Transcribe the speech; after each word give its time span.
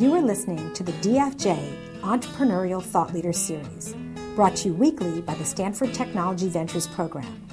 You 0.00 0.14
are 0.14 0.22
listening 0.22 0.72
to 0.72 0.82
the 0.82 0.92
DFJ 0.92 2.00
Entrepreneurial 2.00 2.82
Thought 2.82 3.12
Leader 3.12 3.34
Series, 3.34 3.94
brought 4.34 4.56
to 4.56 4.68
you 4.68 4.74
weekly 4.74 5.20
by 5.20 5.34
the 5.34 5.44
Stanford 5.44 5.92
Technology 5.92 6.48
Ventures 6.48 6.86
Program. 6.86 7.46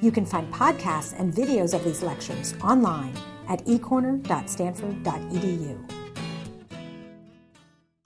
You 0.00 0.10
can 0.10 0.24
find 0.24 0.50
podcasts 0.50 1.12
and 1.20 1.30
videos 1.30 1.74
of 1.74 1.84
these 1.84 2.02
lectures 2.02 2.54
online 2.64 3.12
at 3.50 3.62
ecorner.stanford.edu. 3.66 5.92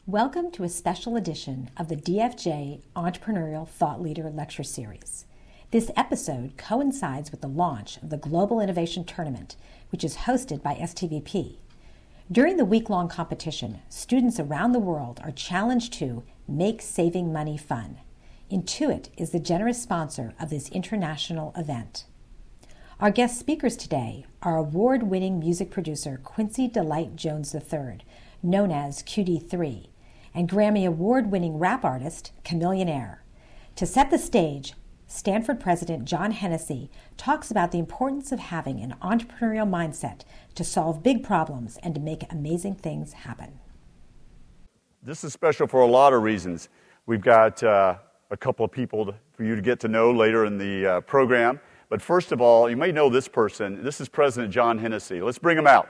Welcome 0.07 0.51
to 0.51 0.65
a 0.65 0.69
special 0.69 1.15
edition 1.15 1.71
of 1.77 1.87
the 1.87 1.95
DFJ 1.95 2.81
Entrepreneurial 2.97 3.69
Thought 3.69 4.03
Leader 4.03 4.29
Lecture 4.29 4.65
Series. 4.65 5.25
This 5.71 5.93
episode 5.97 6.57
coincides 6.57 7.31
with 7.31 7.43
the 7.43 7.49
launch 7.49 7.99
of 7.99 8.11
the 8.11 8.17
Global 8.17 8.59
Innovation 8.59 9.05
Tournament, 9.05 9.55
which 9.91 10.03
is 10.03 10.17
hosted 10.17 10.65
by 10.65 10.75
STVP. 10.75 11.59
During 12.33 12.57
the 12.57 12.65
week 12.65 12.89
long 12.89 13.09
competition, 13.09 13.83
students 13.91 14.41
around 14.41 14.73
the 14.73 14.79
world 14.79 15.21
are 15.23 15.31
challenged 15.31 15.93
to 15.95 16.23
make 16.49 16.81
saving 16.81 17.35
money 17.35 17.59
fun. 17.59 17.99
Intuit 18.51 19.09
is 19.19 19.31
the 19.31 19.39
generous 19.39 19.83
sponsor 19.83 20.33
of 20.41 20.49
this 20.49 20.71
international 20.71 21.53
event. 21.55 22.07
Our 22.99 23.11
guest 23.11 23.39
speakers 23.39 23.77
today 23.77 24.25
are 24.41 24.57
award 24.57 25.03
winning 25.03 25.39
music 25.39 25.71
producer 25.71 26.19
Quincy 26.25 26.67
Delight 26.67 27.15
Jones 27.15 27.55
III, 27.55 27.99
known 28.43 28.71
as 28.71 29.03
QD3, 29.03 29.89
and 30.35 30.49
Grammy 30.49 30.87
award 30.87 31.31
winning 31.31 31.59
rap 31.59 31.85
artist 31.85 32.33
Chamillionaire. 32.43 33.19
To 33.77 33.85
set 33.85 34.11
the 34.11 34.19
stage, 34.19 34.73
Stanford 35.15 35.61
President 35.61 36.07
John 36.07 36.33
Hennessy 36.33 36.91
talks 37.17 37.49
about 37.49 37.71
the 37.71 37.79
importance 37.79 38.33
of 38.33 38.41
having 38.41 38.81
an 38.81 38.97
entrepreneurial 39.01 39.67
mindset 39.67 40.23
to 40.57 40.65
solve 40.65 41.05
big 41.05 41.23
problems 41.23 41.79
and 41.85 41.95
to 41.95 42.01
make 42.01 42.25
amazing 42.33 42.75
things 42.75 43.13
happen. 43.13 43.61
This 45.05 45.23
is 45.23 45.33
special 45.33 45.69
for 45.69 45.83
a 45.83 45.87
lot 45.87 46.13
of 46.13 46.25
reasons. 46.25 46.69
We've 47.07 47.21
got 47.21 47.63
uh, 47.63 47.95
a 48.33 48.37
couple 48.37 48.65
of 48.65 48.73
people 48.73 49.07
to, 49.07 49.15
for 49.35 49.45
you 49.45 49.55
to 49.55 49.63
get 49.63 49.79
to 49.81 49.89
know 49.89 50.11
later 50.11 50.47
in 50.47 50.59
the 50.59 50.85
uh, 50.85 51.01
program. 51.03 51.61
But 51.89 52.03
first 52.03 52.33
of 52.33 52.41
all, 52.41 52.69
you 52.69 52.77
may 52.77 52.91
know 52.91 53.09
this 53.09 53.29
person. 53.29 53.85
This 53.85 54.01
is 54.01 54.09
President 54.09 54.53
John 54.53 54.79
Hennessy. 54.79 55.23
Let's 55.23 55.39
bring 55.39 55.57
him 55.57 55.69
out. 55.69 55.89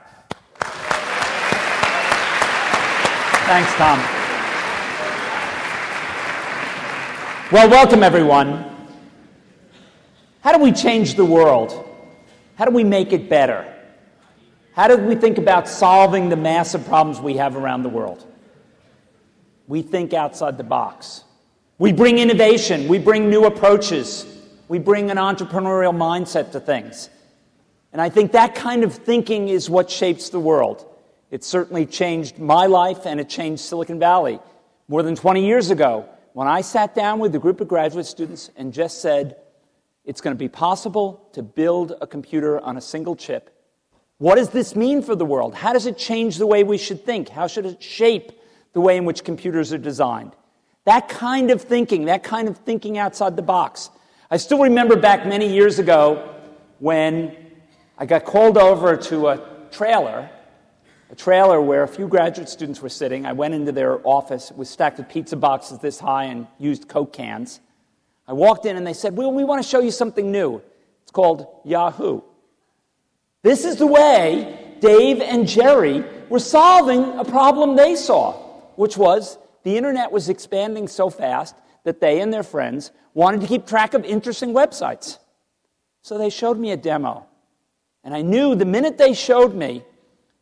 Thanks, 3.47 3.73
Tom. 3.73 3.99
Well, 7.51 7.69
welcome, 7.71 8.03
everyone. 8.03 8.74
How 10.45 10.55
do 10.55 10.63
we 10.63 10.71
change 10.71 11.15
the 11.15 11.25
world? 11.25 11.89
How 12.53 12.65
do 12.65 12.71
we 12.71 12.83
make 12.83 13.13
it 13.13 13.27
better? 13.27 13.65
How 14.73 14.87
do 14.87 14.95
we 14.95 15.15
think 15.15 15.39
about 15.39 15.67
solving 15.67 16.29
the 16.29 16.35
massive 16.35 16.85
problems 16.85 17.19
we 17.19 17.37
have 17.37 17.55
around 17.55 17.81
the 17.81 17.89
world? 17.89 18.23
We 19.65 19.81
think 19.81 20.13
outside 20.13 20.59
the 20.59 20.63
box. 20.63 21.23
We 21.79 21.93
bring 21.93 22.19
innovation, 22.19 22.87
we 22.87 22.99
bring 22.99 23.27
new 23.27 23.45
approaches, 23.45 24.23
we 24.67 24.77
bring 24.77 25.09
an 25.09 25.17
entrepreneurial 25.17 25.95
mindset 25.95 26.51
to 26.51 26.59
things. 26.59 27.09
And 27.91 27.99
I 27.99 28.09
think 28.09 28.33
that 28.33 28.53
kind 28.53 28.83
of 28.83 28.93
thinking 28.93 29.47
is 29.47 29.67
what 29.67 29.89
shapes 29.89 30.29
the 30.29 30.39
world. 30.39 30.85
It 31.31 31.43
certainly 31.43 31.87
changed 31.87 32.37
my 32.37 32.67
life 32.67 33.07
and 33.07 33.19
it 33.19 33.29
changed 33.29 33.63
Silicon 33.63 33.97
Valley. 33.97 34.39
More 34.89 35.01
than 35.01 35.15
20 35.15 35.43
years 35.43 35.71
ago, 35.71 36.07
when 36.33 36.47
I 36.47 36.61
sat 36.61 36.93
down 36.93 37.17
with 37.17 37.33
a 37.33 37.39
group 37.39 37.61
of 37.61 37.67
graduate 37.67 38.05
students 38.05 38.51
and 38.55 38.71
just 38.71 39.01
said, 39.01 39.37
it's 40.05 40.21
going 40.21 40.35
to 40.35 40.39
be 40.39 40.47
possible 40.47 41.27
to 41.33 41.41
build 41.41 41.93
a 41.99 42.07
computer 42.07 42.59
on 42.59 42.77
a 42.77 42.81
single 42.81 43.15
chip. 43.15 43.51
What 44.17 44.35
does 44.35 44.49
this 44.49 44.75
mean 44.75 45.01
for 45.01 45.15
the 45.15 45.25
world? 45.25 45.55
How 45.55 45.73
does 45.73 45.85
it 45.85 45.97
change 45.97 46.37
the 46.37 46.47
way 46.47 46.63
we 46.63 46.77
should 46.77 47.03
think? 47.03 47.27
How 47.29 47.47
should 47.47 47.65
it 47.65 47.83
shape 47.83 48.31
the 48.73 48.79
way 48.79 48.97
in 48.97 49.05
which 49.05 49.23
computers 49.23 49.73
are 49.73 49.77
designed? 49.77 50.31
That 50.85 51.09
kind 51.09 51.51
of 51.51 51.61
thinking, 51.61 52.05
that 52.05 52.23
kind 52.23 52.47
of 52.47 52.57
thinking 52.59 52.97
outside 52.97 53.35
the 53.35 53.41
box. 53.41 53.89
I 54.29 54.37
still 54.37 54.61
remember 54.61 54.95
back 54.95 55.25
many 55.25 55.51
years 55.51 55.79
ago 55.79 56.35
when 56.79 57.35
I 57.97 58.05
got 58.05 58.25
called 58.25 58.57
over 58.57 58.95
to 58.95 59.27
a 59.29 59.41
trailer, 59.71 60.29
a 61.09 61.15
trailer 61.15 61.61
where 61.61 61.83
a 61.83 61.87
few 61.87 62.07
graduate 62.07 62.47
students 62.47 62.81
were 62.81 62.89
sitting. 62.89 63.25
I 63.25 63.33
went 63.33 63.53
into 63.53 63.71
their 63.71 64.05
office, 64.07 64.51
it 64.51 64.57
was 64.57 64.69
stacked 64.69 64.97
with 64.97 65.09
pizza 65.09 65.35
boxes 65.35 65.79
this 65.79 65.99
high 65.99 66.25
and 66.25 66.47
used 66.59 66.87
Coke 66.87 67.11
cans. 67.11 67.59
I 68.27 68.33
walked 68.33 68.65
in 68.65 68.77
and 68.77 68.85
they 68.85 68.93
said, 68.93 69.15
Well, 69.15 69.31
we 69.31 69.43
want 69.43 69.63
to 69.63 69.69
show 69.69 69.79
you 69.79 69.91
something 69.91 70.31
new. 70.31 70.61
It's 71.03 71.11
called 71.11 71.47
Yahoo. 71.63 72.21
This 73.43 73.65
is 73.65 73.75
the 73.75 73.87
way 73.87 74.77
Dave 74.79 75.21
and 75.21 75.47
Jerry 75.47 76.03
were 76.29 76.39
solving 76.39 77.19
a 77.19 77.23
problem 77.23 77.75
they 77.75 77.95
saw, 77.95 78.33
which 78.75 78.97
was 78.97 79.37
the 79.63 79.77
internet 79.77 80.11
was 80.11 80.29
expanding 80.29 80.87
so 80.87 81.09
fast 81.09 81.55
that 81.83 82.01
they 82.01 82.21
and 82.21 82.33
their 82.33 82.43
friends 82.43 82.91
wanted 83.13 83.41
to 83.41 83.47
keep 83.47 83.65
track 83.65 83.93
of 83.93 84.03
interesting 84.03 84.53
websites. 84.53 85.19
So 86.01 86.17
they 86.17 86.29
showed 86.29 86.57
me 86.57 86.71
a 86.71 86.77
demo. 86.77 87.25
And 88.03 88.13
I 88.13 88.21
knew 88.21 88.55
the 88.55 88.65
minute 88.65 88.97
they 88.97 89.13
showed 89.13 89.55
me 89.55 89.83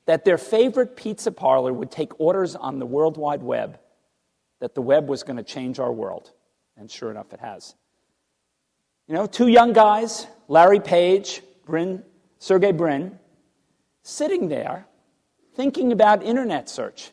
that 0.05 0.25
their 0.25 0.37
favorite 0.37 0.95
pizza 0.95 1.31
parlor 1.31 1.71
would 1.71 1.91
take 1.91 2.19
orders 2.19 2.55
on 2.55 2.79
the 2.79 2.85
World 2.85 3.17
Wide 3.17 3.41
Web, 3.41 3.79
that 4.59 4.75
the 4.75 4.81
web 4.81 5.07
was 5.07 5.23
going 5.23 5.37
to 5.37 5.43
change 5.43 5.79
our 5.79 5.91
world. 5.91 6.31
And 6.77 6.89
sure 6.89 7.11
enough, 7.11 7.33
it 7.33 7.39
has. 7.39 7.75
You 9.07 9.15
know, 9.15 9.25
two 9.25 9.47
young 9.47 9.73
guys, 9.73 10.27
Larry 10.47 10.79
Page, 10.79 11.41
Sergey 12.39 12.71
Brin, 12.71 13.19
sitting 14.01 14.47
there 14.47 14.85
thinking 15.55 15.91
about 15.91 16.23
internet 16.23 16.69
search. 16.69 17.11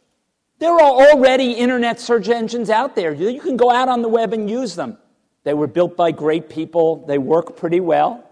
There 0.59 0.73
are 0.73 0.81
already 0.81 1.53
internet 1.53 2.01
search 2.01 2.29
engines 2.29 2.71
out 2.71 2.95
there. 2.95 3.13
You 3.13 3.41
can 3.41 3.57
go 3.57 3.71
out 3.71 3.89
on 3.89 4.03
the 4.03 4.09
web 4.09 4.33
and 4.33 4.49
use 4.49 4.75
them. 4.75 4.99
They 5.43 5.55
were 5.55 5.67
built 5.67 5.97
by 5.97 6.11
great 6.11 6.49
people, 6.49 7.05
they 7.07 7.19
work 7.19 7.57
pretty 7.57 7.81
well. 7.81 8.25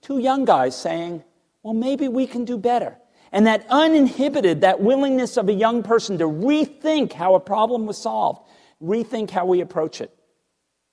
Two 0.00 0.18
young 0.18 0.44
guys 0.44 0.76
saying, 0.80 1.24
well, 1.62 1.74
maybe 1.74 2.08
we 2.08 2.26
can 2.26 2.44
do 2.44 2.56
better. 2.56 2.96
And 3.32 3.46
that 3.46 3.66
uninhibited, 3.68 4.62
that 4.62 4.80
willingness 4.80 5.36
of 5.36 5.48
a 5.48 5.52
young 5.52 5.82
person 5.82 6.18
to 6.18 6.24
rethink 6.24 7.12
how 7.12 7.34
a 7.34 7.40
problem 7.40 7.86
was 7.86 7.98
solved, 7.98 8.48
rethink 8.82 9.30
how 9.30 9.44
we 9.44 9.60
approach 9.60 10.00
it 10.00 10.17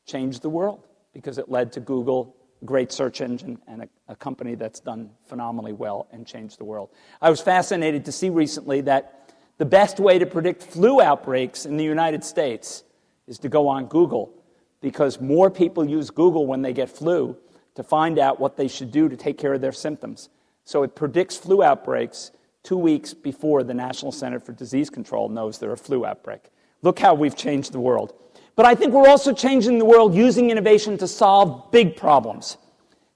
changed 0.05 0.41
the 0.41 0.49
world 0.49 0.87
because 1.13 1.37
it 1.37 1.49
led 1.49 1.71
to 1.73 1.79
Google, 1.79 2.35
a 2.61 2.65
great 2.65 2.91
search 2.91 3.21
engine, 3.21 3.57
and 3.67 3.83
a, 3.83 3.89
a, 4.09 4.15
company 4.15 4.55
that's 4.55 4.79
done 4.79 5.09
phenomenally 5.27 5.73
well 5.73 6.07
and 6.11 6.27
changed 6.27 6.59
the 6.59 6.65
world. 6.65 6.89
I 7.21 7.29
was 7.29 7.41
fascinated 7.41 8.05
to 8.05 8.11
see 8.11 8.29
recently 8.29 8.81
that 8.81 9.33
the 9.57 9.65
best 9.65 9.99
way 9.99 10.19
to 10.19 10.25
predict 10.25 10.63
flu 10.63 11.01
outbreaks 11.01 11.65
in 11.65 11.77
the 11.77 11.83
United 11.83 12.23
States 12.23 12.83
is 13.27 13.39
to 13.39 13.49
go 13.49 13.67
on 13.67 13.85
Google 13.85 14.33
because 14.81 15.19
more 15.19 15.49
people 15.49 15.85
use 15.85 16.09
Google 16.09 16.45
when 16.45 16.61
they 16.61 16.73
get 16.73 16.89
flu 16.89 17.37
to 17.75 17.83
find 17.83 18.19
out 18.19 18.39
what 18.39 18.57
they 18.57 18.67
should 18.67 18.91
do 18.91 19.09
to 19.09 19.15
take 19.15 19.37
care 19.37 19.53
of 19.53 19.61
their 19.61 19.71
symptoms. 19.71 20.29
So 20.65 20.83
it 20.83 20.95
predicts 20.95 21.37
flu 21.37 21.63
outbreaks 21.63 22.31
two 22.63 22.77
weeks 22.77 23.13
before 23.13 23.63
the 23.63 23.73
National 23.73 24.11
Center 24.11 24.39
for 24.39 24.51
Disease 24.51 24.89
Control 24.89 25.29
knows 25.29 25.59
they're 25.59 25.71
a 25.71 25.77
flu 25.77 26.05
outbreak. 26.05 26.49
Look 26.81 26.99
how 26.99 27.13
we've 27.13 27.35
changed 27.35 27.71
the 27.71 27.79
world. 27.79 28.13
But 28.55 28.65
I 28.65 28.75
think 28.75 28.93
we're 28.93 29.09
also 29.09 29.33
changing 29.33 29.79
the 29.79 29.85
world 29.85 30.15
using 30.15 30.49
innovation 30.49 30.97
to 30.99 31.07
solve 31.07 31.71
big 31.71 31.97
problems. 31.97 32.57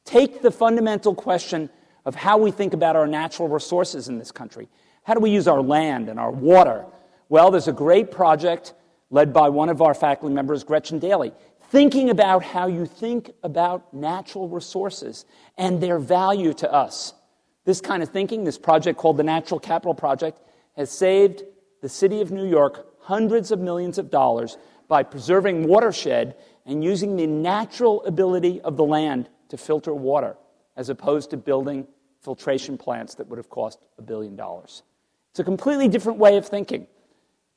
Take 0.03 0.41
the 0.41 0.51
fundamental 0.51 1.15
question 1.15 1.69
of 2.05 2.15
how 2.15 2.37
we 2.37 2.51
think 2.51 2.73
about 2.73 2.95
our 2.95 3.07
natural 3.07 3.47
resources 3.47 4.09
in 4.09 4.17
this 4.17 4.31
country. 4.31 4.67
How 5.03 5.13
do 5.13 5.21
we 5.21 5.29
use 5.29 5.47
our 5.47 5.61
land 5.61 6.09
and 6.09 6.19
our 6.19 6.31
water? 6.31 6.85
Well, 7.29 7.51
there's 7.51 7.67
a 7.67 7.73
great 7.73 8.11
project 8.11 8.73
led 9.11 9.33
by 9.33 9.49
one 9.49 9.69
of 9.69 9.81
our 9.81 9.93
faculty 9.93 10.33
members, 10.33 10.63
Gretchen 10.63 10.99
Daily, 10.99 11.31
thinking 11.69 12.09
about 12.09 12.43
how 12.43 12.67
you 12.67 12.85
think 12.85 13.31
about 13.43 13.93
natural 13.93 14.49
resources 14.49 15.25
and 15.57 15.81
their 15.81 15.99
value 15.99 16.53
to 16.55 16.71
us. 16.71 17.13
This 17.65 17.81
kind 17.81 18.01
of 18.01 18.09
thinking, 18.09 18.43
this 18.43 18.57
project 18.57 18.97
called 18.97 19.17
the 19.17 19.23
Natural 19.23 19.59
Capital 19.59 19.93
Project, 19.93 20.39
has 20.75 20.91
saved 20.91 21.43
the 21.81 21.89
city 21.89 22.21
of 22.21 22.31
New 22.31 22.47
York 22.47 22.87
hundreds 23.01 23.51
of 23.51 23.59
millions 23.59 23.97
of 23.97 24.09
dollars 24.09 24.57
by 24.89 25.03
preserving 25.03 25.65
watershed 25.67 26.35
and 26.65 26.83
using 26.83 27.15
the 27.15 27.27
natural 27.27 28.03
ability 28.03 28.59
of 28.61 28.75
the 28.75 28.83
land 28.83 29.29
to 29.47 29.55
filter 29.55 29.93
water, 29.93 30.35
as 30.75 30.89
opposed 30.89 31.29
to 31.29 31.37
building 31.37 31.87
filtration 32.21 32.77
plants 32.77 33.15
that 33.15 33.27
would 33.27 33.37
have 33.37 33.49
cost 33.49 33.79
a 33.97 34.01
billion 34.01 34.35
dollars. 34.35 34.83
It's 35.31 35.39
a 35.39 35.43
completely 35.43 35.87
different 35.87 36.19
way 36.19 36.35
of 36.35 36.45
thinking. 36.45 36.87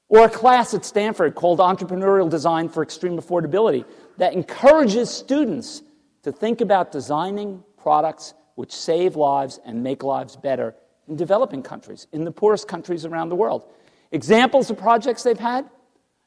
Or 0.09 0.27
a 0.27 0.31
class 0.31 0.75
at 0.75 0.85
Stanford 0.85 1.35
called 1.35 1.59
Entrepreneurial 1.59 2.29
Design 2.29 2.69
for 2.69 2.83
Extreme 2.83 3.19
Affordability 3.19 3.87
that 4.19 4.35
encourages 4.35 5.11
students 5.11 5.83
to 6.23 6.31
think 6.31 6.61
about 6.61 6.93
designing 6.93 7.65
products 7.79 8.35
which 8.55 8.73
save 8.73 9.17
lives 9.17 9.59
and 9.65 9.83
make 9.83 10.03
lives 10.03 10.37
better 10.37 10.75
in 11.09 11.17
developing 11.17 11.63
countries, 11.63 12.07
in 12.13 12.25
the 12.25 12.31
poorest 12.31 12.69
countries 12.69 13.07
around 13.07 13.31
the 13.31 13.37
world. 13.37 13.73
Examples 14.13 14.71
of 14.71 14.77
projects 14.77 15.23
they've 15.23 15.39
had 15.39 15.69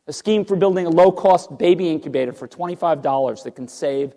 a 0.08 0.14
scheme 0.14 0.46
for 0.46 0.56
building 0.56 0.86
a 0.86 0.90
low 0.90 1.12
cost 1.12 1.58
baby 1.58 1.90
incubator 1.90 2.34
for 2.34 2.48
$25 2.48 3.44
that 3.44 3.56
can 3.56 3.68
save 3.68 4.14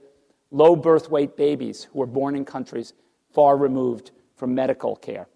low 0.50 0.76
birth 0.76 1.10
weight 1.10 1.36
babies 1.36 1.88
who 1.92 2.02
are 2.02 2.06
born 2.06 2.34
in 2.34 2.44
countries 2.44 2.92
far 3.32 3.56
removed 3.56 4.10
from 4.36 4.54
medical 4.54 4.96
care. 4.96 5.28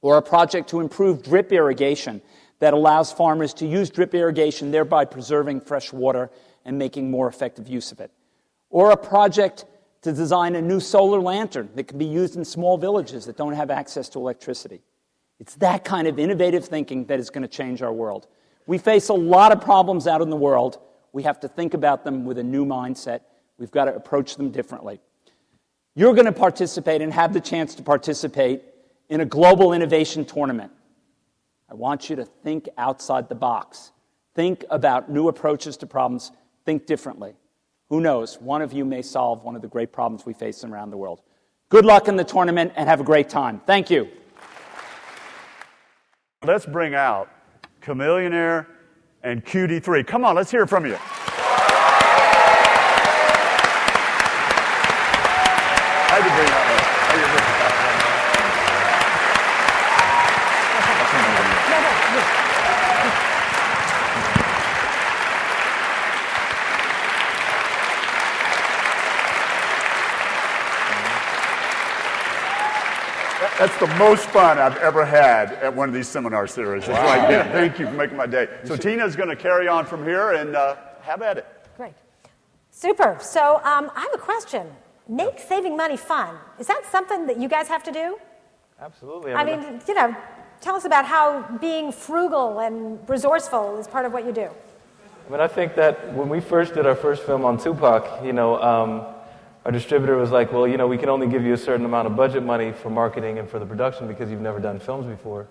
Or 0.00 0.16
a 0.16 0.22
project 0.22 0.68
to 0.70 0.80
improve 0.80 1.22
drip 1.22 1.52
irrigation 1.52 2.22
that 2.58 2.74
allows 2.74 3.12
farmers 3.12 3.54
to 3.54 3.66
use 3.66 3.90
drip 3.90 4.14
irrigation, 4.14 4.70
thereby 4.70 5.04
preserving 5.04 5.62
fresh 5.62 5.92
water 5.92 6.30
and 6.64 6.78
making 6.78 7.10
more 7.10 7.28
effective 7.28 7.68
use 7.68 7.92
of 7.92 8.00
it. 8.00 8.10
Or 8.70 8.90
a 8.90 8.96
project 8.96 9.64
to 10.02 10.12
design 10.12 10.56
a 10.56 10.62
new 10.62 10.80
solar 10.80 11.20
lantern 11.20 11.70
that 11.74 11.84
can 11.84 11.98
be 11.98 12.04
used 12.04 12.36
in 12.36 12.44
small 12.44 12.76
villages 12.76 13.26
that 13.26 13.36
don't 13.36 13.52
have 13.52 13.70
access 13.70 14.08
to 14.10 14.18
electricity. 14.18 14.80
It's 15.38 15.54
that 15.56 15.84
kind 15.84 16.06
of 16.06 16.18
innovative 16.18 16.64
thinking 16.64 17.06
that 17.06 17.18
is 17.18 17.30
going 17.30 17.42
to 17.42 17.48
change 17.48 17.82
our 17.82 17.92
world. 17.92 18.26
We 18.66 18.78
face 18.78 19.08
a 19.08 19.14
lot 19.14 19.52
of 19.52 19.60
problems 19.60 20.06
out 20.06 20.22
in 20.22 20.30
the 20.30 20.36
world. 20.36 20.78
We 21.12 21.24
have 21.24 21.40
to 21.40 21.48
think 21.48 21.74
about 21.74 22.04
them 22.04 22.24
with 22.24 22.38
a 22.38 22.42
new 22.42 22.64
mindset. 22.64 23.20
We've 23.58 23.70
got 23.70 23.84
to 23.86 23.94
approach 23.94 24.36
them 24.36 24.50
differently. 24.50 25.00
You're 25.94 26.14
going 26.14 26.26
to 26.26 26.32
participate 26.32 27.02
and 27.02 27.12
have 27.12 27.32
the 27.32 27.40
chance 27.40 27.74
to 27.74 27.82
participate 27.82 28.62
in 29.08 29.20
a 29.20 29.24
global 29.26 29.72
innovation 29.72 30.24
tournament. 30.24 30.72
I 31.70 31.74
want 31.74 32.08
you 32.08 32.16
to 32.16 32.24
think 32.24 32.68
outside 32.78 33.28
the 33.28 33.34
box. 33.34 33.92
Think 34.34 34.64
about 34.70 35.10
new 35.10 35.28
approaches 35.28 35.76
to 35.78 35.86
problems. 35.86 36.32
Think 36.64 36.86
differently. 36.86 37.34
Who 37.90 38.00
knows? 38.00 38.40
One 38.40 38.62
of 38.62 38.72
you 38.72 38.86
may 38.86 39.02
solve 39.02 39.44
one 39.44 39.54
of 39.54 39.60
the 39.60 39.68
great 39.68 39.92
problems 39.92 40.24
we 40.24 40.32
face 40.32 40.64
around 40.64 40.90
the 40.90 40.96
world. 40.96 41.20
Good 41.68 41.84
luck 41.84 42.08
in 42.08 42.16
the 42.16 42.24
tournament 42.24 42.72
and 42.76 42.88
have 42.88 43.00
a 43.00 43.04
great 43.04 43.28
time. 43.28 43.60
Thank 43.66 43.90
you. 43.90 44.08
Let's 46.44 46.66
bring 46.66 46.94
out 46.94 47.30
Chamillionaire 47.82 48.66
and 49.22 49.44
QD3. 49.44 50.06
Come 50.06 50.24
on, 50.24 50.34
let's 50.34 50.50
hear 50.50 50.66
from 50.66 50.86
you. 50.86 50.96
You 56.12 56.28
bring 56.28 56.46
that 56.46 57.02
That's 73.62 73.78
the 73.78 73.96
most 73.96 74.28
fun 74.30 74.58
I've 74.58 74.76
ever 74.78 75.04
had 75.04 75.52
at 75.52 75.72
one 75.72 75.88
of 75.88 75.94
these 75.94 76.08
seminar 76.08 76.48
series. 76.48 76.88
Wow. 76.88 77.06
Like, 77.06 77.20
yeah, 77.30 77.52
thank 77.52 77.78
you 77.78 77.86
for 77.86 77.92
making 77.92 78.16
my 78.16 78.26
day. 78.26 78.48
So 78.64 78.74
Tina's 78.76 79.14
going 79.14 79.28
to 79.28 79.36
carry 79.36 79.68
on 79.68 79.86
from 79.86 80.02
here 80.02 80.32
and 80.32 80.56
uh, 80.56 80.74
have 81.02 81.22
at 81.22 81.38
it. 81.38 81.46
Great. 81.76 81.94
Super. 82.72 83.16
So 83.20 83.60
um, 83.62 83.88
I 83.94 84.00
have 84.00 84.14
a 84.14 84.18
question. 84.18 84.66
Make 85.08 85.38
saving 85.38 85.76
money 85.76 85.96
fun. 85.96 86.34
Is 86.58 86.66
that 86.66 86.82
something 86.90 87.24
that 87.28 87.38
you 87.38 87.46
guys 87.48 87.68
have 87.68 87.84
to 87.84 87.92
do? 87.92 88.18
Absolutely. 88.80 89.32
I 89.32 89.44
mean, 89.44 89.60
I 89.60 89.70
mean 89.70 89.80
you 89.86 89.94
know, 89.94 90.16
tell 90.60 90.74
us 90.74 90.84
about 90.84 91.04
how 91.04 91.42
being 91.60 91.92
frugal 91.92 92.58
and 92.58 92.98
resourceful 93.08 93.78
is 93.78 93.86
part 93.86 94.04
of 94.04 94.12
what 94.12 94.26
you 94.26 94.32
do. 94.32 94.48
I 95.28 95.30
mean, 95.30 95.40
I 95.40 95.46
think 95.46 95.76
that 95.76 96.12
when 96.14 96.28
we 96.28 96.40
first 96.40 96.74
did 96.74 96.84
our 96.84 96.96
first 96.96 97.22
film 97.22 97.44
on 97.44 97.58
Tupac, 97.58 98.24
you 98.24 98.32
know, 98.32 98.60
um, 98.60 99.06
our 99.64 99.70
distributor 99.70 100.16
was 100.16 100.30
like, 100.30 100.52
well, 100.52 100.66
you 100.66 100.76
know, 100.76 100.88
we 100.88 100.98
can 100.98 101.08
only 101.08 101.28
give 101.28 101.44
you 101.44 101.52
a 101.52 101.58
certain 101.58 101.86
amount 101.86 102.06
of 102.06 102.16
budget 102.16 102.42
money 102.42 102.72
for 102.72 102.90
marketing 102.90 103.38
and 103.38 103.48
for 103.48 103.58
the 103.58 103.66
production 103.66 104.08
because 104.08 104.30
you've 104.30 104.40
never 104.40 104.58
done 104.58 104.80
films 104.80 105.06
before. 105.06 105.46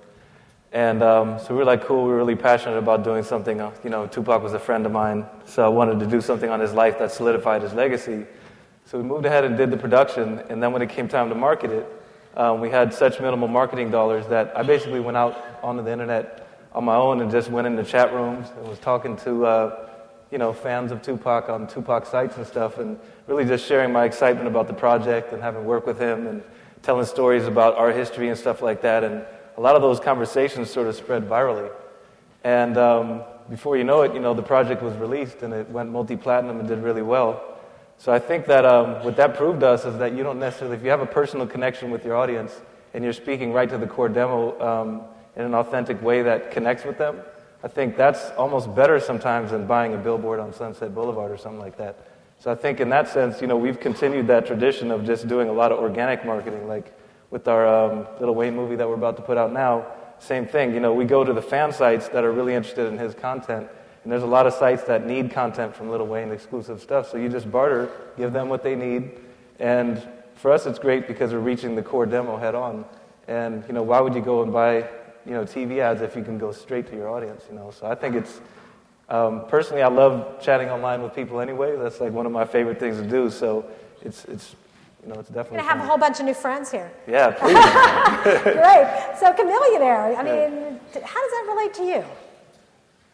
And 0.74 1.04
um, 1.04 1.40
so 1.40 1.50
we 1.50 1.56
were 1.56 1.66
like, 1.66 1.84
cool, 1.86 2.04
we 2.04 2.10
were 2.10 2.18
really 2.18 2.36
passionate 2.36 2.78
about 2.78 3.04
doing 3.04 3.24
something. 3.24 3.60
Uh, 3.60 3.72
you 3.84 3.90
know, 3.90 4.08
Tupac 4.08 4.42
was 4.42 4.54
a 4.54 4.60
friend 4.60 4.86
of 4.86 4.92
mine, 4.92 5.26
so 5.46 5.66
I 5.66 5.68
wanted 5.68 6.00
to 6.00 6.06
do 6.06 6.22
something 6.22 6.50
on 6.50 6.60
his 6.60 6.74
life 6.74 6.98
that 7.00 7.12
solidified 7.12 7.62
his 7.62 7.74
legacy. 7.74 8.26
So 8.86 8.98
we 8.98 9.04
moved 9.04 9.26
ahead 9.26 9.44
and 9.44 9.58
did 9.58 9.70
the 9.70 9.78
production, 9.78 10.40
and 10.50 10.62
then 10.64 10.72
when 10.72 10.82
it 10.82 10.90
came 10.90 11.08
time 11.08 11.30
to 11.30 11.36
market 11.36 11.72
it, 11.72 11.88
um, 12.38 12.62
we 12.62 12.70
had 12.70 12.94
such 12.94 13.20
minimal 13.20 13.50
marketing 13.50 13.92
dollars 13.92 14.28
that 14.28 14.58
I 14.58 14.64
basically 14.64 15.02
went 15.02 15.18
out 15.18 15.38
onto 15.62 15.84
the 15.84 15.92
internet 15.92 16.48
on 16.74 16.86
my 16.86 16.96
own 16.96 17.22
and 17.22 17.30
just 17.30 17.50
went 17.50 17.68
into 17.68 17.84
chat 17.84 18.14
rooms 18.14 18.48
and 18.58 18.68
was 18.68 18.80
talking 18.80 19.18
to, 19.18 19.46
uh, 19.46 19.90
you 20.32 20.38
know, 20.38 20.54
fans 20.54 20.92
of 20.92 21.02
Tupac 21.02 21.50
on 21.50 21.68
Tupac 21.68 22.06
sites 22.06 22.38
and 22.38 22.48
stuff, 22.48 22.78
and 22.78 22.98
really 23.28 23.46
just 23.46 23.66
sharing 23.66 23.92
my 23.92 24.06
excitement 24.06 24.48
about 24.48 24.68
the 24.68 24.74
project 24.74 25.34
and 25.34 25.42
having 25.42 25.66
worked 25.66 25.86
with 25.86 26.00
him 26.00 26.28
and 26.28 26.42
telling 26.82 27.06
stories 27.06 27.46
about 27.46 27.76
our 27.76 27.92
history 27.92 28.30
and 28.30 28.38
stuff 28.38 28.62
like 28.62 28.82
that. 28.82 29.04
And 29.04 29.26
a 29.58 29.62
lot 29.62 29.76
of 29.76 29.82
those 29.82 30.00
conversations 30.00 30.70
sort 30.70 30.88
of 30.88 30.96
spread 30.96 31.28
virally. 31.28 31.70
And 32.44 32.78
um, 32.78 33.24
before 33.50 33.78
you 33.78 33.84
know 33.84 34.02
it, 34.02 34.14
you 34.14 34.20
know, 34.20 34.34
the 34.34 34.42
project 34.42 34.82
was 34.82 34.96
released 34.96 35.44
and 35.44 35.54
it 35.54 35.70
went 35.70 35.92
multi-platinum 35.92 36.60
and 36.60 36.68
did 36.68 36.80
really 36.80 37.02
well. 37.04 37.60
So 37.98 38.12
I 38.12 38.18
think 38.18 38.48
that 38.48 38.66
um, 38.66 39.04
what 39.04 39.16
that 39.18 39.36
proved 39.36 39.62
us 39.62 39.86
is 39.86 39.98
that 40.00 40.14
you 40.14 40.24
don't 40.24 40.40
necessarily, 40.40 40.76
if 40.76 40.84
you 40.84 40.90
have 40.90 41.02
a 41.02 41.06
personal 41.06 41.46
connection 41.46 41.92
with 41.92 42.04
your 42.04 42.16
audience 42.16 42.60
and 42.94 43.04
you're 43.04 43.14
speaking 43.14 43.54
right 43.54 43.70
to 43.70 43.78
the 43.78 43.86
core 43.86 44.10
demo 44.10 44.60
um, 44.60 45.02
in 45.36 45.44
an 45.44 45.54
authentic 45.54 46.02
way 46.02 46.24
that 46.24 46.50
connects 46.50 46.84
with 46.84 46.98
them, 46.98 47.20
I 47.64 47.68
think 47.68 47.96
that's 47.96 48.32
almost 48.32 48.74
better 48.74 49.00
sometimes 49.00 49.52
than 49.52 49.68
buying 49.68 49.94
a 49.94 49.98
billboard 49.98 50.40
on 50.40 50.54
Sunset 50.54 50.96
Boulevard 50.96 51.32
or 51.32 51.38
something 51.38 51.60
like 51.60 51.78
that. 51.78 51.96
So 52.40 52.52
I 52.52 52.56
think 52.56 52.80
in 52.80 52.90
that 52.90 53.08
sense, 53.08 53.40
you 53.40 53.48
know, 53.48 53.56
we've 53.56 53.80
continued 53.80 54.26
that 54.28 54.48
tradition 54.48 54.90
of 54.90 55.06
just 55.06 55.28
doing 55.28 55.48
a 55.48 55.54
lot 55.54 55.72
of 55.72 55.78
organic 55.78 56.26
marketing, 56.26 56.68
like 56.68 56.92
with 57.30 57.48
our 57.48 57.68
um, 57.68 58.08
Lil 58.20 58.34
Wayne 58.34 58.56
movie 58.56 58.76
that 58.76 58.88
we're 58.88 58.96
about 58.96 59.16
to 59.18 59.22
put 59.22 59.38
out 59.38 59.54
now. 59.54 59.86
Same 60.18 60.48
thing, 60.48 60.74
you 60.74 60.80
know, 60.80 60.94
we 60.94 61.06
go 61.06 61.24
to 61.24 61.34
the 61.34 61.42
fan 61.42 61.72
sites 61.72 62.08
that 62.10 62.24
are 62.24 62.32
really 62.32 62.56
interested 62.56 62.88
in 62.88 62.98
his 62.98 63.14
content, 63.14 63.68
and 64.04 64.12
there's 64.12 64.24
a 64.24 64.28
lot 64.28 64.48
of 64.48 64.54
sites 64.54 64.84
that 64.84 65.06
need 65.06 65.32
content 65.32 65.76
from 65.76 65.90
Lil 65.90 66.06
Wayne 66.08 66.32
exclusive 66.32 66.82
stuff. 66.82 67.10
So 67.10 67.18
you 67.18 67.30
just 67.30 67.52
barter, 67.52 67.92
give 68.18 68.34
them 68.34 68.50
what 68.50 68.64
they 68.64 68.76
need, 68.76 69.12
and 69.60 70.02
for 70.36 70.52
us, 70.52 70.66
it's 70.66 70.80
great 70.80 71.08
because 71.08 71.34
we're 71.34 71.40
reaching 71.40 71.76
the 71.76 71.84
core 71.84 72.08
demo 72.08 72.38
head 72.38 72.56
on. 72.56 72.86
And 73.28 73.64
you 73.68 73.74
know, 73.74 73.84
why 73.84 74.02
would 74.02 74.16
you 74.16 74.22
go 74.22 74.42
and 74.42 74.52
buy 74.52 74.90
you 75.26 75.32
know 75.32 75.44
TV 75.44 75.80
ads 75.80 76.02
if 76.02 76.16
you 76.16 76.24
can 76.24 76.38
go 76.38 76.52
straight 76.52 76.88
to 76.88 76.96
your 76.96 77.10
audience? 77.10 77.44
You 77.50 77.56
know, 77.56 77.72
so 77.72 77.88
I 77.88 77.96
think 77.96 78.16
it's 78.16 78.42
um, 79.12 79.46
personally, 79.50 79.82
I 79.82 79.90
love 79.90 80.42
chatting 80.42 80.70
online 80.70 81.02
with 81.02 81.14
people 81.14 81.42
anyway. 81.42 81.76
That's 81.76 82.00
like 82.00 82.14
one 82.14 82.26
of 82.26 82.32
my 82.32 82.46
favorite 82.46 82.80
things 82.80 82.96
to 82.96 83.06
do. 83.06 83.30
So 83.30 83.66
it's, 84.02 84.24
it's 84.26 84.56
you 85.04 85.10
know, 85.12 85.20
it's 85.20 85.28
definitely. 85.28 85.58
You're 85.58 85.68
gonna 85.68 85.80
have 85.80 85.84
a 85.84 85.88
whole 85.88 85.98
bunch 85.98 86.22
of 86.22 86.26
new 86.26 86.34
friends 86.34 86.72
here. 86.72 86.90
Yeah, 87.08 87.32
please. 87.38 87.54
Great. 88.42 89.18
So, 89.20 89.34
Chamillionaire. 89.34 90.18
I 90.18 90.24
mean, 90.24 90.80
yeah. 90.94 91.06
how 91.06 91.22
does 91.22 91.32
that 91.32 91.46
relate 91.50 91.74
to 91.74 91.84
you? 91.84 92.06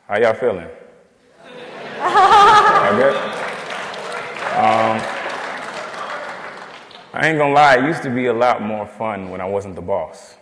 How 0.08 0.20
y'all 0.20 0.36
feeling? 0.36 0.68
y'all 1.98 2.96
good? 2.96 3.16
Um, 4.54 5.02
I 7.14 7.22
ain't 7.24 7.40
gonna 7.40 7.54
lie. 7.56 7.78
It 7.78 7.86
used 7.86 8.04
to 8.04 8.12
be 8.12 8.28
a 8.28 8.34
lot 8.34 8.62
more 8.62 8.86
fun 8.86 9.32
when 9.32 9.42
I 9.42 9.46
wasn't 9.46 9.74
the 9.74 9.82
boss. 9.82 10.36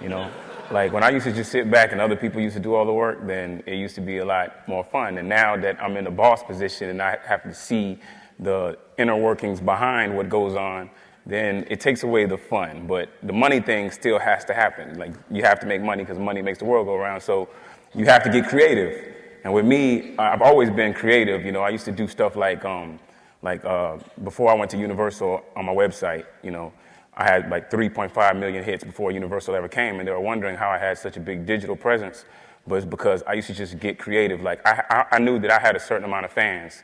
You 0.00 0.08
know. 0.08 0.30
Like 0.70 0.92
when 0.92 1.04
I 1.04 1.10
used 1.10 1.24
to 1.26 1.32
just 1.32 1.52
sit 1.52 1.70
back 1.70 1.92
and 1.92 2.00
other 2.00 2.16
people 2.16 2.40
used 2.40 2.56
to 2.56 2.62
do 2.62 2.74
all 2.74 2.84
the 2.84 2.92
work, 2.92 3.26
then 3.26 3.62
it 3.66 3.74
used 3.74 3.94
to 3.96 4.00
be 4.00 4.18
a 4.18 4.24
lot 4.24 4.66
more 4.68 4.84
fun. 4.84 5.18
And 5.18 5.28
now 5.28 5.56
that 5.56 5.80
I'm 5.82 5.96
in 5.96 6.04
the 6.04 6.10
boss 6.10 6.42
position 6.42 6.88
and 6.90 7.00
I 7.00 7.18
have 7.24 7.42
to 7.44 7.54
see 7.54 7.98
the 8.38 8.78
inner 8.98 9.16
workings 9.16 9.60
behind 9.60 10.16
what 10.16 10.28
goes 10.28 10.54
on, 10.56 10.90
then 11.24 11.66
it 11.70 11.80
takes 11.80 12.02
away 12.02 12.26
the 12.26 12.38
fun. 12.38 12.86
But 12.86 13.10
the 13.22 13.32
money 13.32 13.60
thing 13.60 13.90
still 13.90 14.18
has 14.18 14.44
to 14.46 14.54
happen. 14.54 14.98
Like 14.98 15.12
you 15.30 15.42
have 15.42 15.60
to 15.60 15.66
make 15.66 15.82
money 15.82 16.02
because 16.02 16.18
money 16.18 16.42
makes 16.42 16.58
the 16.58 16.64
world 16.64 16.86
go 16.86 16.94
around. 16.94 17.20
So 17.20 17.48
you 17.94 18.04
have 18.06 18.22
to 18.24 18.30
get 18.30 18.46
creative. 18.48 19.14
And 19.44 19.54
with 19.54 19.64
me, 19.64 20.16
I've 20.18 20.42
always 20.42 20.70
been 20.70 20.92
creative. 20.92 21.44
You 21.44 21.52
know, 21.52 21.62
I 21.62 21.68
used 21.68 21.84
to 21.84 21.92
do 21.92 22.08
stuff 22.08 22.34
like, 22.34 22.64
um, 22.64 22.98
like 23.42 23.64
uh, 23.64 23.98
before 24.24 24.50
I 24.50 24.54
went 24.54 24.70
to 24.72 24.78
Universal 24.78 25.44
on 25.54 25.64
my 25.64 25.74
website. 25.74 26.24
You 26.42 26.50
know, 26.50 26.72
I 27.16 27.24
had 27.24 27.48
like 27.50 27.70
3.5 27.70 28.38
million 28.38 28.62
hits 28.62 28.84
before 28.84 29.10
Universal 29.10 29.54
ever 29.54 29.68
came, 29.68 29.98
and 29.98 30.06
they 30.06 30.12
were 30.12 30.20
wondering 30.20 30.56
how 30.56 30.68
I 30.68 30.78
had 30.78 30.98
such 30.98 31.16
a 31.16 31.20
big 31.20 31.46
digital 31.46 31.74
presence. 31.74 32.26
But 32.66 32.76
it's 32.76 32.86
because 32.86 33.22
I 33.26 33.34
used 33.34 33.46
to 33.46 33.54
just 33.54 33.78
get 33.78 33.98
creative. 33.98 34.42
Like 34.42 34.60
I, 34.66 34.82
I, 34.90 35.16
I 35.16 35.18
knew 35.18 35.38
that 35.38 35.50
I 35.50 35.58
had 35.58 35.76
a 35.76 35.80
certain 35.80 36.04
amount 36.04 36.26
of 36.26 36.32
fans, 36.32 36.82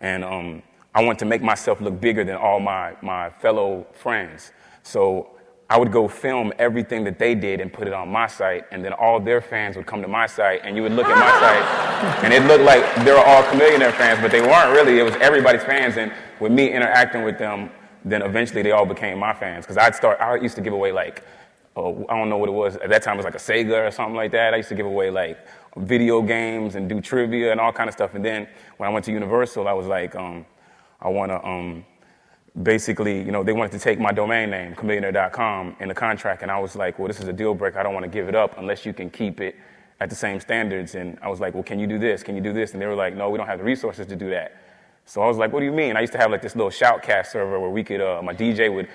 and 0.00 0.24
um, 0.24 0.62
I 0.94 1.04
wanted 1.04 1.18
to 1.20 1.24
make 1.26 1.42
myself 1.42 1.80
look 1.80 2.00
bigger 2.00 2.24
than 2.24 2.36
all 2.36 2.60
my 2.60 2.94
my 3.02 3.30
fellow 3.30 3.86
friends. 3.92 4.52
So 4.84 5.30
I 5.68 5.78
would 5.78 5.92
go 5.92 6.08
film 6.08 6.52
everything 6.58 7.04
that 7.04 7.18
they 7.18 7.34
did 7.34 7.60
and 7.60 7.72
put 7.72 7.86
it 7.86 7.92
on 7.92 8.08
my 8.08 8.26
site, 8.26 8.64
and 8.70 8.82
then 8.82 8.94
all 8.94 9.20
their 9.20 9.42
fans 9.42 9.76
would 9.76 9.86
come 9.86 10.00
to 10.00 10.08
my 10.08 10.26
site, 10.26 10.60
and 10.62 10.76
you 10.76 10.82
would 10.82 10.92
look 10.92 11.08
at 11.08 11.18
my 11.18 11.30
site, 11.40 12.24
and 12.24 12.32
it 12.32 12.46
looked 12.46 12.64
like 12.64 13.04
they 13.04 13.12
were 13.12 13.18
all 13.18 13.42
Chamillionaire 13.44 13.92
fans, 13.92 14.20
but 14.20 14.30
they 14.30 14.40
weren't 14.40 14.72
really. 14.72 14.98
It 14.98 15.02
was 15.02 15.16
everybody's 15.16 15.64
fans, 15.64 15.98
and 15.98 16.10
with 16.40 16.52
me 16.52 16.72
interacting 16.72 17.22
with 17.22 17.38
them 17.38 17.70
then 18.04 18.22
eventually 18.22 18.62
they 18.62 18.72
all 18.72 18.86
became 18.86 19.18
my 19.18 19.32
fans 19.32 19.64
because 19.64 19.76
I'd 19.76 19.94
start. 19.94 20.20
I 20.20 20.36
used 20.36 20.56
to 20.56 20.60
give 20.60 20.72
away 20.72 20.92
like, 20.92 21.24
oh, 21.76 22.06
I 22.08 22.16
don't 22.16 22.28
know 22.28 22.36
what 22.36 22.48
it 22.48 22.52
was 22.52 22.76
at 22.76 22.88
that 22.90 23.02
time. 23.02 23.14
It 23.14 23.18
was 23.18 23.24
like 23.24 23.34
a 23.34 23.38
Sega 23.38 23.88
or 23.88 23.90
something 23.90 24.14
like 24.14 24.32
that. 24.32 24.54
I 24.54 24.58
used 24.58 24.68
to 24.68 24.74
give 24.74 24.86
away 24.86 25.10
like 25.10 25.38
video 25.76 26.22
games 26.22 26.74
and 26.74 26.88
do 26.88 27.00
trivia 27.00 27.50
and 27.50 27.60
all 27.60 27.72
kind 27.72 27.88
of 27.88 27.94
stuff. 27.94 28.14
And 28.14 28.24
then 28.24 28.48
when 28.76 28.88
I 28.88 28.92
went 28.92 29.04
to 29.06 29.12
Universal, 29.12 29.66
I 29.66 29.72
was 29.72 29.86
like, 29.86 30.14
um, 30.14 30.46
I 31.00 31.08
want 31.08 31.30
to. 31.30 31.46
Um, 31.46 31.84
basically, 32.62 33.18
you 33.18 33.32
know, 33.32 33.42
they 33.42 33.52
wanted 33.52 33.72
to 33.72 33.78
take 33.78 33.98
my 33.98 34.12
domain 34.12 34.50
name, 34.50 34.74
chamillionaire.com, 34.74 35.76
in 35.80 35.88
the 35.88 35.94
contract, 35.94 36.42
and 36.42 36.50
I 36.50 36.58
was 36.60 36.76
like, 36.76 36.98
well, 36.98 37.08
this 37.08 37.20
is 37.20 37.28
a 37.28 37.32
deal 37.32 37.54
breaker. 37.54 37.78
I 37.78 37.82
don't 37.82 37.94
want 37.94 38.04
to 38.04 38.10
give 38.10 38.28
it 38.28 38.34
up 38.34 38.56
unless 38.58 38.86
you 38.86 38.92
can 38.92 39.10
keep 39.10 39.40
it 39.40 39.56
at 40.00 40.08
the 40.10 40.16
same 40.16 40.40
standards. 40.40 40.94
And 40.94 41.18
I 41.22 41.28
was 41.28 41.40
like, 41.40 41.54
well, 41.54 41.62
can 41.62 41.78
you 41.78 41.86
do 41.86 41.98
this? 41.98 42.22
Can 42.22 42.36
you 42.36 42.40
do 42.40 42.52
this? 42.52 42.72
And 42.72 42.80
they 42.80 42.86
were 42.86 42.94
like, 42.94 43.16
no, 43.16 43.30
we 43.30 43.38
don't 43.38 43.46
have 43.46 43.58
the 43.58 43.64
resources 43.64 44.06
to 44.06 44.16
do 44.16 44.30
that. 44.30 44.56
So 45.06 45.22
I 45.22 45.26
was 45.26 45.36
like, 45.36 45.52
what 45.52 45.60
do 45.60 45.66
you 45.66 45.72
mean? 45.72 45.96
I 45.96 46.00
used 46.00 46.12
to 46.14 46.18
have 46.18 46.30
like 46.30 46.42
this 46.42 46.56
little 46.56 46.70
shoutcast 46.70 47.26
server 47.26 47.60
where 47.60 47.70
we 47.70 47.84
could, 47.84 48.00
uh, 48.00 48.22
my 48.22 48.34
DJ 48.34 48.74
would 48.74 48.88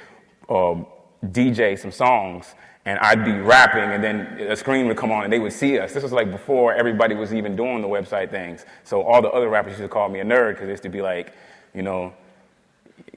uh, 0.50 0.72
um, 0.72 0.88
DJ 1.26 1.78
some 1.78 1.92
songs 1.92 2.56
and 2.86 2.98
I'd 3.00 3.26
be 3.26 3.34
rapping, 3.34 3.84
and 3.84 4.04
then 4.04 4.48
a 4.50 4.56
screen 4.56 4.88
would 4.88 4.98
come 4.98 5.12
on, 5.12 5.24
and 5.24 5.32
they 5.32 5.38
would 5.38 5.54
see 5.54 5.78
us. 5.78 5.94
This 5.94 6.02
was 6.02 6.12
like 6.12 6.32
before 6.32 6.74
everybody 6.74 7.14
was 7.14 7.34
even 7.34 7.56
doing 7.56 7.82
the 7.82 7.88
website 7.88 8.32
things. 8.32 8.66
So 8.84 9.04
all 9.04 9.22
the 9.22 9.30
other 9.30 9.50
rappers 9.50 9.72
used 9.72 9.84
to 9.84 9.90
call 9.90 10.10
me 10.10 10.22
a 10.22 10.26
nerd 10.26 10.54
because 10.54 10.66
they 10.66 10.72
used 10.72 10.84
to 10.84 10.90
be 10.90 11.02
like, 11.02 11.34
you 11.76 11.84
know, 11.84 12.14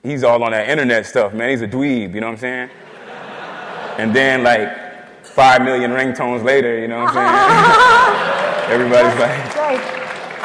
he's 0.03 0.25
all 0.25 0.43
on 0.43 0.51
that 0.51 0.69
internet 0.69 1.07
stuff, 1.07 1.33
man. 1.33 1.49
He's 1.51 1.63
a 1.63 1.69
dweeb, 1.69 2.13
you 2.15 2.21
know 2.21 2.27
what 2.27 2.33
I'm 2.33 2.39
saying? 2.39 2.71
and 3.99 4.15
then 4.15 4.43
like 4.43 5.25
five 5.25 5.63
million 5.63 5.93
ringtones 5.93 6.45
later, 6.45 6.79
you 6.79 6.89
know 6.89 7.05
what 7.05 7.15
I'm 7.17 8.69
saying? 8.69 8.73
Everybody's 8.81 9.19
like. 9.21 10.02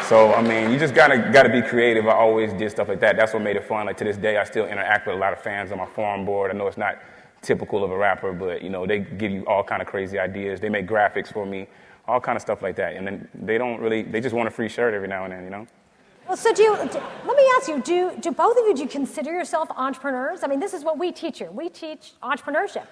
So 0.08 0.32
I 0.32 0.40
mean, 0.40 0.70
you 0.70 0.78
just 0.78 0.94
gotta 0.94 1.18
gotta 1.18 1.50
be 1.50 1.60
creative. 1.60 2.08
I 2.08 2.12
always 2.12 2.54
did 2.54 2.70
stuff 2.70 2.88
like 2.88 2.98
that. 3.00 3.18
That's 3.18 3.34
what 3.34 3.42
made 3.42 3.56
it 3.56 3.64
fun. 3.66 3.84
Like 3.84 3.98
to 3.98 4.04
this 4.04 4.16
day, 4.16 4.38
I 4.38 4.44
still 4.44 4.64
interact 4.64 5.06
with 5.06 5.14
a 5.14 5.18
lot 5.18 5.34
of 5.34 5.42
fans 5.42 5.70
on 5.70 5.76
my 5.76 5.84
forum 5.84 6.24
board. 6.24 6.50
I 6.50 6.54
know 6.54 6.66
it's 6.66 6.78
not 6.78 6.98
typical 7.42 7.84
of 7.84 7.90
a 7.90 7.96
rapper, 7.96 8.32
but 8.32 8.62
you 8.62 8.70
know 8.70 8.86
they 8.86 9.00
give 9.00 9.30
you 9.30 9.44
all 9.46 9.62
kind 9.62 9.82
of 9.82 9.86
crazy 9.86 10.18
ideas. 10.18 10.60
They 10.60 10.70
make 10.70 10.86
graphics 10.86 11.30
for 11.30 11.44
me, 11.44 11.66
all 12.06 12.22
kind 12.22 12.36
of 12.36 12.40
stuff 12.40 12.62
like 12.62 12.74
that. 12.76 12.96
And 12.96 13.06
then 13.06 13.28
they 13.34 13.58
don't 13.58 13.82
really, 13.82 14.02
they 14.02 14.22
just 14.22 14.34
want 14.34 14.48
a 14.48 14.50
free 14.50 14.70
shirt 14.70 14.94
every 14.94 15.08
now 15.08 15.24
and 15.24 15.32
then, 15.34 15.44
you 15.44 15.50
know. 15.50 15.66
Well, 16.26 16.38
so 16.38 16.54
do 16.54 16.62
you, 16.62 16.74
do, 16.76 17.00
let 17.26 17.36
me 17.36 17.44
ask 17.58 17.68
you, 17.68 17.82
do, 17.82 18.12
do 18.18 18.32
both 18.32 18.56
of 18.58 18.64
you, 18.66 18.74
do 18.74 18.82
you 18.82 18.88
consider 18.88 19.30
yourself 19.30 19.68
entrepreneurs? 19.76 20.40
I 20.42 20.46
mean, 20.46 20.58
this 20.58 20.72
is 20.72 20.84
what 20.84 20.98
we 20.98 21.12
teach 21.12 21.38
here. 21.38 21.50
We 21.50 21.68
teach 21.68 22.14
entrepreneurship 22.22 22.86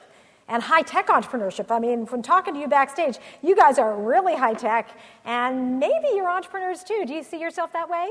and 0.48 0.62
high 0.62 0.82
tech 0.82 1.08
entrepreneurship. 1.08 1.70
I 1.70 1.78
mean, 1.78 2.06
from 2.06 2.22
talking 2.22 2.54
to 2.54 2.60
you 2.60 2.68
backstage, 2.68 3.18
you 3.42 3.56
guys 3.56 3.78
are 3.78 3.94
really 3.96 4.36
high 4.36 4.54
tech, 4.54 4.90
and 5.24 5.78
maybe 5.78 6.08
you're 6.14 6.28
entrepreneurs 6.28 6.84
too. 6.84 7.04
Do 7.06 7.14
you 7.14 7.22
see 7.22 7.40
yourself 7.40 7.72
that 7.72 7.88
way? 7.88 8.10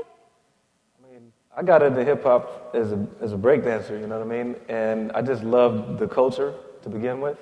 I 0.98 1.12
mean, 1.12 1.32
I 1.56 1.62
got 1.62 1.82
into 1.82 2.04
hip 2.04 2.22
hop 2.22 2.74
as 2.74 2.92
a, 2.92 3.06
as 3.20 3.32
a 3.32 3.36
breakdancer, 3.36 3.98
you 4.00 4.06
know 4.06 4.18
what 4.18 4.26
I 4.26 4.42
mean? 4.42 4.56
And 4.68 5.12
I 5.12 5.22
just 5.22 5.42
loved 5.42 5.98
the 5.98 6.06
culture 6.06 6.54
to 6.82 6.88
begin 6.88 7.20
with. 7.20 7.38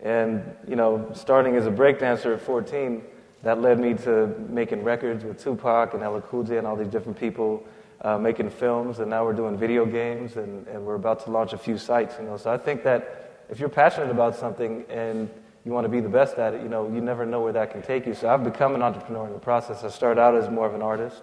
And, 0.00 0.42
you 0.68 0.76
know, 0.76 1.10
starting 1.14 1.56
as 1.56 1.66
a 1.66 1.70
breakdancer 1.70 2.34
at 2.34 2.40
14, 2.40 3.02
that 3.42 3.60
led 3.60 3.78
me 3.78 3.94
to 3.94 4.34
making 4.48 4.82
records 4.82 5.24
with 5.24 5.42
Tupac 5.42 5.94
and 5.94 6.02
LL 6.02 6.20
Cool 6.20 6.42
J 6.42 6.58
and 6.58 6.66
all 6.66 6.76
these 6.76 6.88
different 6.88 7.18
people, 7.18 7.64
uh, 8.02 8.18
making 8.18 8.50
films, 8.50 8.98
and 8.98 9.08
now 9.08 9.24
we're 9.24 9.32
doing 9.32 9.56
video 9.56 9.86
games, 9.86 10.36
and, 10.36 10.66
and 10.68 10.84
we're 10.84 10.96
about 10.96 11.24
to 11.24 11.30
launch 11.30 11.52
a 11.52 11.58
few 11.58 11.78
sites, 11.78 12.16
you 12.18 12.26
know. 12.26 12.36
So 12.36 12.50
I 12.50 12.58
think 12.58 12.82
that 12.84 13.25
if 13.48 13.60
you're 13.60 13.68
passionate 13.68 14.10
about 14.10 14.36
something 14.36 14.84
and 14.88 15.30
you 15.64 15.72
want 15.72 15.84
to 15.84 15.88
be 15.88 16.00
the 16.00 16.08
best 16.08 16.38
at 16.38 16.54
it, 16.54 16.62
you 16.62 16.68
know, 16.68 16.88
you 16.92 17.00
never 17.00 17.26
know 17.26 17.40
where 17.40 17.52
that 17.52 17.70
can 17.70 17.82
take 17.82 18.06
you. 18.06 18.14
So 18.14 18.28
I've 18.28 18.44
become 18.44 18.74
an 18.74 18.82
entrepreneur 18.82 19.26
in 19.26 19.32
the 19.32 19.38
process. 19.38 19.82
I 19.84 19.88
started 19.88 20.20
out 20.20 20.34
as 20.34 20.48
more 20.48 20.66
of 20.66 20.74
an 20.74 20.82
artist, 20.82 21.22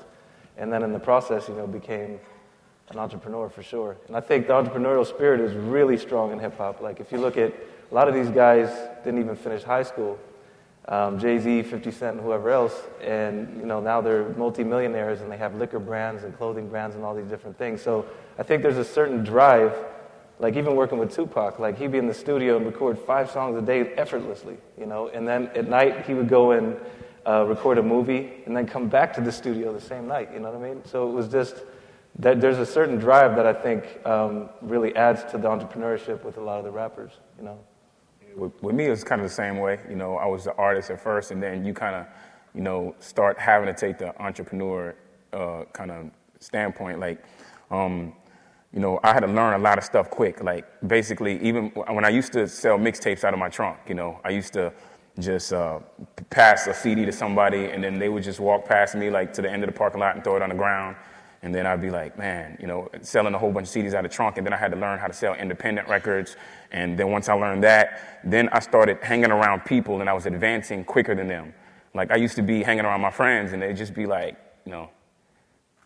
and 0.57 0.71
then 0.71 0.83
in 0.83 0.91
the 0.91 0.99
process, 0.99 1.47
you 1.47 1.55
know, 1.55 1.67
became 1.67 2.19
an 2.89 2.99
entrepreneur 2.99 3.49
for 3.49 3.63
sure. 3.63 3.97
And 4.07 4.15
I 4.15 4.19
think 4.19 4.47
the 4.47 4.53
entrepreneurial 4.53 5.05
spirit 5.05 5.39
is 5.39 5.53
really 5.53 5.97
strong 5.97 6.31
in 6.31 6.39
hip 6.39 6.57
hop. 6.57 6.81
Like 6.81 6.99
if 6.99 7.11
you 7.11 7.17
look 7.17 7.37
at 7.37 7.53
a 7.91 7.93
lot 7.93 8.07
of 8.07 8.13
these 8.13 8.29
guys 8.29 8.69
didn't 9.03 9.19
even 9.19 9.35
finish 9.35 9.63
high 9.63 9.83
school. 9.83 10.17
Um, 10.87 11.17
Jay 11.17 11.39
Z, 11.39 11.63
50 11.63 11.91
Cent, 11.91 12.17
and 12.17 12.25
whoever 12.25 12.49
else, 12.49 12.77
and 13.01 13.57
you 13.57 13.65
know 13.65 13.79
now 13.79 14.01
they're 14.01 14.29
multimillionaires 14.29 15.21
and 15.21 15.31
they 15.31 15.37
have 15.37 15.55
liquor 15.55 15.79
brands 15.79 16.25
and 16.25 16.35
clothing 16.35 16.67
brands 16.67 16.95
and 16.95 17.05
all 17.05 17.15
these 17.15 17.27
different 17.27 17.57
things. 17.57 17.81
So 17.81 18.05
I 18.37 18.43
think 18.43 18.63
there's 18.63 18.77
a 18.77 18.83
certain 18.83 19.23
drive, 19.23 19.73
like 20.43 20.57
even 20.57 20.75
working 20.75 20.97
with 20.97 21.15
Tupac, 21.15 21.57
like 21.57 21.77
he'd 21.77 21.93
be 21.93 21.97
in 21.97 22.05
the 22.05 22.13
studio 22.13 22.57
and 22.57 22.65
record 22.65 22.99
five 22.99 23.31
songs 23.31 23.57
a 23.57 23.61
day 23.61 23.93
effortlessly, 23.93 24.57
you 24.77 24.85
know, 24.85 25.07
and 25.07 25.25
then 25.25 25.47
at 25.55 25.69
night 25.69 26.05
he 26.05 26.13
would 26.13 26.27
go 26.27 26.51
and 26.51 26.75
uh, 27.25 27.45
record 27.47 27.77
a 27.77 27.81
movie 27.81 28.43
and 28.45 28.55
then 28.55 28.67
come 28.67 28.89
back 28.89 29.13
to 29.13 29.21
the 29.21 29.31
studio 29.31 29.71
the 29.73 29.79
same 29.79 30.05
night, 30.05 30.29
you 30.33 30.41
know 30.41 30.51
what 30.51 30.61
I 30.61 30.69
mean? 30.73 30.83
So 30.83 31.07
it 31.07 31.13
was 31.13 31.29
just 31.29 31.63
that 32.19 32.41
there's 32.41 32.57
a 32.57 32.65
certain 32.65 32.97
drive 32.97 33.37
that 33.37 33.45
I 33.45 33.53
think 33.53 34.05
um, 34.05 34.49
really 34.61 34.93
adds 34.97 35.23
to 35.31 35.37
the 35.37 35.47
entrepreneurship 35.47 36.25
with 36.25 36.35
a 36.35 36.41
lot 36.41 36.57
of 36.57 36.65
the 36.65 36.71
rappers, 36.71 37.13
you 37.37 37.45
know. 37.45 37.57
With, 38.35 38.61
with 38.61 38.75
me, 38.75 38.87
it 38.87 38.89
was 38.89 39.05
kind 39.05 39.21
of 39.21 39.27
the 39.27 39.33
same 39.33 39.59
way. 39.59 39.79
You 39.89 39.95
know, 39.95 40.17
I 40.17 40.25
was 40.25 40.43
the 40.43 40.53
artist 40.55 40.91
at 40.91 40.99
first, 40.99 41.31
and 41.31 41.41
then 41.41 41.63
you 41.63 41.73
kind 41.73 41.95
of, 41.95 42.05
you 42.53 42.61
know, 42.61 42.95
start 42.99 43.39
having 43.39 43.67
to 43.67 43.73
take 43.73 43.97
the 43.97 44.13
entrepreneur 44.21 44.93
uh, 45.31 45.63
kind 45.71 45.89
of 45.89 46.11
standpoint. 46.39 46.99
Like, 46.99 47.23
um, 47.71 48.13
you 48.73 48.79
know, 48.79 48.99
I 49.03 49.13
had 49.13 49.21
to 49.21 49.27
learn 49.27 49.53
a 49.53 49.63
lot 49.63 49.77
of 49.77 49.83
stuff 49.83 50.09
quick. 50.09 50.43
Like, 50.43 50.65
basically, 50.87 51.41
even 51.41 51.69
when 51.69 52.05
I 52.05 52.09
used 52.09 52.33
to 52.33 52.47
sell 52.47 52.77
mixtapes 52.77 53.23
out 53.23 53.33
of 53.33 53.39
my 53.39 53.49
trunk, 53.49 53.77
you 53.87 53.95
know, 53.95 54.19
I 54.23 54.29
used 54.29 54.53
to 54.53 54.73
just 55.19 55.53
uh, 55.53 55.79
pass 56.29 56.65
a 56.67 56.73
CD 56.73 57.05
to 57.05 57.11
somebody, 57.11 57.65
and 57.65 57.83
then 57.83 57.99
they 57.99 58.09
would 58.09 58.23
just 58.23 58.39
walk 58.39 58.65
past 58.65 58.95
me, 58.95 59.09
like, 59.09 59.31
to 59.33 59.41
the 59.41 59.51
end 59.51 59.63
of 59.63 59.67
the 59.67 59.77
parking 59.77 59.99
lot 59.99 60.15
and 60.15 60.23
throw 60.23 60.35
it 60.35 60.41
on 60.41 60.49
the 60.49 60.55
ground 60.55 60.95
and 61.43 61.53
then 61.53 61.65
I'd 61.67 61.81
be 61.81 61.91
like, 61.91 62.17
man, 62.17 62.57
you 62.59 62.67
know, 62.67 62.87
selling 63.01 63.33
a 63.33 63.37
whole 63.37 63.51
bunch 63.51 63.67
of 63.67 63.73
CDs 63.73 63.93
out 63.93 64.05
of 64.05 64.09
the 64.09 64.15
trunk. 64.15 64.37
And 64.37 64.47
then 64.47 64.53
I 64.53 64.57
had 64.57 64.71
to 64.71 64.77
learn 64.77 64.97
how 64.97 65.07
to 65.07 65.13
sell 65.13 65.35
independent 65.35 65.89
records. 65.89 66.37
And 66.71 66.97
then 66.97 67.11
once 67.11 67.27
I 67.27 67.33
learned 67.33 67.65
that, 67.65 68.21
then 68.23 68.47
I 68.53 68.59
started 68.59 68.99
hanging 69.01 69.29
around 69.29 69.65
people 69.65 69.99
and 69.99 70.09
I 70.09 70.13
was 70.13 70.25
advancing 70.25 70.85
quicker 70.85 71.13
than 71.13 71.27
them. 71.27 71.53
Like 71.93 72.11
I 72.11 72.15
used 72.15 72.37
to 72.37 72.41
be 72.41 72.63
hanging 72.63 72.85
around 72.85 73.01
my 73.01 73.11
friends 73.11 73.51
and 73.51 73.61
they'd 73.61 73.75
just 73.75 73.93
be 73.93 74.05
like, 74.05 74.37
you 74.65 74.71
know, 74.71 74.89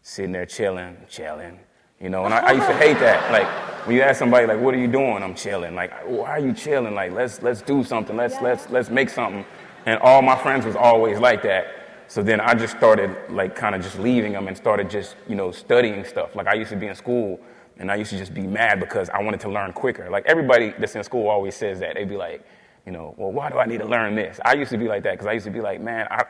sitting 0.03 0.31
there 0.31 0.45
chilling, 0.45 0.95
chilling, 1.09 1.59
you 1.99 2.09
know. 2.09 2.25
And 2.25 2.33
I, 2.33 2.39
I 2.39 2.51
used 2.53 2.67
to 2.67 2.75
hate 2.75 2.99
that. 2.99 3.31
Like 3.31 3.47
when 3.87 3.95
you 3.95 4.01
ask 4.01 4.19
somebody 4.19 4.45
like, 4.45 4.59
what 4.59 4.73
are 4.73 4.79
you 4.79 4.87
doing? 4.87 5.23
I'm 5.23 5.35
chilling. 5.35 5.75
Like, 5.75 5.93
why 6.05 6.29
are 6.31 6.39
you 6.39 6.53
chilling? 6.53 6.93
Like, 6.93 7.11
let's 7.13 7.41
let's 7.41 7.61
do 7.61 7.83
something. 7.83 8.15
Let's 8.15 8.35
yeah. 8.35 8.41
let's 8.41 8.69
let's 8.69 8.89
make 8.89 9.09
something. 9.09 9.45
And 9.85 9.99
all 9.99 10.21
my 10.21 10.37
friends 10.37 10.65
was 10.65 10.75
always 10.75 11.19
like 11.19 11.41
that. 11.43 11.67
So 12.09 12.23
then 12.23 12.39
I 12.39 12.53
just 12.53 12.75
started 12.77 13.15
like 13.29 13.55
kind 13.55 13.75
of 13.75 13.81
just 13.81 13.99
leaving 13.99 14.33
them 14.33 14.47
and 14.47 14.55
started 14.55 14.89
just, 14.89 15.15
you 15.27 15.35
know, 15.35 15.51
studying 15.51 16.05
stuff. 16.05 16.35
Like 16.35 16.47
I 16.47 16.53
used 16.53 16.71
to 16.71 16.77
be 16.77 16.87
in 16.87 16.95
school 16.95 17.39
and 17.77 17.91
I 17.91 17.95
used 17.95 18.11
to 18.11 18.17
just 18.17 18.33
be 18.33 18.47
mad 18.47 18.79
because 18.79 19.09
I 19.09 19.21
wanted 19.21 19.41
to 19.41 19.49
learn 19.49 19.73
quicker. 19.73 20.09
Like 20.09 20.25
everybody 20.25 20.73
that's 20.79 20.95
in 20.95 21.03
school 21.03 21.27
always 21.27 21.55
says 21.55 21.79
that. 21.79 21.95
They'd 21.95 22.09
be 22.09 22.17
like, 22.17 22.43
you 22.87 22.93
know, 22.93 23.13
well, 23.17 23.33
why 23.33 23.49
do 23.49 23.59
I 23.59 23.65
need 23.65 23.79
to 23.79 23.85
learn 23.85 24.15
this? 24.15 24.39
I 24.45 24.53
used 24.53 24.71
to 24.71 24.77
be 24.77 24.87
like 24.87 25.03
that 25.03 25.11
because 25.11 25.27
I 25.27 25.33
used 25.33 25.43
to 25.45 25.51
be 25.51 25.59
like, 25.59 25.81
man, 25.81 26.07
I, 26.09 26.23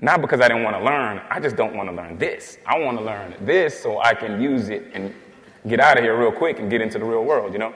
not 0.00 0.22
because 0.22 0.40
I 0.40 0.48
didn't 0.48 0.62
want 0.62 0.74
to 0.74 0.82
learn, 0.82 1.20
I 1.28 1.38
just 1.38 1.54
don't 1.54 1.76
want 1.76 1.90
to 1.90 1.94
learn 1.94 2.16
this. 2.16 2.56
I 2.66 2.78
want 2.78 2.96
to 2.96 3.04
learn 3.04 3.34
this 3.42 3.78
so 3.78 4.00
I 4.00 4.14
can 4.14 4.40
use 4.40 4.70
it 4.70 4.90
and 4.94 5.12
get 5.66 5.80
out 5.80 5.98
of 5.98 6.04
here 6.04 6.18
real 6.18 6.32
quick 6.32 6.60
and 6.60 6.70
get 6.70 6.80
into 6.80 6.98
the 6.98 7.04
real 7.04 7.26
world, 7.26 7.52
you 7.52 7.58
know? 7.58 7.74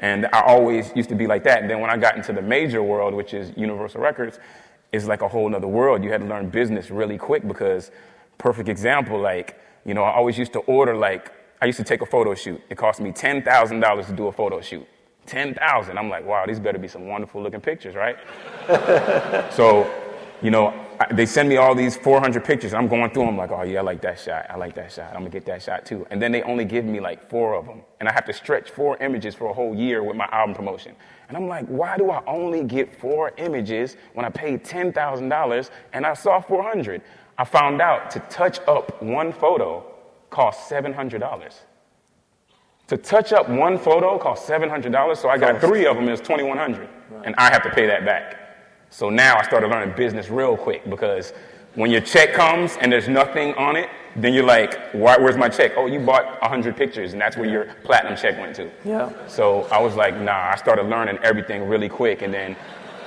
And 0.00 0.24
I 0.32 0.40
always 0.46 0.92
used 0.96 1.10
to 1.10 1.14
be 1.14 1.26
like 1.26 1.44
that. 1.44 1.60
And 1.60 1.68
then 1.68 1.78
when 1.80 1.90
I 1.90 1.98
got 1.98 2.16
into 2.16 2.32
the 2.32 2.40
major 2.40 2.82
world, 2.82 3.12
which 3.12 3.34
is 3.34 3.52
Universal 3.54 4.00
Records, 4.00 4.38
it's 4.90 5.04
like 5.04 5.20
a 5.20 5.28
whole 5.28 5.54
other 5.54 5.68
world. 5.68 6.02
You 6.02 6.10
had 6.10 6.22
to 6.22 6.26
learn 6.26 6.48
business 6.48 6.90
really 6.90 7.18
quick 7.18 7.46
because, 7.46 7.90
perfect 8.38 8.70
example, 8.70 9.20
like, 9.20 9.60
you 9.84 9.92
know, 9.92 10.04
I 10.04 10.14
always 10.14 10.38
used 10.38 10.54
to 10.54 10.60
order, 10.60 10.96
like, 10.96 11.32
I 11.60 11.66
used 11.66 11.78
to 11.78 11.84
take 11.84 12.00
a 12.00 12.06
photo 12.06 12.34
shoot. 12.34 12.62
It 12.70 12.78
cost 12.78 12.98
me 12.98 13.12
$10,000 13.12 14.06
to 14.06 14.12
do 14.14 14.28
a 14.28 14.32
photo 14.32 14.62
shoot. 14.62 14.86
10,000. 15.26 15.98
I'm 15.98 16.08
like, 16.08 16.24
wow, 16.24 16.46
these 16.46 16.60
better 16.60 16.78
be 16.78 16.88
some 16.88 17.06
wonderful 17.08 17.42
looking 17.42 17.60
pictures, 17.60 17.94
right? 17.94 18.16
so, 19.52 19.90
you 20.42 20.50
know, 20.50 20.74
they 21.12 21.26
send 21.26 21.48
me 21.48 21.56
all 21.56 21.74
these 21.74 21.96
400 21.96 22.44
pictures. 22.44 22.74
I'm 22.74 22.88
going 22.88 23.10
through 23.10 23.26
them 23.26 23.36
like, 23.36 23.50
oh 23.50 23.62
yeah, 23.62 23.80
I 23.80 23.82
like 23.82 24.00
that 24.02 24.18
shot. 24.18 24.46
I 24.48 24.56
like 24.56 24.74
that 24.74 24.92
shot. 24.92 25.08
I'm 25.08 25.20
gonna 25.20 25.30
get 25.30 25.44
that 25.46 25.62
shot 25.62 25.84
too. 25.84 26.06
And 26.10 26.20
then 26.20 26.32
they 26.32 26.42
only 26.42 26.64
give 26.64 26.84
me 26.84 27.00
like 27.00 27.28
four 27.28 27.54
of 27.54 27.66
them, 27.66 27.82
and 28.00 28.08
I 28.08 28.12
have 28.12 28.24
to 28.26 28.32
stretch 28.32 28.70
four 28.70 28.96
images 29.02 29.34
for 29.34 29.50
a 29.50 29.52
whole 29.52 29.74
year 29.74 30.02
with 30.02 30.16
my 30.16 30.28
album 30.30 30.54
promotion. 30.54 30.94
And 31.28 31.36
I'm 31.36 31.48
like, 31.48 31.66
why 31.66 31.96
do 31.96 32.10
I 32.10 32.22
only 32.26 32.62
get 32.62 32.94
four 33.00 33.32
images 33.38 33.96
when 34.12 34.24
I 34.24 34.28
paid 34.30 34.64
ten 34.64 34.92
thousand 34.92 35.30
dollars 35.30 35.70
and 35.92 36.06
I 36.06 36.14
saw 36.14 36.40
400? 36.40 37.02
I 37.38 37.44
found 37.44 37.80
out 37.80 38.10
to 38.12 38.20
touch 38.20 38.60
up 38.68 39.02
one 39.02 39.32
photo 39.32 39.84
costs 40.30 40.68
seven 40.68 40.92
hundred 40.92 41.20
dollars. 41.20 41.63
To 42.88 42.96
touch 42.98 43.32
up 43.32 43.48
one 43.48 43.78
photo 43.78 44.18
costs 44.18 44.48
hundred 44.48 44.92
dollars. 44.92 45.18
So 45.18 45.28
I 45.28 45.38
got 45.38 45.60
three 45.60 45.86
of 45.86 45.96
them. 45.96 46.08
It's 46.08 46.20
twenty 46.20 46.42
one 46.42 46.58
hundred, 46.58 46.88
and 47.24 47.34
I 47.36 47.50
have 47.50 47.62
to 47.62 47.70
pay 47.70 47.86
that 47.86 48.04
back. 48.04 48.38
So 48.90 49.10
now 49.10 49.38
I 49.38 49.42
started 49.42 49.68
learning 49.68 49.96
business 49.96 50.28
real 50.28 50.56
quick 50.56 50.88
because 50.88 51.32
when 51.74 51.90
your 51.90 52.00
check 52.00 52.34
comes 52.34 52.76
and 52.80 52.92
there's 52.92 53.08
nothing 53.08 53.52
on 53.54 53.74
it, 53.74 53.88
then 54.14 54.32
you're 54.32 54.44
like, 54.44 54.78
where's 54.92 55.36
my 55.36 55.48
check? 55.48 55.72
Oh, 55.76 55.86
you 55.86 55.98
bought 55.98 56.40
100 56.40 56.76
pictures, 56.76 57.12
and 57.12 57.20
that's 57.20 57.36
where 57.36 57.48
your 57.48 57.74
platinum 57.82 58.16
check 58.16 58.38
went 58.38 58.54
to. 58.56 58.70
Yeah. 58.84 59.10
So 59.26 59.62
I 59.72 59.82
was 59.82 59.96
like, 59.96 60.16
nah, 60.20 60.50
I 60.52 60.56
started 60.56 60.84
learning 60.86 61.18
everything 61.24 61.68
really 61.68 61.88
quick. 61.88 62.22
And 62.22 62.32
then, 62.32 62.54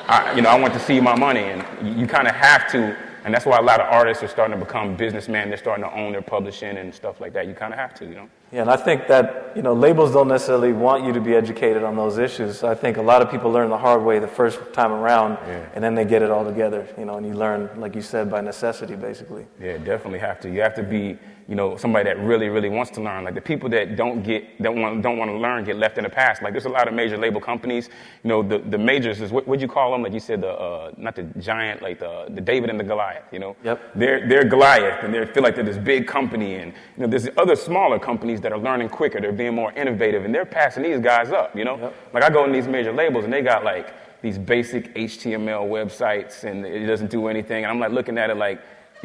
I, 0.08 0.36
you 0.36 0.42
know, 0.42 0.50
I 0.50 0.60
went 0.60 0.74
to 0.74 0.80
see 0.82 1.00
my 1.00 1.16
money, 1.16 1.44
and 1.44 1.98
you 1.98 2.08
kind 2.08 2.28
of 2.28 2.36
have 2.36 2.70
to 2.72 2.98
and 3.28 3.34
that's 3.34 3.46
why 3.46 3.58
a 3.58 3.62
lot 3.62 3.82
of 3.82 3.88
artists 3.88 4.24
are 4.24 4.30
starting 4.30 4.58
to 4.58 4.66
become 4.66 4.96
businessmen. 4.96 5.50
They're 5.50 5.58
starting 5.58 5.84
to 5.84 5.94
own 5.94 6.14
their 6.14 6.22
publishing 6.22 6.78
and 6.78 6.96
stuff 6.96 7.20
like 7.20 7.34
that. 7.34 7.46
You 7.46 7.54
kind 7.54 7.74
of 7.74 7.78
have 7.78 7.94
to, 7.96 8.06
you 8.06 8.16
know. 8.16 8.30
Yeah, 8.52 8.62
and 8.62 8.70
I 8.70 8.78
think 8.78 9.08
that 9.08 9.52
you 9.56 9.62
know 9.62 9.74
labels 9.74 10.14
don't 10.14 10.30
necessarily 10.30 10.72
want 10.72 11.04
you 11.04 11.12
to 11.12 11.20
be 11.20 11.36
educated 11.36 11.84
on 11.84 11.96
those 11.96 12.18
issues. 12.18 12.64
I 12.64 12.76
think 12.76 12.98
a 12.98 13.02
lot 13.02 13.22
of 13.22 13.30
people 13.30 13.52
learn 13.52 13.70
the 13.70 13.78
hard 13.78 14.04
way 14.04 14.20
the 14.20 14.28
first 14.28 14.60
time 14.74 14.92
around, 14.92 15.38
yeah. 15.48 15.66
and 15.74 15.84
then 15.84 15.96
they 15.96 16.06
get 16.06 16.22
it 16.22 16.32
all 16.32 16.46
together. 16.46 16.88
You 16.98 17.06
know, 17.06 17.18
and 17.18 17.26
you 17.26 17.34
learn, 17.34 17.70
like 17.78 17.94
you 17.96 18.02
said, 18.02 18.30
by 18.30 18.42
necessity, 18.42 18.96
basically. 18.96 19.46
Yeah, 19.60 19.78
definitely 19.78 20.20
have 20.20 20.40
to. 20.42 20.50
You 20.50 20.62
have 20.62 20.76
to 20.76 20.84
be 20.84 21.18
you 21.48 21.56
know, 21.56 21.78
somebody 21.78 22.04
that 22.04 22.20
really, 22.20 22.50
really 22.50 22.70
wants 22.70 22.92
to 22.92 23.02
learn. 23.02 23.24
Like 23.24 23.34
the 23.34 23.42
people 23.42 23.70
that 23.70 23.96
don't 23.96 24.22
get, 24.22 24.62
don't 24.62 24.82
want, 24.82 25.02
don't 25.02 25.18
want 25.18 25.32
to 25.32 25.38
learn 25.38 25.64
get 25.64 25.78
left 25.78 25.98
in 25.98 26.04
the 26.04 26.10
past. 26.10 26.42
Like 26.42 26.52
there's 26.52 26.66
a 26.66 26.70
lot 26.70 26.90
of 26.90 26.94
major 26.94 27.18
label 27.18 27.40
companies. 27.40 27.90
You 28.24 28.28
know, 28.28 28.44
the, 28.44 28.60
the 28.60 28.78
majors 28.78 29.22
is 29.22 29.32
what 29.32 29.48
would 29.48 29.62
you 29.62 29.68
call 29.68 29.94
them? 29.94 30.04
Like 30.04 30.12
you 30.12 30.20
said, 30.20 30.42
the 30.42 30.52
uh, 30.52 30.92
not 30.98 31.16
the 31.16 31.24
giant, 31.40 31.82
like 31.82 32.00
the, 32.00 32.26
the 32.30 32.42
David 32.42 32.70
and 32.70 32.78
the 32.78 32.84
Goliath. 32.84 33.24
You 33.32 33.40
know, 33.40 33.56
Yep. 33.64 33.82
They're 33.96 34.28
they're 34.28 34.44
Goliath, 34.44 35.04
and 35.04 35.14
they 35.14 35.26
feel 35.26 35.44
like 35.44 35.56
they're 35.56 35.64
this 35.64 35.78
big 35.78 36.06
company, 36.06 36.56
and 36.56 36.74
you 36.98 37.04
know, 37.04 37.08
there's 37.08 37.30
other 37.38 37.56
smaller 37.56 37.98
companies 37.98 38.37
that 38.42 38.52
are 38.52 38.58
learning 38.58 38.90
quicker. 38.90 39.20
They're 39.22 39.32
being 39.32 39.56
more 39.56 39.72
innovative, 39.74 40.26
and 40.26 40.34
they're 40.34 40.46
passing 40.46 40.84
these 40.84 41.00
guys 41.00 41.32
up. 41.32 41.56
You 41.56 41.66
know, 41.66 41.78
Yep. 41.78 41.94
like 42.14 42.24
I 42.24 42.30
go 42.30 42.44
in 42.46 42.52
these 42.52 42.68
major 42.68 42.92
labels, 42.94 43.24
and 43.26 43.34
they 43.34 43.42
got 43.42 43.64
like 43.64 43.94
these 44.22 44.38
basic 44.38 44.94
HTML 44.96 45.68
websites, 45.68 46.44
and 46.44 46.66
it 46.66 46.86
doesn't 46.88 47.12
do 47.12 47.28
anything. 47.28 47.64
And 47.64 47.72
I'm 47.72 47.80
like 47.80 47.92
looking 47.92 48.18
at 48.18 48.30
it 48.30 48.38
like 48.38 48.60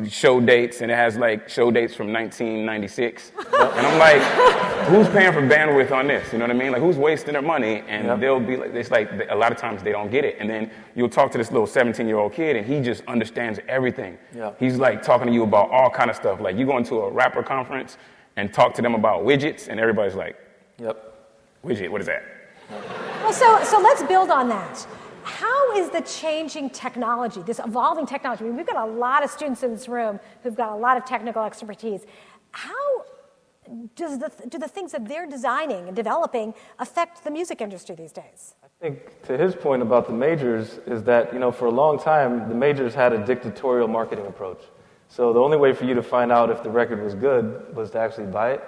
show 0.08 0.40
dates, 0.40 0.80
and 0.80 0.90
it 0.90 0.94
has 0.94 1.18
like 1.18 1.48
show 1.50 1.70
dates 1.70 1.94
from 1.94 2.12
1996. 2.12 3.32
and 3.52 3.86
I'm 3.86 3.98
like, 3.98 4.22
who's 4.88 5.06
paying 5.10 5.32
for 5.34 5.42
bandwidth 5.42 5.92
on 5.92 6.06
this? 6.06 6.32
You 6.32 6.38
know 6.38 6.46
what 6.46 6.56
I 6.56 6.58
mean? 6.58 6.72
Like, 6.72 6.80
who's 6.80 6.96
wasting 6.96 7.34
their 7.34 7.42
money? 7.42 7.82
And 7.88 8.06
Yep. 8.06 8.20
they'll 8.20 8.40
be 8.40 8.56
like, 8.56 8.74
it's 8.74 8.90
like 8.90 9.10
a 9.28 9.34
lot 9.36 9.52
of 9.52 9.58
times 9.58 9.82
they 9.82 9.92
don't 9.92 10.10
get 10.10 10.24
it. 10.24 10.36
And 10.40 10.48
then 10.48 10.70
you'll 10.94 11.10
talk 11.10 11.30
to 11.32 11.38
this 11.38 11.50
little 11.52 11.66
17 11.66 12.08
year 12.08 12.16
old 12.18 12.32
kid, 12.32 12.56
and 12.56 12.66
he 12.66 12.80
just 12.80 13.02
understands 13.06 13.60
everything. 13.68 14.16
Yeah. 14.34 14.52
He's 14.58 14.78
like 14.78 15.02
talking 15.02 15.26
to 15.26 15.32
you 15.32 15.42
about 15.42 15.70
all 15.70 15.90
kind 15.90 16.08
of 16.08 16.16
stuff. 16.16 16.40
Like, 16.40 16.56
you 16.56 16.64
go 16.64 16.78
into 16.78 17.00
a 17.02 17.10
rapper 17.10 17.42
conference 17.42 17.98
and 18.36 18.52
talk 18.52 18.74
to 18.74 18.82
them 18.82 18.94
about 18.94 19.24
widgets, 19.24 19.68
and 19.68 19.78
everybody's 19.78 20.14
like, 20.14 20.36
Yep. 20.78 21.14
widget, 21.64 21.90
what 21.90 22.00
is 22.00 22.06
that? 22.06 22.22
Well, 22.70 23.32
so, 23.32 23.62
so 23.64 23.80
let's 23.80 24.02
build 24.02 24.30
on 24.30 24.48
that. 24.48 24.86
How 25.22 25.72
is 25.76 25.90
the 25.90 26.00
changing 26.00 26.70
technology, 26.70 27.42
this 27.42 27.60
evolving 27.64 28.06
technology? 28.06 28.44
I 28.44 28.48
mean, 28.48 28.56
we've 28.56 28.66
got 28.66 28.88
a 28.88 28.90
lot 28.90 29.22
of 29.22 29.30
students 29.30 29.62
in 29.62 29.72
this 29.72 29.88
room 29.88 30.18
who've 30.42 30.56
got 30.56 30.72
a 30.72 30.76
lot 30.76 30.96
of 30.96 31.04
technical 31.04 31.44
expertise. 31.44 32.04
How 32.50 33.04
does 33.94 34.18
the, 34.18 34.30
do 34.48 34.58
the 34.58 34.68
things 34.68 34.92
that 34.92 35.06
they're 35.06 35.26
designing 35.26 35.86
and 35.86 35.94
developing 35.94 36.54
affect 36.78 37.22
the 37.22 37.30
music 37.30 37.60
industry 37.60 37.94
these 37.94 38.12
days? 38.12 38.54
I 38.64 38.66
think 38.80 39.22
to 39.22 39.38
his 39.38 39.54
point 39.54 39.82
about 39.82 40.08
the 40.08 40.12
majors 40.12 40.80
is 40.86 41.04
that, 41.04 41.32
you 41.32 41.38
know, 41.38 41.52
for 41.52 41.66
a 41.66 41.70
long 41.70 41.98
time, 41.98 42.48
the 42.48 42.54
majors 42.54 42.94
had 42.94 43.12
a 43.12 43.24
dictatorial 43.24 43.86
marketing 43.86 44.26
approach. 44.26 44.60
So 45.12 45.34
the 45.34 45.40
only 45.40 45.58
way 45.58 45.74
for 45.74 45.84
you 45.84 45.92
to 45.92 46.02
find 46.02 46.32
out 46.32 46.48
if 46.48 46.62
the 46.62 46.70
record 46.70 47.02
was 47.02 47.14
good 47.14 47.76
was 47.76 47.90
to 47.90 47.98
actually 47.98 48.28
buy 48.28 48.52
it. 48.52 48.64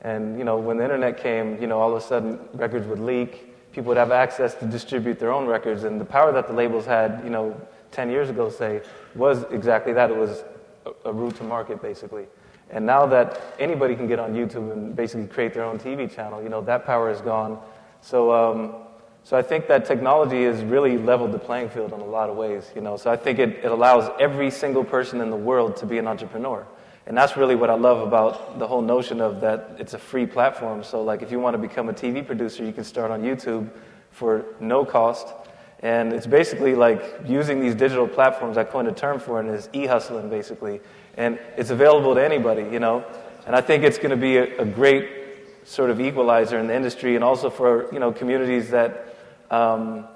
And, 0.00 0.38
you 0.38 0.44
know, 0.44 0.56
when 0.56 0.76
the 0.76 0.84
internet 0.84 1.16
came, 1.16 1.60
you 1.60 1.66
know, 1.66 1.80
all 1.80 1.90
of 1.90 2.00
a 2.00 2.06
sudden 2.06 2.38
records 2.54 2.86
would 2.86 3.00
leak, 3.00 3.72
people 3.72 3.88
would 3.88 3.96
have 3.96 4.12
access 4.12 4.54
to 4.54 4.64
distribute 4.64 5.18
their 5.18 5.32
own 5.32 5.46
records, 5.46 5.82
and 5.82 6.00
the 6.00 6.04
power 6.04 6.30
that 6.30 6.46
the 6.46 6.52
labels 6.52 6.86
had, 6.86 7.20
you 7.24 7.30
know, 7.30 7.60
10 7.90 8.10
years 8.10 8.30
ago, 8.30 8.48
say, 8.48 8.80
was 9.16 9.42
exactly 9.50 9.92
that. 9.92 10.08
It 10.08 10.16
was 10.16 10.44
a, 11.04 11.12
route 11.12 11.34
to 11.38 11.42
market, 11.42 11.82
basically. 11.82 12.26
And 12.70 12.86
now 12.86 13.04
that 13.06 13.40
anybody 13.58 13.96
can 13.96 14.06
get 14.06 14.20
on 14.20 14.34
YouTube 14.34 14.70
and 14.70 14.94
basically 14.94 15.26
create 15.26 15.52
their 15.52 15.64
own 15.64 15.80
TV 15.80 16.08
channel, 16.08 16.40
you 16.40 16.48
know, 16.48 16.60
that 16.60 16.86
power 16.86 17.10
is 17.10 17.20
gone. 17.22 17.58
So, 18.02 18.32
um, 18.32 18.74
so 19.28 19.36
I 19.36 19.42
think 19.42 19.68
that 19.68 19.84
technology 19.84 20.44
has 20.44 20.64
really 20.64 20.96
leveled 20.96 21.32
the 21.32 21.38
playing 21.38 21.68
field 21.68 21.92
in 21.92 22.00
a 22.00 22.04
lot 22.06 22.30
of 22.30 22.36
ways, 22.36 22.72
you 22.74 22.80
know. 22.80 22.96
So 22.96 23.10
I 23.10 23.16
think 23.16 23.38
it, 23.38 23.62
it 23.62 23.70
allows 23.70 24.10
every 24.18 24.50
single 24.50 24.82
person 24.82 25.20
in 25.20 25.28
the 25.28 25.36
world 25.36 25.76
to 25.76 25.84
be 25.84 25.98
an 25.98 26.06
entrepreneur. 26.06 26.66
And 27.06 27.14
that's 27.14 27.36
really 27.36 27.54
what 27.54 27.68
I 27.68 27.74
love 27.74 28.00
about 28.00 28.58
the 28.58 28.66
whole 28.66 28.80
notion 28.80 29.20
of 29.20 29.42
that 29.42 29.76
it's 29.78 29.92
a 29.92 29.98
free 29.98 30.24
platform. 30.24 30.82
So 30.82 31.02
like 31.02 31.20
if 31.20 31.30
you 31.30 31.40
want 31.40 31.52
to 31.52 31.58
become 31.58 31.90
a 31.90 31.92
TV 31.92 32.26
producer, 32.26 32.64
you 32.64 32.72
can 32.72 32.84
start 32.84 33.10
on 33.10 33.20
YouTube 33.20 33.68
for 34.12 34.46
no 34.60 34.82
cost. 34.82 35.28
And 35.80 36.14
it's 36.14 36.26
basically 36.26 36.74
like 36.74 37.02
using 37.26 37.60
these 37.60 37.74
digital 37.74 38.08
platforms. 38.08 38.56
I 38.56 38.64
coined 38.64 38.88
a 38.88 38.92
term 38.92 39.20
for 39.20 39.40
it, 39.40 39.44
and 39.44 39.54
it's 39.54 39.68
e-hustling 39.74 40.30
basically. 40.30 40.80
And 41.18 41.38
it's 41.58 41.68
available 41.68 42.14
to 42.14 42.24
anybody, 42.24 42.62
you 42.62 42.80
know. 42.80 43.04
And 43.46 43.54
I 43.54 43.60
think 43.60 43.84
it's 43.84 43.98
going 43.98 44.08
to 44.08 44.16
be 44.16 44.38
a, 44.38 44.62
a 44.62 44.64
great 44.64 45.10
sort 45.64 45.90
of 45.90 46.00
equalizer 46.00 46.58
in 46.58 46.66
the 46.66 46.74
industry, 46.74 47.14
and 47.14 47.22
also 47.22 47.50
for 47.50 47.92
you 47.92 47.98
know 47.98 48.10
communities 48.10 48.70
that 48.70 49.07
um, 49.50 50.06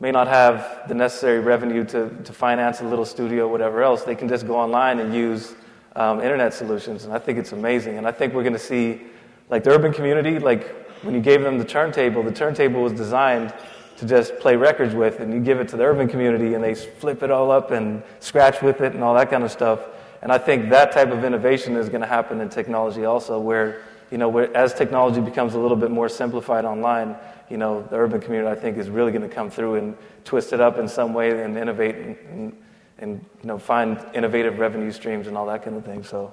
may 0.00 0.10
not 0.10 0.28
have 0.28 0.88
the 0.88 0.94
necessary 0.94 1.40
revenue 1.40 1.84
to, 1.84 2.10
to 2.22 2.32
finance 2.32 2.80
a 2.80 2.84
little 2.84 3.04
studio, 3.04 3.46
or 3.46 3.48
whatever 3.48 3.82
else. 3.82 4.02
They 4.02 4.14
can 4.14 4.28
just 4.28 4.46
go 4.46 4.56
online 4.56 4.98
and 4.98 5.14
use 5.14 5.54
um, 5.94 6.20
internet 6.20 6.52
solutions, 6.52 7.04
and 7.04 7.12
I 7.12 7.18
think 7.18 7.38
it's 7.38 7.52
amazing. 7.52 7.96
And 7.96 8.06
I 8.06 8.12
think 8.12 8.34
we're 8.34 8.42
going 8.42 8.52
to 8.52 8.58
see, 8.58 9.02
like 9.48 9.64
the 9.64 9.70
urban 9.70 9.92
community, 9.92 10.38
like 10.38 10.68
when 11.02 11.14
you 11.14 11.20
gave 11.20 11.42
them 11.42 11.58
the 11.58 11.64
turntable, 11.64 12.22
the 12.22 12.32
turntable 12.32 12.82
was 12.82 12.92
designed 12.92 13.54
to 13.96 14.06
just 14.06 14.38
play 14.38 14.56
records 14.56 14.94
with, 14.94 15.20
and 15.20 15.32
you 15.32 15.40
give 15.40 15.58
it 15.58 15.68
to 15.68 15.76
the 15.76 15.84
urban 15.84 16.06
community, 16.06 16.54
and 16.54 16.62
they 16.62 16.74
flip 16.74 17.22
it 17.22 17.30
all 17.30 17.50
up 17.50 17.70
and 17.70 18.02
scratch 18.20 18.60
with 18.60 18.82
it 18.82 18.92
and 18.92 19.02
all 19.02 19.14
that 19.14 19.30
kind 19.30 19.42
of 19.42 19.50
stuff. 19.50 19.80
And 20.20 20.30
I 20.30 20.38
think 20.38 20.68
that 20.70 20.92
type 20.92 21.08
of 21.08 21.24
innovation 21.24 21.76
is 21.76 21.88
going 21.88 22.02
to 22.02 22.06
happen 22.06 22.40
in 22.40 22.50
technology 22.50 23.06
also, 23.06 23.40
where 23.40 23.82
you 24.10 24.18
know, 24.18 24.28
where, 24.28 24.54
as 24.56 24.72
technology 24.72 25.20
becomes 25.20 25.54
a 25.54 25.58
little 25.58 25.76
bit 25.76 25.90
more 25.90 26.08
simplified 26.08 26.64
online, 26.64 27.16
you 27.48 27.56
know, 27.56 27.82
the 27.82 27.96
urban 27.96 28.20
community, 28.20 28.50
I 28.50 28.60
think, 28.60 28.76
is 28.76 28.90
really 28.90 29.12
going 29.12 29.28
to 29.28 29.34
come 29.34 29.50
through 29.50 29.76
and 29.76 29.96
twist 30.24 30.52
it 30.52 30.60
up 30.60 30.78
in 30.78 30.88
some 30.88 31.14
way 31.14 31.42
and 31.42 31.56
innovate 31.56 31.96
and, 31.96 32.16
and, 32.30 32.62
and 32.98 33.24
you 33.42 33.46
know, 33.46 33.58
find 33.58 34.04
innovative 34.14 34.58
revenue 34.58 34.90
streams 34.90 35.26
and 35.26 35.36
all 35.36 35.46
that 35.46 35.62
kind 35.62 35.76
of 35.76 35.84
thing. 35.84 36.02
So. 36.02 36.32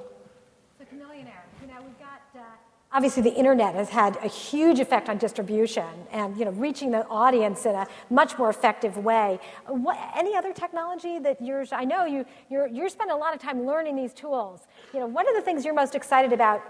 So, 0.79 0.85
Chamillionaire, 0.85 1.43
you 1.61 1.67
know, 1.67 1.81
we've 1.85 1.99
got 1.99 2.21
uh, 2.35 2.41
obviously 2.91 3.21
the 3.21 3.33
internet 3.33 3.75
has 3.75 3.89
had 3.89 4.17
a 4.23 4.27
huge 4.27 4.79
effect 4.79 5.09
on 5.09 5.17
distribution 5.17 5.85
and 6.11 6.37
you 6.37 6.45
know 6.45 6.51
reaching 6.51 6.91
the 6.91 7.05
audience 7.07 7.65
in 7.65 7.75
a 7.75 7.87
much 8.09 8.37
more 8.37 8.49
effective 8.49 8.97
way. 8.97 9.39
What, 9.67 9.97
any 10.15 10.35
other 10.35 10.53
technology 10.53 11.19
that 11.19 11.41
you're? 11.41 11.65
I 11.71 11.85
know 11.85 12.05
you 12.05 12.25
you're 12.49 12.67
you're 12.67 12.89
spending 12.89 13.15
a 13.15 13.19
lot 13.19 13.35
of 13.35 13.41
time 13.41 13.65
learning 13.65 13.95
these 13.95 14.13
tools. 14.13 14.61
You 14.93 15.01
know, 15.01 15.07
what 15.07 15.27
are 15.27 15.35
the 15.35 15.41
things 15.41 15.63
you're 15.63 15.73
most 15.73 15.95
excited 15.95 16.33
about 16.33 16.63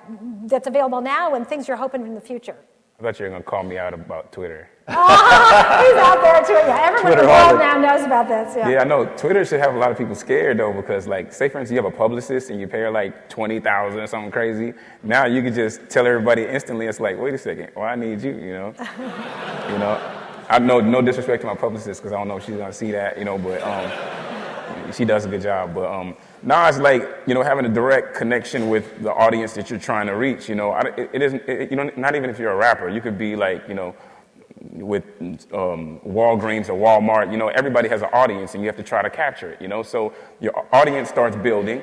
that's 0.47 0.67
available 0.67 1.01
now, 1.01 1.36
and 1.36 1.47
things 1.47 1.67
you're 1.67 1.77
hoping 1.77 2.06
in 2.06 2.15
the 2.15 2.21
future? 2.21 2.58
I 3.03 3.07
thought 3.07 3.19
you 3.19 3.25
were 3.25 3.31
going 3.31 3.43
to 3.43 3.49
call 3.49 3.63
me 3.63 3.77
out 3.77 3.93
about 3.93 4.31
Twitter. 4.31 4.69
He's 4.87 4.95
out 4.95 6.21
there 6.21 6.41
too. 6.45 6.53
Yeah, 6.53 6.79
everyone 6.83 7.11
in 7.11 7.17
the 7.17 7.23
Twitter 7.23 7.27
world 7.27 7.59
now 7.59 7.77
knows 7.77 8.05
about 8.05 8.29
this. 8.29 8.55
Yeah. 8.55 8.69
Yeah, 8.69 8.79
I 8.79 8.83
know. 8.85 9.05
Twitter 9.17 9.43
should 9.43 9.59
have 9.59 9.75
a 9.75 9.77
lot 9.77 9.91
of 9.91 9.97
people 9.97 10.15
scared 10.15 10.57
though, 10.57 10.71
because 10.71 11.05
like, 11.05 11.33
say 11.33 11.49
for 11.49 11.59
instance, 11.59 11.75
you 11.75 11.83
have 11.83 11.93
a 11.93 11.97
publicist 11.97 12.49
and 12.49 12.61
you 12.61 12.67
pay 12.67 12.79
her 12.79 12.91
like 12.91 13.27
twenty 13.27 13.59
thousand 13.59 13.99
or 13.99 14.07
something 14.07 14.31
crazy. 14.31 14.73
Now 15.03 15.25
you 15.25 15.43
can 15.43 15.53
just 15.53 15.89
tell 15.89 16.07
everybody 16.07 16.45
instantly. 16.45 16.85
It's 16.85 17.01
like, 17.01 17.19
wait 17.19 17.33
a 17.33 17.37
second, 17.37 17.71
well, 17.75 17.85
I 17.85 17.95
need 17.95 18.21
you. 18.21 18.35
You 18.35 18.53
know, 18.53 18.73
you 19.69 19.77
know. 19.79 20.19
I 20.49 20.59
know 20.59 20.79
no 20.79 21.01
disrespect 21.01 21.41
to 21.41 21.47
my 21.47 21.55
publicist 21.55 22.01
because 22.01 22.13
I 22.13 22.17
don't 22.17 22.29
know 22.29 22.37
if 22.37 22.45
she's 22.45 22.55
gonna 22.55 22.71
see 22.71 22.91
that. 22.91 23.17
You 23.17 23.25
know, 23.25 23.37
but 23.37 23.61
um, 23.63 24.93
she 24.93 25.03
does 25.03 25.25
a 25.25 25.29
good 25.29 25.41
job. 25.41 25.73
But 25.73 25.91
um, 25.91 26.15
now 26.43 26.67
it's 26.67 26.77
like 26.77 27.08
you 27.25 27.34
know 27.34 27.43
having 27.43 27.65
a 27.65 27.69
direct 27.69 28.15
connection 28.15 28.69
with 28.69 29.01
the 29.01 29.13
audience 29.13 29.53
that 29.53 29.69
you're 29.69 29.79
trying 29.79 30.08
to 30.08 30.13
reach. 30.13 30.49
You 30.49 30.56
know, 30.56 30.71
I, 30.71 30.82
it, 30.97 31.10
it 31.13 31.21
isn't. 31.21 31.41
It, 31.47 31.71
you 31.71 31.77
know, 31.77 31.89
not 31.95 32.15
even 32.15 32.29
if 32.29 32.39
you're 32.39 32.51
a 32.51 32.56
rapper, 32.56 32.89
you 32.89 33.01
could 33.01 33.17
be 33.17 33.36
like 33.36 33.67
you 33.67 33.73
know 33.73 33.95
with 34.71 35.03
um, 35.53 35.99
Walgreens 36.06 36.69
or 36.69 36.73
Walmart, 36.73 37.32
you 37.32 37.38
know, 37.38 37.49
everybody 37.49 37.89
has 37.89 38.01
an 38.01 38.10
audience 38.13 38.53
and 38.53 38.63
you 38.63 38.67
have 38.67 38.77
to 38.77 38.84
try 38.84 39.01
to 39.01 39.10
capture 39.10 39.51
it, 39.51 39.62
you 39.62 39.67
know. 39.67 39.84
So 39.84 40.13
your 40.39 40.67
audience 40.71 41.10
starts 41.10 41.36
building 41.36 41.82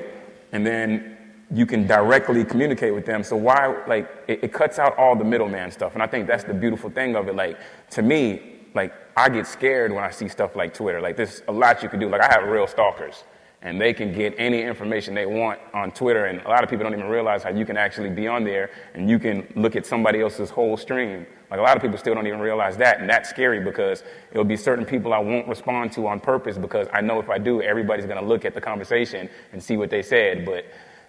and 0.51 0.65
then 0.65 1.17
you 1.53 1.65
can 1.65 1.85
directly 1.85 2.43
communicate 2.43 2.93
with 2.93 3.05
them. 3.05 3.23
So 3.23 3.35
why, 3.35 3.75
like, 3.87 4.09
it, 4.27 4.45
it 4.45 4.53
cuts 4.53 4.79
out 4.79 4.97
all 4.97 5.15
the 5.15 5.23
middleman 5.23 5.69
stuff. 5.71 5.93
And 5.93 6.01
I 6.01 6.07
think 6.07 6.27
that's 6.27 6.43
the 6.43 6.53
beautiful 6.53 6.89
thing 6.89 7.15
of 7.15 7.27
it. 7.27 7.35
Like, 7.35 7.57
to 7.91 8.01
me, 8.01 8.59
like, 8.73 8.93
I 9.17 9.27
get 9.29 9.45
scared 9.47 9.91
when 9.91 10.03
I 10.03 10.11
see 10.11 10.29
stuff 10.29 10.55
like 10.55 10.73
Twitter. 10.73 11.01
Like, 11.01 11.17
there's 11.17 11.43
a 11.47 11.51
lot 11.51 11.83
you 11.83 11.89
can 11.89 11.99
do. 11.99 12.09
Like, 12.09 12.21
I 12.21 12.31
have 12.31 12.47
real 12.47 12.67
stalkers 12.67 13.25
and 13.63 13.79
they 13.79 13.93
can 13.93 14.11
get 14.11 14.33
any 14.37 14.61
information 14.63 15.13
they 15.13 15.25
want 15.25 15.59
on 15.73 15.91
Twitter. 15.91 16.25
And 16.25 16.41
a 16.41 16.49
lot 16.49 16.63
of 16.63 16.69
people 16.69 16.83
don't 16.83 16.93
even 16.93 17.09
realize 17.09 17.43
how 17.43 17.51
you 17.51 17.65
can 17.65 17.77
actually 17.77 18.09
be 18.09 18.27
on 18.27 18.43
there 18.43 18.71
and 18.95 19.09
you 19.09 19.19
can 19.19 19.47
look 19.55 19.75
at 19.75 19.85
somebody 19.85 20.21
else's 20.21 20.49
whole 20.49 20.77
stream. 20.77 21.27
Like 21.51 21.59
a 21.59 21.63
lot 21.63 21.75
of 21.75 21.81
people 21.81 21.97
still 21.97 22.15
don't 22.15 22.27
even 22.27 22.39
realize 22.39 22.77
that, 22.77 23.01
and 23.01 23.09
that's 23.09 23.29
scary 23.29 23.59
because 23.59 24.03
it'll 24.31 24.45
be 24.45 24.55
certain 24.55 24.85
people 24.85 25.13
I 25.13 25.19
won't 25.19 25.47
respond 25.47 25.91
to 25.93 26.07
on 26.07 26.19
purpose 26.19 26.57
because 26.57 26.87
I 26.93 27.01
know 27.01 27.19
if 27.19 27.29
I 27.29 27.37
do, 27.37 27.61
everybody's 27.61 28.05
going 28.05 28.19
to 28.19 28.25
look 28.25 28.45
at 28.45 28.53
the 28.53 28.61
conversation 28.61 29.29
and 29.51 29.61
see 29.61 29.75
what 29.75 29.89
they 29.89 30.01
said. 30.01 30.45
But 30.45 30.65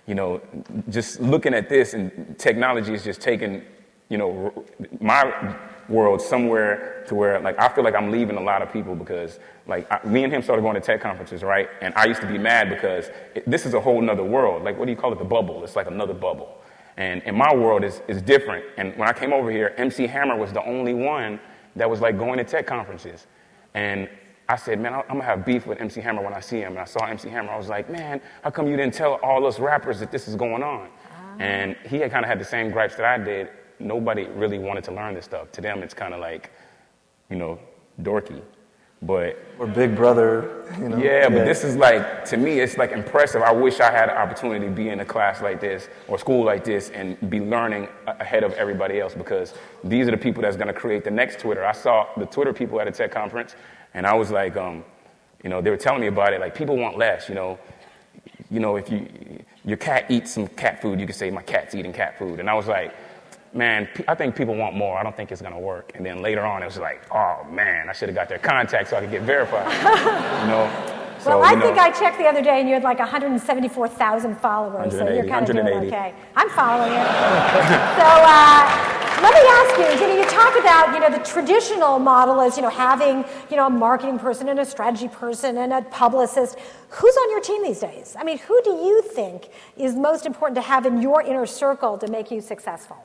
you 0.07 0.17
know, 0.17 0.43
just 0.89 1.21
looking 1.21 1.55
at 1.55 1.69
this 1.69 1.95
and 1.95 2.37
technology 2.39 2.93
is 2.93 3.05
just 3.05 3.21
taking, 3.21 3.63
you 4.09 4.19
know, 4.19 4.65
my 5.01 5.57
world 5.89 6.21
somewhere 6.21 7.05
to 7.09 7.15
where 7.15 7.41
like 7.41 7.59
I 7.59 7.69
feel 7.69 7.85
like 7.85 7.95
I'm 7.95 8.11
leaving 8.11 8.37
a 8.37 8.43
lot 8.43 8.63
of 8.63 8.73
people 8.73 8.95
because 8.95 9.39
like 9.67 9.91
I, 9.91 10.07
me 10.07 10.25
and 10.25 10.33
him 10.33 10.43
started 10.43 10.63
going 10.63 10.75
to 10.75 10.81
tech 10.81 11.01
conferences, 11.01 11.43
right? 11.43 11.69
And 11.81 11.93
I 11.95 12.07
used 12.07 12.21
to 12.21 12.27
be 12.27 12.39
mad 12.39 12.69
because 12.69 13.11
it, 13.35 13.49
this 13.51 13.67
is 13.67 13.75
a 13.75 13.81
whole 13.81 14.01
nother 14.01 14.25
world. 14.25 14.65
Like 14.65 14.79
what 14.79 14.87
do 14.87 14.93
you 14.93 14.97
call 14.97 15.13
it? 15.13 15.19
The 15.19 15.25
bubble. 15.25 15.65
It's 15.65 15.77
like 15.77 15.89
another 15.89 16.15
bubble. 16.15 16.59
And 16.97 17.23
in 17.23 17.35
my 17.35 17.55
world 17.55 17.85
is 17.85 18.03
is 18.09 18.23
different. 18.23 18.65
And 18.77 18.97
when 18.97 19.09
I 19.09 19.13
came 19.13 19.33
over 19.33 19.51
here, 19.51 19.75
MC 19.77 20.07
Hammer 20.07 20.37
was 20.37 20.53
the 20.53 20.65
only 20.65 20.95
one 20.95 21.41
that 21.77 21.89
was 21.89 22.01
like 22.01 22.19
going 22.19 22.39
to 22.39 22.45
tech 22.45 22.67
conferences. 22.67 23.27
And 23.75 24.09
I 24.49 24.57
said, 24.57 24.81
man, 24.81 24.93
I'm 24.93 25.03
gonna 25.09 25.25
have 25.25 25.47
beef 25.47 25.67
with 25.67 25.81
MC 25.81 26.01
Hammer 26.01 26.23
when 26.23 26.35
I 26.35 26.41
see 26.41 26.59
him. 26.59 26.73
And 26.73 26.81
I 26.81 26.85
saw 26.85 27.07
MC 27.07 27.29
Hammer. 27.29 27.53
I 27.53 27.57
was 27.57 27.69
like, 27.69 27.89
man, 27.89 28.21
how 28.43 28.51
come 28.51 28.67
you 28.67 28.77
didn't 28.77 28.95
tell 28.95 29.15
all 29.23 29.47
us 29.47 29.59
rappers 29.59 30.01
that 30.01 30.11
this 30.11 30.29
is 30.29 30.37
going 30.37 30.63
on? 30.63 30.89
Ah. 31.11 31.37
And 31.39 31.77
he 31.87 31.97
had 31.99 32.11
kind 32.11 32.25
of 32.25 32.29
had 32.29 32.39
the 32.39 32.45
same 32.45 32.71
gripes 32.71 32.97
that 32.97 33.07
I 33.07 33.17
did. 33.23 33.49
Nobody 33.83 34.25
really 34.25 34.59
wanted 34.59 34.85
to 34.85 34.93
learn 34.93 35.15
this 35.15 35.25
stuff. 35.25 35.53
To 35.53 35.61
them, 35.61 35.83
it's 35.83 35.95
kind 35.95 36.15
of 36.15 36.21
like, 36.21 36.51
you 37.31 37.37
know, 37.37 37.59
dorky. 38.01 38.43
But 39.03 39.37
or 39.59 39.67
Big 39.67 39.97
Brother, 39.97 40.65
you 40.79 40.89
know. 40.89 40.97
Yeah, 40.97 41.29
but 41.29 41.45
this 41.45 41.65
is 41.65 41.75
like 41.75 42.25
to 42.27 42.37
me, 42.37 42.61
it's 42.61 42.79
like 42.79 42.93
impressive. 42.93 43.43
I 43.43 43.51
wish 43.51 43.81
I 43.81 43.91
had 43.91 44.09
an 44.09 44.17
opportunity 44.17 44.67
to 44.67 44.71
be 44.71 44.91
in 44.91 45.01
a 45.01 45.05
class 45.05 45.43
like 45.43 45.61
this 45.61 45.89
or 46.07 46.19
school 46.19 46.45
like 46.45 46.63
this 46.63 46.91
and 46.91 47.19
be 47.29 47.41
learning 47.41 47.89
ahead 48.07 48.45
of 48.45 48.53
everybody 48.53 49.01
else 49.01 49.13
because 49.13 49.55
these 49.83 50.07
are 50.07 50.13
the 50.13 50.17
people 50.17 50.43
that's 50.43 50.57
going 50.57 50.69
to 50.69 50.73
create 50.73 51.03
the 51.03 51.11
next 51.11 51.41
Twitter. 51.41 51.65
I 51.65 51.73
saw 51.73 52.07
the 52.17 52.27
Twitter 52.27 52.53
people 52.53 52.81
at 52.81 52.87
a 52.87 52.93
tech 52.93 53.11
conference, 53.11 53.57
and 53.95 54.07
I 54.07 54.15
was 54.15 54.31
like, 54.31 54.57
um, 54.57 54.85
you 55.43 55.51
know, 55.51 55.61
they 55.61 55.71
were 55.71 55.77
telling 55.77 56.01
me 56.01 56.07
about 56.07 56.33
it. 56.33 56.41
Like 56.41 56.55
people 56.55 56.77
want 56.77 56.97
less, 56.97 57.29
you 57.29 57.35
know. 57.35 57.59
You 58.53 58.61
know, 58.61 58.77
if 58.77 58.89
you 58.89 59.09
your 59.65 59.79
cat 59.79 60.11
eats 60.11 60.31
some 60.31 60.47
cat 60.47 60.81
food, 60.81 61.01
you 61.01 61.07
can 61.07 61.15
say 61.15 61.29
my 61.29 61.43
cat's 61.43 61.75
eating 61.75 61.93
cat 61.93 62.19
food, 62.19 62.39
and 62.39 62.49
I 62.49 62.55
was 62.55 62.69
like 62.69 62.95
man, 63.55 63.89
I 64.09 64.15
think 64.15 64.35
people 64.35 64.55
want 64.55 64.77
more. 64.77 64.99
I 64.99 65.03
don't 65.03 65.17
think 65.17 65.31
it's 65.31 65.43
going 65.43 65.53
to 65.53 65.59
work. 65.59 65.93
And 65.95 66.05
then 66.05 66.23
later 66.23 66.45
on, 66.45 66.63
it 66.63 66.67
was 66.67 66.79
like, 66.79 67.03
oh 67.15 67.45
man, 67.51 67.89
I 67.89 67.93
should 67.93 68.09
have 68.09 68.17
got 68.17 68.29
their 68.29 68.39
contact 68.39 68.91
so 68.91 68.97
I 68.97 69.01
could 69.01 69.11
get 69.11 69.23
verified. 69.23 69.71
you 70.43 70.49
know. 70.49 70.99
So, 71.21 71.39
well, 71.39 71.45
I 71.45 71.53
you 71.53 71.59
know, 71.59 71.67
think 71.67 71.79
I 71.79 71.91
checked 71.93 72.19
the 72.19 72.27
other 72.27 72.43
day, 72.43 72.59
and 72.59 72.69
you 72.69 72.75
had 72.75 72.83
like 72.83 72.99
174,000 72.99 74.37
followers, 74.39 74.93
so 74.93 75.09
you're 75.09 75.25
kind 75.25 75.49
of 75.49 75.55
doing 75.55 75.69
okay. 75.87 76.13
I'm 76.35 76.51
following 76.51 76.91
it. 76.91 77.07
so 77.97 78.09
uh, 78.27 78.93
let 79.23 79.33
me 79.33 79.41
ask 79.47 79.79
you. 79.79 80.05
You 80.05 80.15
know, 80.15 80.21
you 80.21 80.29
talk 80.29 80.59
about 80.59 80.93
you 80.93 80.99
know 80.99 81.17
the 81.17 81.25
traditional 81.25 82.01
model 82.01 82.41
is 82.41 82.57
you 82.57 82.63
know 82.63 82.71
having 82.71 83.25
you 83.51 83.57
know 83.57 83.69
a 83.69 83.71
marketing 83.71 84.19
person 84.19 84.49
and 84.49 84.59
a 84.59 84.65
strategy 84.65 85.07
person 85.07 85.59
and 85.59 85.73
a 85.73 85.83
publicist. 85.83 86.59
Who's 86.89 87.17
on 87.17 87.31
your 87.31 87.41
team 87.41 87.63
these 87.63 87.79
days? 87.79 88.17
I 88.19 88.25
mean, 88.25 88.39
who 88.39 88.61
do 88.65 88.71
you 88.71 89.03
think 89.03 89.51
is 89.77 89.95
most 89.95 90.27
important 90.27 90.57
to 90.57 90.63
have 90.63 90.87
in 90.87 91.01
your 91.01 91.23
inner 91.23 91.47
circle 91.47 91.99
to 91.99 92.09
make 92.09 92.33
you 92.33 92.41
successful? 92.41 92.97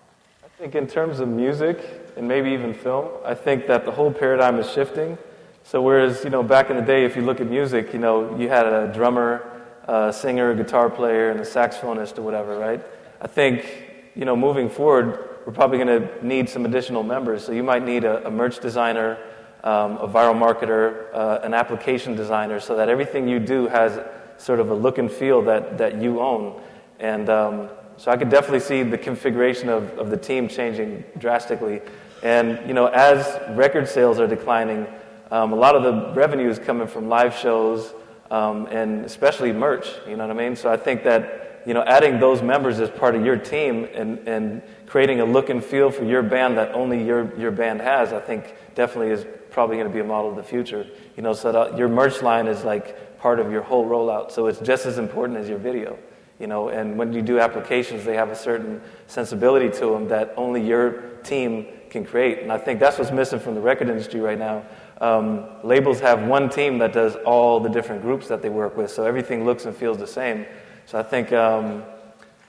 I 0.57 0.59
think 0.59 0.73
in 0.73 0.87
terms 0.87 1.19
of 1.19 1.27
music 1.27 1.79
and 2.15 2.27
maybe 2.27 2.49
even 2.49 2.73
film, 2.73 3.09
I 3.23 3.35
think 3.35 3.67
that 3.67 3.85
the 3.85 3.91
whole 3.91 4.11
paradigm 4.11 4.57
is 4.57 4.67
shifting. 4.67 5.15
So 5.63 5.83
whereas, 5.83 6.23
you 6.23 6.31
know, 6.31 6.41
back 6.41 6.71
in 6.71 6.75
the 6.75 6.81
day, 6.81 7.05
if 7.05 7.15
you 7.15 7.21
look 7.21 7.39
at 7.39 7.45
music, 7.47 7.93
you 7.93 7.99
know, 7.99 8.35
you 8.35 8.49
had 8.49 8.65
a 8.65 8.91
drummer, 8.91 9.61
a 9.87 10.11
singer, 10.11 10.49
a 10.49 10.55
guitar 10.55 10.89
player, 10.89 11.29
and 11.29 11.39
a 11.39 11.43
saxophonist 11.43 12.17
or 12.17 12.23
whatever, 12.23 12.57
right? 12.57 12.83
I 13.21 13.27
think, 13.27 14.11
you 14.15 14.25
know, 14.25 14.35
moving 14.35 14.67
forward, 14.67 15.29
we're 15.45 15.53
probably 15.53 15.77
going 15.77 16.01
to 16.01 16.25
need 16.25 16.49
some 16.49 16.65
additional 16.65 17.03
members. 17.03 17.45
So 17.45 17.51
you 17.51 17.61
might 17.61 17.83
need 17.83 18.03
a, 18.03 18.25
a 18.25 18.31
merch 18.31 18.59
designer, 18.59 19.19
um, 19.63 19.97
a 19.97 20.07
viral 20.07 20.33
marketer, 20.33 21.13
uh, 21.13 21.39
an 21.43 21.53
application 21.53 22.15
designer, 22.15 22.59
so 22.59 22.75
that 22.77 22.89
everything 22.89 23.27
you 23.27 23.37
do 23.37 23.67
has 23.67 23.99
sort 24.37 24.59
of 24.59 24.71
a 24.71 24.73
look 24.73 24.97
and 24.97 25.11
feel 25.11 25.43
that, 25.43 25.77
that 25.77 26.01
you 26.01 26.19
own. 26.19 26.59
And 26.99 27.29
um, 27.29 27.69
so 27.97 28.11
I 28.11 28.17
could 28.17 28.29
definitely 28.29 28.59
see 28.59 28.83
the 28.83 28.97
configuration 28.97 29.69
of, 29.69 29.97
of 29.97 30.11
the 30.11 30.17
team 30.17 30.47
changing 30.47 31.03
drastically. 31.17 31.81
And, 32.21 32.59
you 32.67 32.73
know, 32.73 32.87
as 32.87 33.39
record 33.57 33.87
sales 33.87 34.19
are 34.19 34.27
declining, 34.27 34.85
um, 35.31 35.51
a 35.51 35.55
lot 35.55 35.75
of 35.75 35.83
the 35.83 36.13
revenue 36.13 36.47
is 36.47 36.59
coming 36.59 36.87
from 36.87 37.09
live 37.09 37.35
shows 37.35 37.93
um, 38.29 38.67
and 38.67 39.03
especially 39.03 39.51
merch, 39.51 39.87
you 40.07 40.15
know 40.15 40.27
what 40.27 40.35
I 40.35 40.39
mean? 40.39 40.55
So 40.55 40.71
I 40.71 40.77
think 40.77 41.03
that, 41.03 41.63
you 41.65 41.73
know, 41.73 41.83
adding 41.83 42.19
those 42.19 42.41
members 42.41 42.79
as 42.79 42.89
part 42.89 43.15
of 43.15 43.25
your 43.25 43.37
team 43.37 43.87
and, 43.93 44.19
and 44.27 44.61
creating 44.85 45.21
a 45.21 45.25
look 45.25 45.49
and 45.49 45.63
feel 45.63 45.89
for 45.89 46.03
your 46.03 46.21
band 46.21 46.57
that 46.57 46.73
only 46.73 47.03
your, 47.03 47.37
your 47.37 47.51
band 47.51 47.81
has, 47.81 48.13
I 48.13 48.19
think 48.19 48.53
definitely 48.75 49.11
is 49.11 49.25
probably 49.49 49.77
going 49.77 49.87
to 49.87 49.93
be 49.93 50.01
a 50.01 50.03
model 50.03 50.29
of 50.29 50.35
the 50.35 50.43
future. 50.43 50.85
You 51.15 51.23
know, 51.23 51.33
so 51.33 51.51
that 51.51 51.77
your 51.77 51.87
merch 51.87 52.21
line 52.21 52.47
is 52.47 52.63
like 52.63 53.19
part 53.19 53.39
of 53.39 53.51
your 53.51 53.63
whole 53.63 53.85
rollout. 53.85 54.31
So 54.31 54.47
it's 54.47 54.59
just 54.59 54.85
as 54.85 54.97
important 54.97 55.39
as 55.39 55.49
your 55.49 55.57
video 55.57 55.97
you 56.39 56.47
know 56.47 56.69
and 56.69 56.97
when 56.97 57.13
you 57.13 57.21
do 57.21 57.39
applications 57.39 58.05
they 58.05 58.15
have 58.15 58.29
a 58.29 58.35
certain 58.35 58.81
sensibility 59.07 59.69
to 59.69 59.87
them 59.87 60.07
that 60.07 60.33
only 60.37 60.65
your 60.65 60.91
team 61.23 61.65
can 61.89 62.05
create. 62.05 62.39
And 62.39 62.51
i 62.51 62.57
think 62.57 62.79
that's 62.79 62.97
what's 62.97 63.11
missing 63.11 63.39
from 63.39 63.55
the 63.55 63.61
record 63.61 63.89
industry 63.89 64.19
right 64.19 64.37
now. 64.37 64.63
Um, 64.99 65.45
labels 65.63 65.99
have 65.99 66.23
one 66.23 66.49
team 66.49 66.79
that 66.79 66.91
does 66.91 67.15
all 67.17 67.59
the 67.59 67.69
different 67.69 68.01
groups 68.01 68.27
that 68.27 68.41
they 68.41 68.49
work 68.49 68.75
with 68.77 68.91
so 68.91 69.03
everything 69.03 69.45
looks 69.45 69.65
and 69.65 69.75
feels 69.75 69.97
the 69.97 70.07
same. 70.07 70.45
So 70.85 70.99
i 70.99 71.03
think 71.03 71.31
um, 71.33 71.83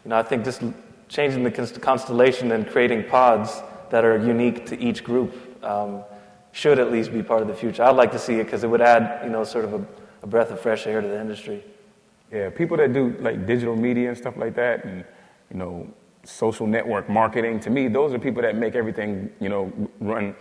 you 0.04 0.10
know 0.10 0.18
i 0.18 0.22
think 0.22 0.44
just 0.44 0.62
changing 1.08 1.42
the 1.42 1.80
constellation 1.80 2.52
and 2.52 2.66
creating 2.66 3.04
pods 3.04 3.62
that 3.90 4.04
are 4.04 4.18
unique 4.18 4.66
to 4.66 4.78
each 4.78 5.02
group 5.02 5.32
um, 5.64 6.02
should 6.52 6.78
at 6.78 6.92
least 6.92 7.12
be 7.12 7.22
part 7.22 7.40
of 7.40 7.48
the 7.48 7.54
future. 7.54 7.82
I'd 7.82 7.96
like 7.96 8.12
to 8.12 8.18
see 8.18 8.34
it 8.34 8.44
because 8.44 8.62
it 8.64 8.68
would 8.68 8.82
add 8.82 9.24
you 9.24 9.30
know 9.30 9.44
sort 9.44 9.64
of 9.64 9.74
a, 9.74 9.86
a 10.22 10.26
breath 10.26 10.50
of 10.50 10.60
fresh 10.60 10.86
air 10.86 11.00
to 11.00 11.08
the 11.08 11.20
industry 11.20 11.62
yeah, 12.32 12.50
people 12.50 12.76
that 12.76 12.92
do 12.92 13.16
like 13.20 13.46
digital 13.46 13.76
media 13.76 14.08
and 14.08 14.18
stuff 14.18 14.36
like 14.36 14.54
that, 14.56 14.84
and 14.84 15.04
you 15.50 15.56
know, 15.56 15.88
social 16.24 16.66
network 16.66 17.08
marketing. 17.08 17.60
To 17.60 17.70
me, 17.70 17.88
those 17.88 18.12
are 18.12 18.18
people 18.18 18.42
that 18.42 18.56
make 18.56 18.74
everything 18.74 19.30
you 19.40 19.48
know 19.48 19.72
run. 20.00 20.34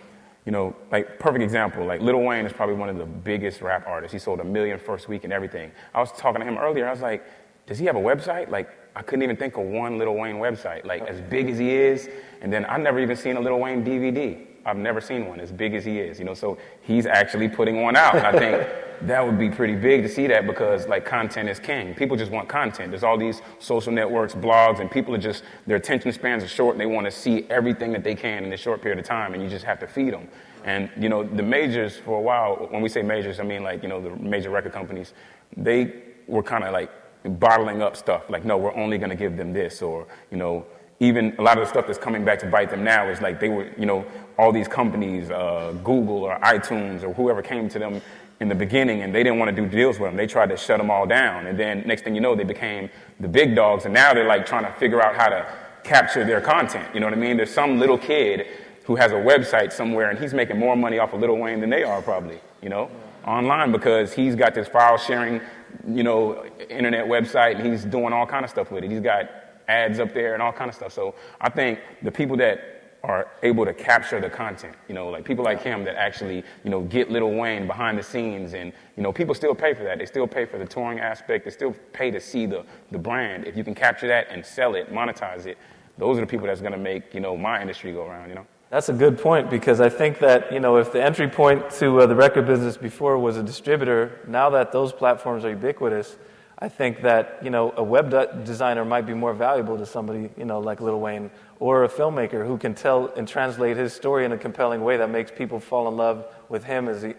You 0.45 0.51
know, 0.51 0.75
like 0.93 1.19
perfect 1.19 1.43
example, 1.43 1.85
like 1.85 1.99
Lil 1.99 2.21
Wayne 2.21 2.45
is 2.45 2.53
probably 2.53 2.75
one 2.75 2.87
of 2.87 2.97
the 2.97 3.05
biggest 3.05 3.61
rap 3.61 3.85
artists. 3.85 4.13
He 4.13 4.19
sold 4.19 4.39
a 4.39 4.45
million 4.45 4.79
first 4.79 5.09
week 5.09 5.25
and 5.25 5.33
everything. 5.33 5.71
I 5.93 5.99
was 5.99 6.11
talking 6.13 6.39
to 6.39 6.47
him 6.47 6.57
earlier. 6.57 6.87
I 6.87 6.91
was 6.91 7.01
like, 7.01 7.25
does 7.65 7.77
he 7.77 7.85
have 7.85 7.97
a 7.97 8.01
website? 8.01 8.49
Like, 8.49 8.69
I 8.95 9.01
couldn't 9.01 9.23
even 9.23 9.35
think 9.35 9.57
of 9.57 9.65
one 9.65 9.97
Lil 9.97 10.15
Wayne 10.15 10.37
website. 10.37 10.85
Like 10.85 11.01
as 11.01 11.19
big 11.19 11.49
as 11.49 11.57
he 11.57 11.75
is, 11.75 12.09
and 12.41 12.51
then 12.51 12.63
I've 12.65 12.79
never 12.79 12.99
even 12.99 13.17
seen 13.17 13.35
a 13.35 13.41
Lil 13.41 13.59
Wayne 13.59 13.83
DVD. 13.83 14.47
I've 14.65 14.77
never 14.77 14.99
seen 14.99 15.27
one 15.27 15.39
as 15.39 15.51
big 15.51 15.73
as 15.75 15.85
he 15.85 15.99
is, 15.99 16.19
you 16.19 16.25
know, 16.25 16.33
so 16.33 16.57
he's 16.81 17.05
actually 17.05 17.47
putting 17.47 17.81
one 17.81 17.95
out. 17.95 18.15
I 18.15 18.37
think 18.37 18.67
that 19.01 19.25
would 19.25 19.37
be 19.37 19.49
pretty 19.49 19.75
big 19.75 20.03
to 20.03 20.09
see 20.09 20.27
that 20.27 20.47
because 20.47 20.87
like 20.87 21.05
content 21.05 21.49
is 21.49 21.59
king. 21.59 21.93
People 21.93 22.17
just 22.17 22.31
want 22.31 22.49
content. 22.49 22.91
There's 22.91 23.03
all 23.03 23.17
these 23.17 23.41
social 23.59 23.91
networks, 23.91 24.33
blogs, 24.33 24.79
and 24.79 24.89
people 24.89 25.13
are 25.13 25.19
just, 25.19 25.43
their 25.65 25.77
attention 25.77 26.11
spans 26.11 26.43
are 26.43 26.47
short 26.47 26.75
and 26.75 26.81
they 26.81 26.85
want 26.85 27.05
to 27.05 27.11
see 27.11 27.45
everything 27.49 27.91
that 27.93 28.03
they 28.03 28.15
can 28.15 28.43
in 28.43 28.53
a 28.53 28.57
short 28.57 28.81
period 28.81 28.99
of 28.99 29.05
time 29.05 29.33
and 29.33 29.43
you 29.43 29.49
just 29.49 29.65
have 29.65 29.79
to 29.79 29.87
feed 29.87 30.13
them. 30.13 30.27
And, 30.63 30.89
you 30.97 31.09
know, 31.09 31.23
the 31.23 31.43
majors 31.43 31.97
for 31.97 32.17
a 32.17 32.21
while, 32.21 32.67
when 32.71 32.81
we 32.81 32.89
say 32.89 33.01
majors, 33.01 33.39
I 33.39 33.43
mean 33.43 33.63
like, 33.63 33.83
you 33.83 33.89
know, 33.89 34.01
the 34.01 34.09
major 34.17 34.49
record 34.49 34.73
companies, 34.73 35.13
they 35.55 35.93
were 36.27 36.43
kind 36.43 36.63
of 36.63 36.73
like 36.73 36.91
bottling 37.39 37.81
up 37.81 37.95
stuff. 37.95 38.29
Like, 38.29 38.45
no, 38.45 38.57
we're 38.57 38.75
only 38.75 38.97
going 38.97 39.09
to 39.09 39.15
give 39.15 39.37
them 39.37 39.53
this 39.53 39.81
or, 39.81 40.07
you 40.31 40.37
know, 40.37 40.65
even 40.99 41.35
a 41.37 41.41
lot 41.43 41.57
of 41.57 41.63
the 41.63 41.69
stuff 41.69 41.85
that's 41.85 41.99
coming 41.99 42.25
back 42.25 42.39
to 42.39 42.47
bite 42.47 42.71
them 42.71 42.83
now 42.83 43.07
is 43.07 43.21
like 43.21 43.39
they 43.39 43.49
were, 43.49 43.71
you 43.77 43.85
know, 43.85 44.03
all 44.37 44.51
these 44.51 44.67
companies, 44.67 45.29
uh, 45.29 45.73
Google 45.83 46.23
or 46.23 46.39
iTunes 46.39 47.03
or 47.03 47.13
whoever 47.13 47.41
came 47.41 47.69
to 47.69 47.79
them 47.79 48.01
in 48.39 48.49
the 48.49 48.55
beginning 48.55 49.01
and 49.01 49.13
they 49.13 49.23
didn't 49.23 49.39
want 49.39 49.55
to 49.55 49.61
do 49.61 49.67
deals 49.67 49.99
with 49.99 50.09
them. 50.09 50.17
They 50.17 50.27
tried 50.27 50.49
to 50.49 50.57
shut 50.57 50.77
them 50.77 50.91
all 50.91 51.05
down. 51.05 51.47
And 51.47 51.57
then 51.57 51.83
next 51.85 52.03
thing 52.03 52.13
you 52.13 52.21
know, 52.21 52.35
they 52.35 52.43
became 52.43 52.89
the 53.19 53.27
big 53.27 53.55
dogs 53.55 53.85
and 53.85 53.93
now 53.93 54.13
they're 54.13 54.27
like 54.27 54.45
trying 54.45 54.65
to 54.65 54.79
figure 54.79 55.01
out 55.01 55.15
how 55.15 55.29
to 55.29 55.51
capture 55.83 56.23
their 56.23 56.41
content. 56.41 56.87
You 56.93 56.99
know 56.99 57.07
what 57.07 57.13
I 57.13 57.17
mean? 57.17 57.37
There's 57.37 57.53
some 57.53 57.79
little 57.79 57.97
kid 57.97 58.45
who 58.83 58.95
has 58.95 59.11
a 59.11 59.15
website 59.15 59.71
somewhere 59.71 60.09
and 60.09 60.19
he's 60.19 60.33
making 60.33 60.59
more 60.59 60.75
money 60.75 60.99
off 60.99 61.13
of 61.13 61.19
Lil 61.19 61.37
Wayne 61.37 61.61
than 61.61 61.69
they 61.69 61.83
are 61.83 62.01
probably, 62.01 62.39
you 62.61 62.69
know, 62.69 62.89
online 63.25 63.71
because 63.71 64.13
he's 64.13 64.35
got 64.35 64.53
this 64.53 64.67
file 64.67 64.97
sharing, 64.97 65.41
you 65.87 66.03
know, 66.03 66.45
internet 66.69 67.05
website 67.05 67.59
and 67.59 67.65
he's 67.65 67.83
doing 67.83 68.13
all 68.13 68.25
kind 68.25 68.45
of 68.45 68.51
stuff 68.51 68.71
with 68.71 68.83
it. 68.83 68.91
He's 68.91 69.01
got 69.01 69.29
ads 69.67 69.99
up 69.99 70.13
there 70.13 70.33
and 70.33 70.43
all 70.43 70.53
kind 70.53 70.69
of 70.69 70.75
stuff. 70.75 70.93
So 70.93 71.15
I 71.41 71.49
think 71.49 71.79
the 72.03 72.11
people 72.11 72.37
that 72.37 72.76
are 73.07 73.29
able 73.41 73.63
to 73.63 73.73
capture 73.73 74.19
the 74.19 74.29
content, 74.29 74.75
you 74.89 74.93
know, 74.93 75.07
like 75.07 75.23
people 75.23 75.43
like 75.43 75.63
him 75.63 75.85
that 75.85 75.95
actually, 75.95 76.43
you 76.65 76.69
know, 76.69 76.81
get 76.81 77.09
Little 77.09 77.33
Wayne 77.33 77.65
behind 77.65 77.97
the 77.97 78.03
scenes 78.03 78.53
and, 78.53 78.73
you 78.97 79.01
know, 79.01 79.13
people 79.13 79.33
still 79.33 79.55
pay 79.55 79.73
for 79.73 79.83
that. 79.85 79.97
They 79.97 80.05
still 80.05 80.27
pay 80.27 80.45
for 80.45 80.57
the 80.57 80.65
touring 80.65 80.99
aspect. 80.99 81.45
They 81.45 81.51
still 81.51 81.73
pay 81.93 82.11
to 82.11 82.19
see 82.19 82.45
the, 82.45 82.65
the 82.91 82.97
brand. 82.97 83.47
If 83.47 83.55
you 83.55 83.63
can 83.63 83.73
capture 83.73 84.09
that 84.09 84.27
and 84.29 84.45
sell 84.45 84.75
it, 84.75 84.93
monetize 84.93 85.45
it, 85.45 85.57
those 85.97 86.17
are 86.17 86.21
the 86.21 86.27
people 86.27 86.47
that's 86.47 86.59
going 86.59 86.73
to 86.73 86.77
make, 86.77 87.13
you 87.13 87.21
know, 87.21 87.37
my 87.37 87.61
industry 87.61 87.93
go 87.93 88.05
around, 88.05 88.27
you 88.27 88.35
know? 88.35 88.45
That's 88.69 88.89
a 88.89 88.93
good 88.93 89.17
point 89.17 89.49
because 89.49 89.79
I 89.79 89.87
think 89.87 90.19
that, 90.19 90.51
you 90.51 90.59
know, 90.59 90.75
if 90.75 90.91
the 90.91 91.01
entry 91.01 91.29
point 91.29 91.69
to 91.79 92.01
uh, 92.01 92.07
the 92.07 92.15
record 92.15 92.45
business 92.45 92.75
before 92.75 93.17
was 93.17 93.37
a 93.37 93.43
distributor, 93.43 94.19
now 94.27 94.49
that 94.49 94.73
those 94.73 94.91
platforms 94.91 95.45
are 95.45 95.51
ubiquitous, 95.51 96.17
I 96.59 96.69
think 96.69 97.01
that 97.03 97.39
you 97.43 97.51
know 97.51 97.71
a 97.77 97.83
web 97.83 98.09
de- 98.09 98.41
designer 98.43 98.83
might 98.83 99.05
be 99.05 99.13
more 99.13 99.33
valuable 99.33 99.77
to 99.77 99.85
somebody 99.85 100.29
you 100.37 100.45
know 100.45 100.59
like 100.59 100.81
Lil 100.81 100.99
Wayne 100.99 101.29
or 101.59 101.83
a 101.83 101.89
filmmaker 101.89 102.45
who 102.45 102.57
can 102.57 102.73
tell 102.73 103.07
and 103.15 103.27
translate 103.27 103.77
his 103.77 103.93
story 103.93 104.25
in 104.25 104.31
a 104.31 104.37
compelling 104.37 104.83
way 104.83 104.97
that 104.97 105.09
makes 105.09 105.31
people 105.31 105.59
fall 105.59 105.87
in 105.87 105.95
love 105.97 106.25
with 106.49 106.63
him 106.63 106.87
as 106.87 107.03
an 107.03 107.13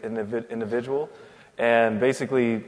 individual, 0.51 1.09
and 1.57 2.01
basically 2.01 2.65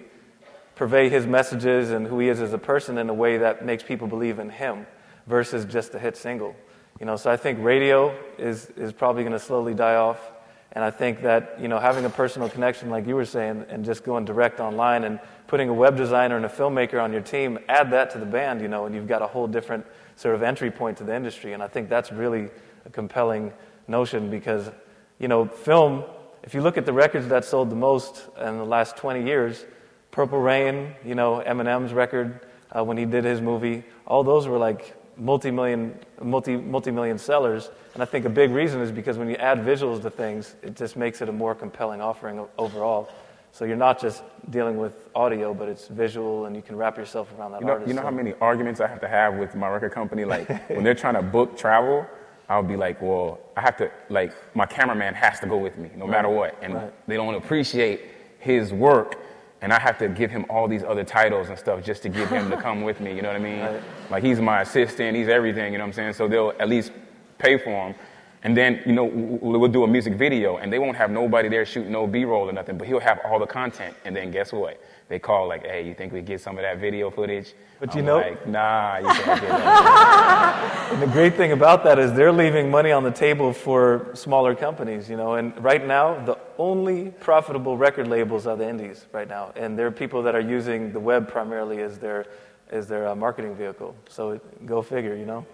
purvey 0.77 1.09
his 1.09 1.27
messages 1.27 1.91
and 1.91 2.07
who 2.07 2.19
he 2.21 2.29
is 2.29 2.41
as 2.41 2.53
a 2.53 2.59
person 2.59 2.99
in 2.99 3.09
a 3.09 3.15
way 3.15 3.37
that 3.37 3.65
makes 3.65 3.83
people 3.83 4.07
believe 4.07 4.39
in 4.39 4.49
him 4.49 4.87
versus 5.27 5.65
just 5.65 5.95
a 5.95 5.99
hit 5.99 6.17
single. 6.17 6.55
You 7.01 7.07
know, 7.07 7.17
so 7.17 7.31
I 7.31 7.37
think 7.37 7.59
radio 7.63 8.17
is 8.39 8.71
is 8.77 8.93
probably 8.93 9.23
going 9.23 9.33
to 9.33 9.41
slowly 9.41 9.75
die 9.75 9.97
off. 9.97 10.33
And 10.73 10.85
I 10.85 10.91
think 10.91 11.23
that 11.23 11.57
you 11.61 11.69
know 11.69 11.79
having 11.79 12.05
a 12.05 12.11
personal 12.11 12.49
connection, 12.49 12.91
like 12.91 13.07
you 13.07 13.17
were 13.17 13.25
saying, 13.25 13.67
and 13.69 13.85
just 13.85 14.05
going 14.05 14.25
direct 14.25 14.61
online 14.61 15.05
and 15.05 15.19
putting 15.51 15.69
a 15.69 15.75
web 15.75 15.97
designer 15.97 16.37
and 16.37 16.45
a 16.45 16.49
filmmaker 16.49 17.03
on 17.03 17.13
your 17.13 17.23
team, 17.23 17.59
add 17.69 17.91
that 17.91 18.11
to 18.11 18.19
the 18.19 18.27
band, 18.27 18.61
you 18.61 18.69
know, 18.69 18.87
and 18.87 18.95
you've 18.95 19.09
got 19.09 19.21
a 19.21 19.27
whole 19.27 19.49
different 19.49 19.85
sort 20.15 20.35
of 20.35 20.45
entry 20.45 20.71
point 20.71 20.97
to 20.99 21.03
the 21.03 21.15
industry. 21.15 21.55
And 21.55 21.63
I 21.63 21.67
think 21.67 21.89
that's 21.89 22.13
really 22.13 22.51
a 22.87 22.91
compelling 22.91 23.53
notion 23.89 24.31
because, 24.31 24.71
you 25.19 25.27
know, 25.27 25.47
film, 25.47 26.05
if 26.45 26.55
you 26.55 26.63
look 26.63 26.79
at 26.79 26.87
the 26.87 26.93
records 26.93 27.27
that 27.29 27.45
sold 27.45 27.69
the 27.69 27.77
most 27.77 28.29
in 28.39 28.59
the 28.59 28.65
last 28.65 28.97
20 28.97 29.25
years, 29.25 29.65
Purple 30.13 30.41
Rain, 30.41 30.95
you 31.05 31.17
know, 31.17 31.43
Eminem's 31.45 31.93
record 31.93 32.47
uh, 32.71 32.85
when 32.85 32.97
he 32.97 33.05
did 33.05 33.25
his 33.25 33.41
movie, 33.41 33.83
all 34.07 34.23
those 34.23 34.47
were 34.47 34.59
like 34.59 34.95
multi-million, 35.21 35.95
multi, 36.23 36.57
multi-million 36.57 37.19
sellers. 37.19 37.71
And 37.95 38.03
I 38.03 38.07
think 38.07 38.25
a 38.25 38.31
big 38.31 38.51
reason 38.51 38.81
is 38.81 38.91
because 38.91 39.19
when 39.19 39.29
you 39.29 39.37
add 39.37 39.59
visuals 39.59 40.03
to 40.03 40.11
things, 40.11 40.57
it 40.63 40.75
just 40.75 40.97
makes 40.97 41.21
it 41.21 41.29
a 41.29 41.33
more 41.33 41.55
compelling 41.55 42.01
offering 42.01 42.45
overall. 42.59 43.09
So 43.53 43.65
you're 43.65 43.77
not 43.77 44.01
just 44.01 44.23
dealing 44.51 44.79
with 44.79 45.09
audio, 45.15 45.53
but 45.53 45.69
it's 45.69 45.89
visual, 45.89 46.47
and 46.47 46.55
you 46.55 46.63
can 46.63 46.77
wrap 46.77 46.97
yourself 46.97 47.29
around 47.37 47.53
that 47.53 47.61
You 47.61 47.67
know, 47.67 47.73
artist. 47.75 47.89
you 47.89 47.95
know 47.95 48.01
So- 48.03 48.07
how 48.07 48.15
many 48.15 48.35
arguments 48.41 48.81
I 48.81 48.87
have 48.87 49.01
to 49.01 49.09
have 49.09 49.35
with 49.37 49.55
my 49.55 49.69
record 49.69 49.93
company? 49.93 50.25
Like 50.25 50.49
when 50.71 50.85
they're 50.85 50.95
trying 50.95 51.15
to 51.15 51.23
book 51.23 51.57
travel, 51.59 52.07
I'll 52.49 52.63
be 52.63 52.77
like, 52.77 53.01
well, 53.03 53.39
I 53.57 53.61
have 53.61 53.77
to, 53.77 53.91
like, 54.09 54.33
my 54.55 54.67
cameraman 54.67 55.15
has 55.15 55.39
to 55.41 55.47
go 55.47 55.57
with 55.57 55.79
me 55.79 55.89
no 55.97 56.07
matter 56.07 56.29
what. 56.29 56.57
And 56.63 56.75
Right. 56.75 56.93
they 57.07 57.17
don't 57.17 57.35
appreciate 57.37 58.01
his 58.41 58.73
work. 58.73 59.17
And 59.63 59.73
I 59.73 59.79
have 59.79 59.99
to 59.99 60.09
give 60.09 60.31
him 60.31 60.47
all 60.49 60.67
these 60.67 60.83
other 60.83 61.05
titles 61.05 61.51
and 61.51 61.59
stuff 61.59 61.83
just 61.85 62.03
to 62.03 62.09
get 62.09 62.29
him 62.29 62.51
to 62.51 62.57
come 62.57 62.83
with 62.83 63.01
me. 63.01 63.15
You 63.15 63.23
know 63.23 63.29
what 63.29 63.37
I 63.37 63.41
mean? 63.41 63.61
Right. 63.61 63.83
Like 64.11 64.25
he's 64.25 64.41
my 64.41 64.63
assistant, 64.63 65.17
he's 65.17 65.29
everything. 65.29 65.73
You 65.73 65.79
know 65.79 65.85
what 65.85 65.89
I'm 65.89 65.93
saying? 65.93 66.13
So 66.15 66.27
they'll 66.27 66.53
at 66.59 66.69
least 66.69 66.93
pay 67.39 67.59
for 67.59 67.89
him. 67.89 67.95
And 68.43 68.57
then, 68.57 68.81
you 68.87 68.93
know, 68.93 69.05
we'll 69.05 69.71
do 69.71 69.85
a 69.85 69.87
music 69.87 70.15
video, 70.15 70.57
and 70.57 70.73
they 70.73 70.79
won't 70.79 70.97
have 70.97 71.11
nobody 71.11 71.49
there 71.51 71.67
shooting 71.67 71.93
no 71.93 72.07
B-roll 72.07 72.49
or 72.49 72.53
nothing, 72.53 72.79
but 72.79 72.89
he'll 72.89 72.99
have 73.01 73.21
all 73.27 73.39
the 73.39 73.47
content. 73.47 73.95
And 74.07 74.17
then 74.17 74.31
guess 74.31 74.51
what? 74.51 74.81
They 75.09 75.19
call 75.19 75.47
like, 75.49 75.67
"Hey, 75.67 75.83
you 75.87 75.93
think 75.93 76.13
we 76.13 76.23
get 76.23 76.41
some 76.41 76.57
of 76.57 76.63
that 76.63 76.79
video 76.79 77.11
footage?" 77.11 77.53
But 77.81 77.91
I'm 77.91 77.97
you 77.99 78.03
know- 78.05 78.17
like, 78.19 78.47
nah, 78.47 78.99
you 78.99 79.09
can't 79.09 79.41
get 79.41 79.49
that. 79.51 80.89
And 80.93 81.03
the 81.03 81.07
great 81.09 81.35
thing 81.35 81.53
about 81.53 81.85
that 81.85 81.99
is 81.99 82.13
they're 82.15 82.33
leaving 82.33 82.71
money 82.71 82.93
on 82.93 83.03
the 83.03 83.11
table 83.11 83.53
for 83.53 84.11
smaller 84.15 84.55
companies, 84.55 85.11
you 85.11 85.17
know. 85.17 85.35
And 85.35 85.53
right 85.63 85.85
now, 85.87 86.25
the 86.25 86.39
only 86.59 87.11
profitable 87.11 87.77
record 87.77 88.07
labels 88.09 88.47
are 88.47 88.57
the 88.57 88.69
indies 88.69 89.07
right 89.13 89.29
now, 89.29 89.53
and 89.57 89.79
there 89.79 89.87
are 89.87 89.91
people 89.91 90.23
that 90.23 90.35
are 90.35 90.41
using 90.41 90.93
the 90.93 91.01
web 91.01 91.29
primarily 91.29 91.83
as 91.83 91.99
their 91.99 92.27
as 92.71 92.87
their 92.87 93.09
uh, 93.09 93.15
marketing 93.17 93.55
vehicle. 93.57 93.95
So 94.09 94.41
go 94.65 94.81
figure, 94.81 95.17
you 95.17 95.27
know. 95.27 95.45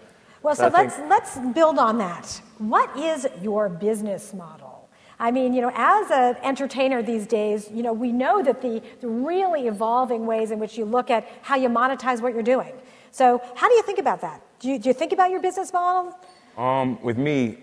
Well, 0.47 0.55
So 0.55 0.69
so 0.71 0.77
let's 0.79 0.95
think- 0.95 1.11
let's 1.11 1.39
build 1.55 1.77
on 1.77 1.99
that. 1.99 2.41
What 2.59 2.97
is 2.97 3.27
your 3.43 3.69
business 3.69 4.33
model? 4.33 4.89
I 5.19 5.33
mean, 5.33 5.53
you 5.53 5.61
know, 5.61 5.73
as 5.75 6.09
an 6.13 6.37
entertainer 6.45 7.03
these 7.03 7.27
days, 7.27 7.69
you 7.69 7.83
know, 7.83 7.93
we 7.93 8.13
know 8.13 8.45
that 8.45 8.63
the, 8.63 8.81
the 9.01 9.09
really 9.09 9.67
evolving 9.67 10.25
ways 10.25 10.53
in 10.53 10.61
which 10.61 10.79
you 10.79 10.85
look 10.85 11.11
at 11.11 11.27
how 11.43 11.57
you 11.57 11.69
monetize 11.69 12.21
what 12.21 12.33
you're 12.33 12.45
doing. 12.45 12.73
So, 13.11 13.43
how 13.57 13.69
do 13.69 13.75
you 13.75 13.83
think 13.83 13.99
about 13.99 14.21
that? 14.21 14.41
Do 14.61 14.69
you, 14.69 14.79
do 14.79 14.89
you 14.89 14.93
think 14.93 15.13
about 15.13 15.31
your 15.33 15.41
business 15.41 15.73
model? 15.73 16.17
Um, 16.57 17.03
with 17.03 17.19
me, 17.19 17.59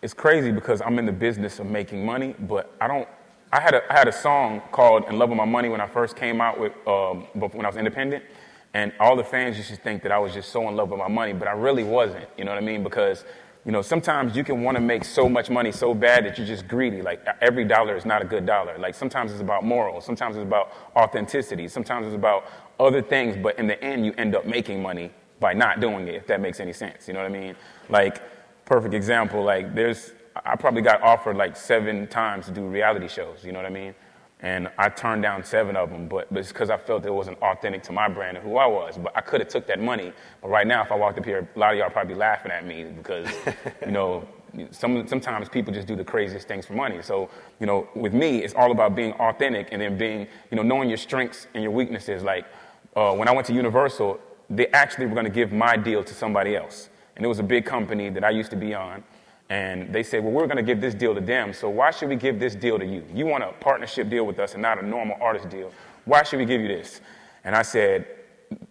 it's 0.00 0.14
crazy 0.14 0.52
because 0.52 0.80
I'm 0.80 1.00
in 1.00 1.06
the 1.06 1.18
business 1.26 1.58
of 1.58 1.66
making 1.66 2.06
money, 2.06 2.36
but 2.38 2.70
I 2.80 2.86
don't. 2.86 3.08
I 3.52 3.60
had 3.60 3.74
a 3.74 3.82
I 3.92 3.98
had 3.98 4.06
a 4.06 4.12
song 4.12 4.62
called 4.70 5.06
"In 5.08 5.18
Love 5.18 5.28
with 5.30 5.38
My 5.38 5.44
Money" 5.44 5.68
when 5.70 5.80
I 5.80 5.88
first 5.88 6.14
came 6.14 6.40
out 6.40 6.58
with 6.60 6.72
um, 6.86 7.26
when 7.34 7.64
I 7.66 7.68
was 7.68 7.76
independent, 7.76 8.22
and 8.74 8.92
all 8.98 9.16
the 9.16 9.24
fans 9.24 9.56
used 9.56 9.70
to 9.70 9.76
think 9.76 10.02
that 10.02 10.12
I 10.12 10.18
was 10.18 10.32
just 10.32 10.50
so 10.50 10.68
in 10.68 10.76
love 10.76 10.90
with 10.90 10.98
my 10.98 11.08
money, 11.08 11.32
but 11.32 11.46
I 11.48 11.52
really 11.52 11.84
wasn't. 11.84 12.26
You 12.38 12.44
know 12.44 12.52
what 12.52 12.62
I 12.62 12.64
mean? 12.64 12.82
Because 12.82 13.24
you 13.64 13.70
know 13.70 13.82
sometimes 13.82 14.34
you 14.36 14.42
can 14.42 14.62
want 14.62 14.76
to 14.76 14.80
make 14.80 15.04
so 15.04 15.28
much 15.28 15.48
money 15.50 15.70
so 15.70 15.94
bad 15.94 16.24
that 16.24 16.38
you're 16.38 16.46
just 16.46 16.66
greedy. 16.66 17.02
Like 17.02 17.24
every 17.40 17.64
dollar 17.64 17.96
is 17.96 18.04
not 18.04 18.22
a 18.22 18.24
good 18.24 18.46
dollar. 18.46 18.78
Like 18.78 18.94
sometimes 18.94 19.30
it's 19.32 19.40
about 19.40 19.64
morals, 19.64 20.04
sometimes 20.04 20.36
it's 20.36 20.42
about 20.42 20.72
authenticity, 20.96 21.68
sometimes 21.68 22.06
it's 22.06 22.16
about 22.16 22.46
other 22.80 23.02
things, 23.02 23.36
but 23.36 23.58
in 23.58 23.66
the 23.66 23.82
end 23.82 24.06
you 24.06 24.14
end 24.18 24.34
up 24.34 24.46
making 24.46 24.82
money 24.82 25.10
by 25.38 25.52
not 25.52 25.80
doing 25.80 26.08
it. 26.08 26.14
If 26.14 26.26
that 26.28 26.40
makes 26.40 26.60
any 26.60 26.72
sense, 26.72 27.08
you 27.08 27.14
know 27.14 27.20
what 27.20 27.30
I 27.30 27.40
mean? 27.40 27.56
Like 27.88 28.22
perfect 28.64 28.94
example, 28.94 29.42
like 29.42 29.74
there's, 29.74 30.12
I 30.44 30.56
probably 30.56 30.82
got 30.82 31.02
offered 31.02 31.36
like 31.36 31.56
seven 31.56 32.06
times 32.06 32.46
to 32.46 32.52
do 32.52 32.66
reality 32.66 33.08
shows, 33.08 33.44
you 33.44 33.52
know 33.52 33.58
what 33.58 33.66
I 33.66 33.70
mean? 33.70 33.94
And 34.42 34.68
I 34.76 34.88
turned 34.88 35.22
down 35.22 35.44
seven 35.44 35.76
of 35.76 35.90
them, 35.90 36.08
but, 36.08 36.26
but 36.32 36.40
it's 36.40 36.48
because 36.48 36.68
I 36.68 36.76
felt 36.76 37.06
it 37.06 37.14
wasn't 37.14 37.40
authentic 37.40 37.84
to 37.84 37.92
my 37.92 38.08
brand 38.08 38.36
and 38.36 38.44
who 38.44 38.56
I 38.56 38.66
was. 38.66 38.98
But 38.98 39.16
I 39.16 39.20
could 39.20 39.40
have 39.40 39.48
took 39.48 39.68
that 39.68 39.80
money. 39.80 40.12
But 40.40 40.48
right 40.48 40.66
now, 40.66 40.82
if 40.82 40.90
I 40.90 40.96
walked 40.96 41.18
up 41.18 41.24
here, 41.24 41.48
a 41.54 41.58
lot 41.58 41.72
of 41.72 41.78
y'all 41.78 41.90
probably 41.90 42.16
laughing 42.16 42.50
at 42.50 42.66
me 42.66 42.84
because, 42.84 43.28
you 43.86 43.92
know, 43.92 44.26
some, 44.70 45.06
sometimes 45.06 45.48
people 45.48 45.72
just 45.72 45.86
do 45.86 45.94
the 45.94 46.04
craziest 46.04 46.48
things 46.48 46.66
for 46.66 46.74
money. 46.74 47.00
So, 47.02 47.30
you 47.60 47.66
know, 47.66 47.88
with 47.94 48.12
me, 48.12 48.42
it's 48.42 48.54
all 48.54 48.72
about 48.72 48.96
being 48.96 49.12
authentic 49.14 49.68
and 49.70 49.80
then 49.80 49.96
being, 49.96 50.26
you 50.50 50.56
know, 50.56 50.62
knowing 50.62 50.88
your 50.88 50.98
strengths 50.98 51.46
and 51.54 51.62
your 51.62 51.72
weaknesses. 51.72 52.24
Like 52.24 52.44
uh, 52.96 53.14
when 53.14 53.28
I 53.28 53.32
went 53.32 53.46
to 53.46 53.52
Universal, 53.52 54.18
they 54.50 54.66
actually 54.68 55.06
were 55.06 55.14
going 55.14 55.24
to 55.24 55.30
give 55.30 55.52
my 55.52 55.76
deal 55.76 56.02
to 56.02 56.14
somebody 56.14 56.56
else. 56.56 56.88
And 57.16 57.24
it 57.24 57.28
was 57.28 57.38
a 57.38 57.44
big 57.44 57.64
company 57.64 58.10
that 58.10 58.24
I 58.24 58.30
used 58.30 58.50
to 58.50 58.56
be 58.56 58.74
on. 58.74 59.04
And 59.52 59.92
they 59.92 60.02
said, 60.02 60.24
well, 60.24 60.32
we're 60.32 60.46
going 60.46 60.56
to 60.56 60.62
give 60.62 60.80
this 60.80 60.94
deal 60.94 61.14
to 61.14 61.20
them. 61.20 61.52
So 61.52 61.68
why 61.68 61.90
should 61.90 62.08
we 62.08 62.16
give 62.16 62.40
this 62.40 62.54
deal 62.54 62.78
to 62.78 62.86
you? 62.86 63.04
You 63.12 63.26
want 63.26 63.44
a 63.44 63.52
partnership 63.60 64.08
deal 64.08 64.24
with 64.24 64.38
us 64.38 64.54
and 64.54 64.62
not 64.62 64.82
a 64.82 64.86
normal 64.86 65.18
artist 65.20 65.50
deal. 65.50 65.70
Why 66.06 66.22
should 66.22 66.38
we 66.38 66.46
give 66.46 66.62
you 66.62 66.68
this? 66.68 67.02
And 67.44 67.54
I 67.54 67.60
said, 67.60 68.06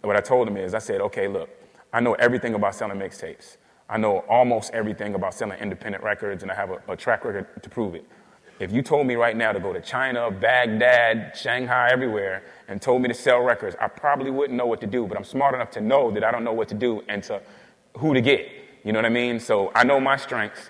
what 0.02 0.15
I 0.15 0.22
told 0.22 0.48
them 0.48 0.58
is, 0.58 0.74
I 0.74 0.80
said, 0.80 1.00
okay, 1.02 1.28
look, 1.28 1.50
I 1.94 2.00
know 2.00 2.15
everything 2.15 2.56
about 2.56 2.74
selling 2.74 2.98
mixtapes. 2.98 3.58
I 3.88 3.98
know 4.00 4.24
almost 4.28 4.74
everything 4.74 5.13
about 5.13 5.36
selling 5.36 5.60
independent 5.60 6.04
records, 6.04 6.41
and 6.41 6.52
I 6.52 6.56
have 6.56 6.72
a, 6.72 6.82
a 6.88 6.98
track 6.98 7.26
record 7.26 7.62
to 7.62 7.70
prove 7.70 7.94
it. 7.94 8.04
If 8.60 8.72
you 8.72 8.82
told 8.82 9.06
me 9.06 9.13
right 9.13 9.38
now 9.38 9.52
to 9.52 9.60
go 9.60 9.74
to 9.74 9.82
China, 9.82 10.32
Baghdad, 10.32 11.38
Shanghai, 11.38 11.89
everywhere, 11.91 12.41
and 12.67 12.82
told 12.82 13.04
me 13.04 13.08
to 13.08 13.13
sell 13.13 13.41
records, 13.41 13.76
I 13.80 13.88
probably 13.88 14.32
wouldn't 14.32 14.58
know 14.58 14.65
what 14.65 14.82
to 14.82 14.88
do. 14.88 15.06
But 15.06 15.15
I'm 15.15 15.26
smart 15.26 15.54
enough 15.54 15.70
to 15.72 15.82
know 15.82 16.10
that 16.10 16.24
I 16.24 16.32
don't 16.32 16.44
know 16.44 16.54
what 16.54 16.70
to 16.70 16.76
do 16.76 17.04
and 17.08 17.22
to 17.26 17.39
who 17.98 18.15
to 18.15 18.22
get. 18.22 18.61
You 18.84 18.94
know 18.94 19.00
what 19.00 19.06
I 19.06 19.10
mean? 19.10 19.39
So 19.39 19.72
I 19.76 19.84
know 19.84 20.00
my 20.00 20.17
strengths 20.17 20.70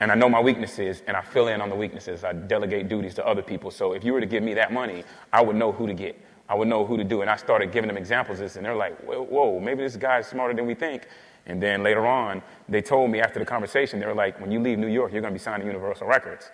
and 0.00 0.10
I 0.10 0.16
know 0.16 0.28
my 0.28 0.40
weaknesses, 0.40 1.00
and 1.06 1.16
I 1.16 1.22
fill 1.22 1.46
in 1.46 1.60
on 1.60 1.68
the 1.68 1.76
weaknesses. 1.76 2.24
I 2.24 2.32
delegate 2.32 2.88
duties 2.88 3.14
to 3.14 3.24
other 3.24 3.40
people. 3.40 3.70
So 3.70 3.92
if 3.92 4.02
you 4.02 4.12
were 4.12 4.20
to 4.20 4.26
give 4.26 4.42
me 4.42 4.52
that 4.54 4.72
money, 4.72 5.04
I 5.32 5.40
would 5.40 5.54
know 5.54 5.70
who 5.70 5.86
to 5.86 5.94
get. 5.94 6.20
I 6.48 6.56
would 6.56 6.66
know 6.66 6.84
who 6.84 6.96
to 6.96 7.04
do. 7.04 7.20
And 7.20 7.30
I 7.30 7.36
started 7.36 7.70
giving 7.70 7.86
them 7.86 7.96
examples 7.96 8.40
of 8.40 8.46
this, 8.46 8.56
and 8.56 8.66
they're 8.66 8.74
like, 8.74 8.98
whoa, 9.02 9.22
whoa, 9.22 9.60
maybe 9.60 9.84
this 9.84 9.94
guy's 9.94 10.26
smarter 10.26 10.54
than 10.54 10.66
we 10.66 10.74
think. 10.74 11.06
And 11.46 11.62
then 11.62 11.84
later 11.84 12.04
on, 12.04 12.42
they 12.68 12.82
told 12.82 13.12
me 13.12 13.20
after 13.20 13.38
the 13.38 13.44
conversation, 13.46 14.00
they 14.00 14.06
were 14.06 14.14
like, 14.14 14.40
when 14.40 14.50
you 14.50 14.58
leave 14.58 14.76
New 14.76 14.88
York, 14.88 15.12
you're 15.12 15.22
going 15.22 15.32
to 15.32 15.38
be 15.38 15.42
signing 15.42 15.68
Universal 15.68 16.08
Records. 16.08 16.50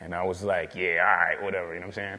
And 0.00 0.14
I 0.14 0.22
was 0.24 0.42
like, 0.42 0.74
yeah, 0.74 1.04
all 1.06 1.26
right, 1.26 1.42
whatever, 1.42 1.74
you 1.74 1.80
know 1.80 1.86
what 1.86 1.98
I'm 1.98 2.18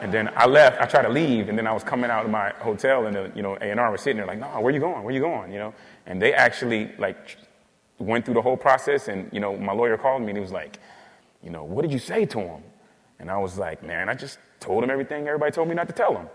And 0.00 0.12
then 0.12 0.30
I 0.36 0.46
left, 0.46 0.80
I 0.80 0.86
tried 0.86 1.02
to 1.02 1.08
leave, 1.08 1.48
and 1.48 1.56
then 1.56 1.66
I 1.66 1.72
was 1.72 1.84
coming 1.84 2.10
out 2.10 2.24
of 2.24 2.30
my 2.30 2.50
hotel, 2.58 3.06
and 3.06 3.14
the, 3.14 3.32
you 3.36 3.42
know, 3.42 3.56
A&R 3.60 3.90
was 3.92 4.00
sitting 4.00 4.16
there 4.16 4.26
like, 4.26 4.40
no, 4.40 4.48
where 4.60 4.72
you 4.72 4.80
going, 4.80 5.02
where 5.04 5.14
you 5.14 5.20
going, 5.20 5.52
you 5.52 5.58
know? 5.58 5.74
And 6.06 6.20
they 6.20 6.34
actually, 6.34 6.90
like, 6.98 7.36
went 7.98 8.24
through 8.24 8.34
the 8.34 8.42
whole 8.42 8.56
process, 8.56 9.06
and, 9.06 9.30
you 9.32 9.38
know, 9.38 9.56
my 9.56 9.72
lawyer 9.72 9.96
called 9.96 10.22
me, 10.22 10.28
and 10.28 10.36
he 10.36 10.42
was 10.42 10.52
like, 10.52 10.80
you 11.42 11.50
know, 11.50 11.62
what 11.62 11.82
did 11.82 11.92
you 11.92 12.00
say 12.00 12.26
to 12.26 12.40
him? 12.40 12.62
And 13.20 13.30
I 13.30 13.38
was 13.38 13.58
like, 13.58 13.82
man, 13.82 14.08
I 14.08 14.14
just 14.14 14.38
told 14.58 14.82
him 14.82 14.90
everything 14.90 15.26
everybody 15.28 15.52
told 15.52 15.68
me 15.68 15.74
not 15.74 15.86
to 15.86 15.94
tell 15.94 16.16
him. 16.16 16.28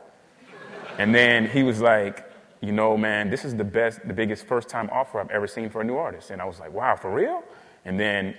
And 0.98 1.14
then 1.14 1.48
he 1.50 1.64
was 1.64 1.82
like, 1.82 2.26
you 2.62 2.72
know, 2.72 2.98
man, 2.98 3.30
this 3.30 3.46
is 3.46 3.56
the 3.56 3.64
best, 3.64 4.06
the 4.08 4.14
biggest 4.14 4.46
first 4.46 4.70
time 4.70 4.90
offer 4.92 5.20
I've 5.20 5.30
ever 5.30 5.48
seen 5.48 5.70
for 5.70 5.82
a 5.82 5.84
new 5.84 5.96
artist. 5.96 6.30
And 6.30 6.42
I 6.42 6.46
was 6.46 6.60
like, 6.60 6.74
wow, 6.74 6.96
for 6.96 7.12
real? 7.14 7.44
And 7.86 8.00
then, 8.00 8.36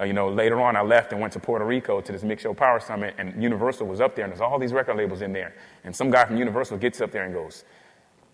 uh, 0.00 0.04
you 0.04 0.12
know, 0.12 0.28
later 0.28 0.60
on 0.60 0.76
I 0.76 0.82
left 0.82 1.12
and 1.12 1.20
went 1.20 1.32
to 1.34 1.38
Puerto 1.38 1.64
Rico 1.64 2.00
to 2.00 2.12
this 2.12 2.22
Mix 2.22 2.42
Show 2.42 2.54
Power 2.54 2.80
Summit, 2.80 3.14
and 3.18 3.40
Universal 3.42 3.86
was 3.86 4.00
up 4.00 4.16
there, 4.16 4.24
and 4.24 4.32
there's 4.32 4.40
all 4.40 4.58
these 4.58 4.72
record 4.72 4.96
labels 4.96 5.22
in 5.22 5.32
there. 5.32 5.54
And 5.84 5.94
some 5.94 6.10
guy 6.10 6.24
from 6.24 6.36
Universal 6.36 6.78
gets 6.78 7.00
up 7.00 7.10
there 7.10 7.24
and 7.24 7.34
goes, 7.34 7.64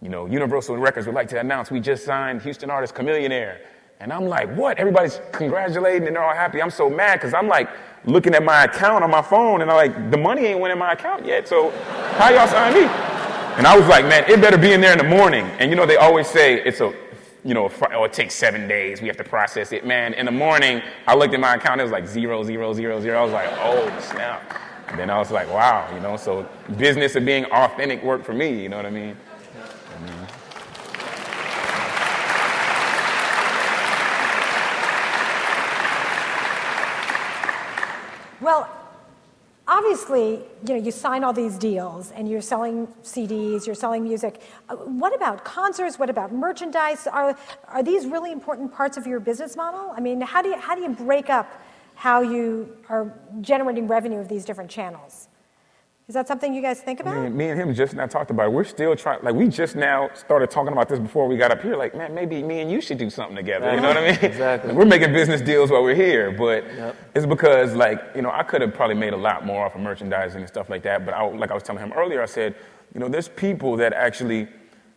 you 0.01 0.09
know, 0.09 0.27
Universal 0.27 0.77
Records 0.77 1.07
would 1.07 1.15
like 1.15 1.29
to 1.29 1.41
announce 1.41 1.71
we 1.71 1.81
just 1.81 2.05
signed 2.05 2.43
Houston 2.43 2.71
artist 2.71 2.95
Chamillionaire. 2.95 3.59
And 4.01 4.13
I'm 4.13 4.27
like, 4.27 4.55
what? 4.55 4.79
Everybody's 4.79 5.21
congratulating 5.33 6.07
and 6.07 6.15
they're 6.15 6.23
all 6.23 6.35
happy. 6.35 6.63
I'm 6.63 6.71
so 6.71 6.89
mad 6.89 7.17
because 7.17 7.35
I'm 7.35 7.49
like 7.49 7.69
looking 8.05 8.33
at 8.35 8.45
my 8.45 8.65
account 8.65 9.03
on 9.03 9.11
my 9.11 9.23
phone 9.23 9.61
and 9.61 9.69
I'm 9.69 9.77
like, 9.77 10.11
the 10.13 10.17
money 10.17 10.47
ain't 10.47 10.61
went 10.61 10.73
in 10.73 10.79
my 10.79 10.93
account 10.93 11.27
yet. 11.27 11.49
So 11.49 11.71
how 12.17 12.31
y'all 12.31 12.47
sign 12.47 12.75
me? 12.75 12.85
And 13.59 13.67
I 13.67 13.77
was 13.77 13.89
like, 13.89 14.05
man, 14.05 14.23
it 14.31 14.41
better 14.41 14.57
be 14.57 14.73
in 14.73 14.81
there 14.81 14.93
in 14.93 14.99
the 14.99 15.05
morning. 15.05 15.45
And 15.59 15.69
you 15.69 15.77
know, 15.77 15.85
they 15.85 15.97
always 15.97 16.29
say 16.29 16.63
it's 16.63 16.81
a, 16.81 16.95
you 17.45 17.55
know, 17.55 17.71
oh, 17.93 18.05
it 18.05 18.13
takes 18.13 18.35
seven 18.35 18.67
days. 18.67 19.01
We 19.01 19.09
have 19.09 19.17
to 19.19 19.25
process 19.25 19.73
it. 19.73 19.87
Man, 19.87 20.15
in 20.15 20.27
the 20.27 20.33
morning, 20.33 20.83
I 21.07 21.15
looked 21.15 21.35
at 21.35 21.41
my 21.41 21.55
account. 21.55 21.81
It 21.81 21.85
was 21.85 21.93
like 21.93 22.07
zero, 22.07 22.43
zero, 22.43 22.73
zero, 22.73 23.01
zero. 23.01 23.19
I 23.19 23.23
was 23.23 23.33
like, 23.33 23.51
oh, 23.59 24.01
snap. 24.01 24.61
Then 24.97 25.11
I 25.11 25.19
was 25.19 25.31
like, 25.31 25.49
wow, 25.49 25.89
you 25.95 26.01
know, 26.01 26.17
so 26.17 26.49
business 26.79 27.15
of 27.15 27.25
being 27.25 27.45
authentic 27.47 28.03
worked 28.03 28.25
for 28.25 28.33
me. 28.33 28.63
You 28.63 28.69
know 28.69 28.77
what 28.77 28.87
I 28.87 28.91
mean? 28.91 29.17
Well, 38.41 38.78
obviously, 39.69 40.31
you 40.67 40.75
know, 40.75 40.75
you 40.77 40.91
sign 40.91 41.23
all 41.23 41.33
these 41.33 41.59
deals 41.59 42.11
and 42.13 42.29
you're 42.29 42.41
selling 42.41 42.89
CDs, 43.05 43.67
you're 43.67 43.75
selling 43.75 44.03
music. 44.03 44.41
Uh, 44.69 44.77
What 44.77 45.15
about 45.15 45.45
concerts? 45.45 45.99
What 45.99 46.11
about 46.11 46.33
merchandise? 46.33 47.07
Are, 47.07 47.37
are 47.69 47.83
these 47.83 48.07
really 48.07 48.33
important 48.33 48.73
parts 48.73 48.97
of 48.97 49.07
your 49.07 49.21
business 49.21 49.55
model? 49.55 49.93
I 49.95 50.01
mean, 50.01 50.21
how 50.23 50.43
do 50.43 50.49
you, 50.49 50.57
how 50.57 50.75
do 50.75 50.81
you 50.81 50.89
break 50.89 51.29
up 51.29 51.49
how 51.95 52.23
you 52.23 52.77
are 52.89 53.13
generating 53.41 53.87
revenue 53.87 54.19
of 54.19 54.29
these 54.29 54.45
different 54.45 54.71
channels? 54.71 55.28
Is 56.09 56.15
that 56.15 56.27
something 56.27 56.55
you 56.55 56.63
guys 56.63 56.81
think 56.81 57.01
about? 57.01 57.23
Me, 57.23 57.29
me 57.29 57.49
and 57.51 57.61
him 57.61 57.75
just 57.75 57.93
now 57.93 58.07
talked 58.07 58.31
about 58.31 58.47
it. 58.47 58.53
We're 58.53 58.65
still 58.65 58.97
trying, 58.97 59.23
like, 59.23 59.35
we 59.35 59.47
just 59.47 59.77
now 59.77 60.09
started 60.15 60.51
talking 60.51 60.73
about 60.73 60.89
this 60.89 60.99
before 60.99 61.29
we 61.29 61.37
got 61.37 61.51
up 61.51 61.61
here. 61.61 61.77
Like, 61.77 61.95
man, 61.95 62.15
maybe 62.15 62.43
me 62.43 62.61
and 62.61 62.71
you 62.71 62.81
should 62.81 62.97
do 62.97 63.11
something 63.11 63.37
together. 63.37 63.75
You 63.75 63.83
know 63.83 63.89
what 63.89 63.99
I 63.99 64.13
mean? 64.13 64.19
Exactly. 64.23 64.73
We're 64.75 64.87
making 64.87 65.13
business 65.13 65.43
deals 65.43 65.71
while 65.71 65.83
we're 65.83 65.95
here, 65.95 66.31
but 66.33 66.65
Yep. 66.65 66.97
it's 67.15 67.27
because, 67.27 67.75
like, 67.75 68.03
you 68.17 68.23
know, 68.23 68.31
I 68.31 68.43
could 68.43 68.63
have 68.63 68.73
probably 68.73 68.95
made 68.95 69.13
a 69.13 69.19
lot 69.19 69.45
more 69.45 69.67
off 69.67 69.75
of 69.75 69.83
merchandising 69.83 70.41
and 70.41 70.49
stuff 70.49 70.71
like 70.71 70.83
that. 70.85 71.05
But 71.05 71.13
I, 71.13 71.29
like 71.29 71.51
I 71.51 71.55
was 71.55 71.63
telling 71.63 71.83
him 71.83 71.93
earlier, 71.93 72.23
I 72.23 72.27
said, 72.27 72.55
you 72.95 73.01
know, 73.01 73.09
there's 73.11 73.29
people 73.29 73.77
that 73.77 73.93
actually 73.93 74.49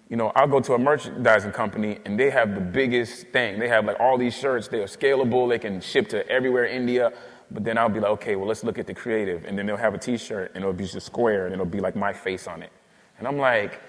you 0.07 0.17
know, 0.17 0.33
I'll 0.35 0.47
go 0.47 0.59
to 0.59 0.73
a 0.73 0.77
merchandising 0.77 1.53
company 1.53 1.99
and 2.03 2.19
they 2.19 2.29
have 2.31 2.53
the 2.53 2.59
biggest 2.59 3.27
thing. 3.27 3.59
They 3.59 3.69
have 3.69 3.85
like 3.85 3.97
all 3.97 4.17
these 4.17 4.35
shirts, 4.35 4.67
they 4.67 4.79
are 4.79 4.85
scalable, 4.85 5.47
they 5.47 5.57
can 5.57 5.79
ship 5.79 6.09
to 6.09 6.27
everywhere 6.27 6.65
India. 6.65 7.13
But 7.51 7.63
then 7.65 7.77
I'll 7.77 7.89
be 7.89 7.99
like, 7.99 8.11
okay, 8.11 8.35
well, 8.35 8.47
let's 8.47 8.63
look 8.63 8.79
at 8.79 8.87
the 8.87 8.93
creative. 8.93 9.45
And 9.45 9.57
then 9.57 9.65
they'll 9.65 9.77
have 9.77 9.93
a 9.93 9.97
t 9.97 10.17
shirt 10.17 10.51
and 10.55 10.63
it'll 10.63 10.73
be 10.73 10.85
just 10.85 11.05
square 11.05 11.45
and 11.45 11.53
it'll 11.53 11.65
be 11.65 11.81
like 11.81 11.95
my 11.95 12.13
face 12.13 12.47
on 12.47 12.63
it. 12.63 12.71
And 13.19 13.27
I'm 13.27 13.37
like, 13.37 13.79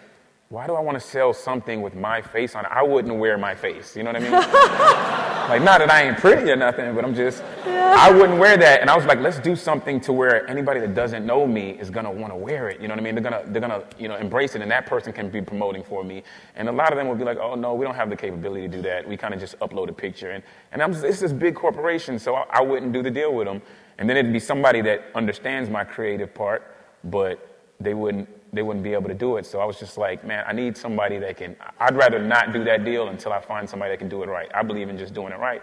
why 0.52 0.66
do 0.66 0.74
I 0.74 0.80
want 0.80 1.00
to 1.00 1.00
sell 1.00 1.32
something 1.32 1.80
with 1.80 1.94
my 1.94 2.20
face 2.20 2.54
on 2.54 2.66
it? 2.66 2.70
I 2.70 2.82
wouldn't 2.82 3.16
wear 3.16 3.38
my 3.38 3.54
face. 3.54 3.96
You 3.96 4.02
know 4.02 4.12
what 4.12 4.16
I 4.16 4.24
mean? 4.24 4.32
like, 5.48 5.62
not 5.62 5.78
that 5.78 5.90
I 5.90 6.02
ain't 6.02 6.18
pretty 6.18 6.50
or 6.50 6.56
nothing, 6.56 6.94
but 6.94 7.06
I'm 7.06 7.14
just, 7.14 7.42
yeah. 7.64 7.96
I 7.98 8.10
wouldn't 8.10 8.38
wear 8.38 8.58
that. 8.58 8.82
And 8.82 8.90
I 8.90 8.94
was 8.94 9.06
like, 9.06 9.18
let's 9.20 9.38
do 9.38 9.56
something 9.56 9.98
to 10.02 10.12
where 10.12 10.46
anybody 10.50 10.78
that 10.80 10.94
doesn't 10.94 11.24
know 11.24 11.46
me 11.46 11.70
is 11.80 11.88
going 11.88 12.04
to 12.04 12.10
want 12.10 12.34
to 12.34 12.36
wear 12.36 12.68
it. 12.68 12.82
You 12.82 12.88
know 12.88 12.92
what 12.92 13.00
I 13.00 13.02
mean? 13.02 13.14
They're 13.14 13.30
going 13.30 13.46
to, 13.46 13.50
they're 13.50 13.66
going 13.66 13.80
to, 13.80 13.86
you 13.98 14.08
know, 14.08 14.16
embrace 14.16 14.54
it. 14.54 14.60
And 14.60 14.70
that 14.70 14.84
person 14.84 15.10
can 15.14 15.30
be 15.30 15.40
promoting 15.40 15.82
for 15.82 16.04
me. 16.04 16.22
And 16.54 16.68
a 16.68 16.72
lot 16.72 16.92
of 16.92 16.98
them 16.98 17.08
will 17.08 17.14
be 17.14 17.24
like, 17.24 17.38
oh, 17.38 17.54
no, 17.54 17.72
we 17.72 17.86
don't 17.86 17.94
have 17.94 18.10
the 18.10 18.16
capability 18.16 18.68
to 18.68 18.76
do 18.76 18.82
that. 18.82 19.08
We 19.08 19.16
kind 19.16 19.32
of 19.32 19.40
just 19.40 19.58
upload 19.60 19.88
a 19.88 19.94
picture. 19.94 20.32
And, 20.32 20.44
and 20.72 20.82
I'm 20.82 20.92
just, 20.92 21.02
it's 21.02 21.20
this 21.20 21.32
big 21.32 21.54
corporation, 21.54 22.18
so 22.18 22.34
I, 22.34 22.44
I 22.50 22.60
wouldn't 22.60 22.92
do 22.92 23.02
the 23.02 23.10
deal 23.10 23.34
with 23.34 23.46
them. 23.46 23.62
And 23.96 24.06
then 24.06 24.18
it'd 24.18 24.34
be 24.34 24.38
somebody 24.38 24.82
that 24.82 25.02
understands 25.14 25.70
my 25.70 25.82
creative 25.82 26.34
part, 26.34 26.76
but 27.04 27.58
they 27.80 27.94
wouldn't 27.94 28.28
they 28.52 28.62
wouldn't 28.62 28.84
be 28.84 28.92
able 28.92 29.08
to 29.08 29.14
do 29.14 29.38
it. 29.38 29.46
So 29.46 29.60
I 29.60 29.64
was 29.64 29.78
just 29.78 29.96
like, 29.96 30.24
man, 30.24 30.44
I 30.46 30.52
need 30.52 30.76
somebody 30.76 31.18
that 31.18 31.38
can. 31.38 31.56
I'd 31.80 31.96
rather 31.96 32.18
not 32.18 32.52
do 32.52 32.62
that 32.64 32.84
deal 32.84 33.08
until 33.08 33.32
I 33.32 33.40
find 33.40 33.68
somebody 33.68 33.92
that 33.92 33.98
can 33.98 34.08
do 34.08 34.22
it 34.22 34.28
right. 34.28 34.50
I 34.54 34.62
believe 34.62 34.88
in 34.88 34.98
just 34.98 35.14
doing 35.14 35.32
it 35.32 35.38
right. 35.38 35.62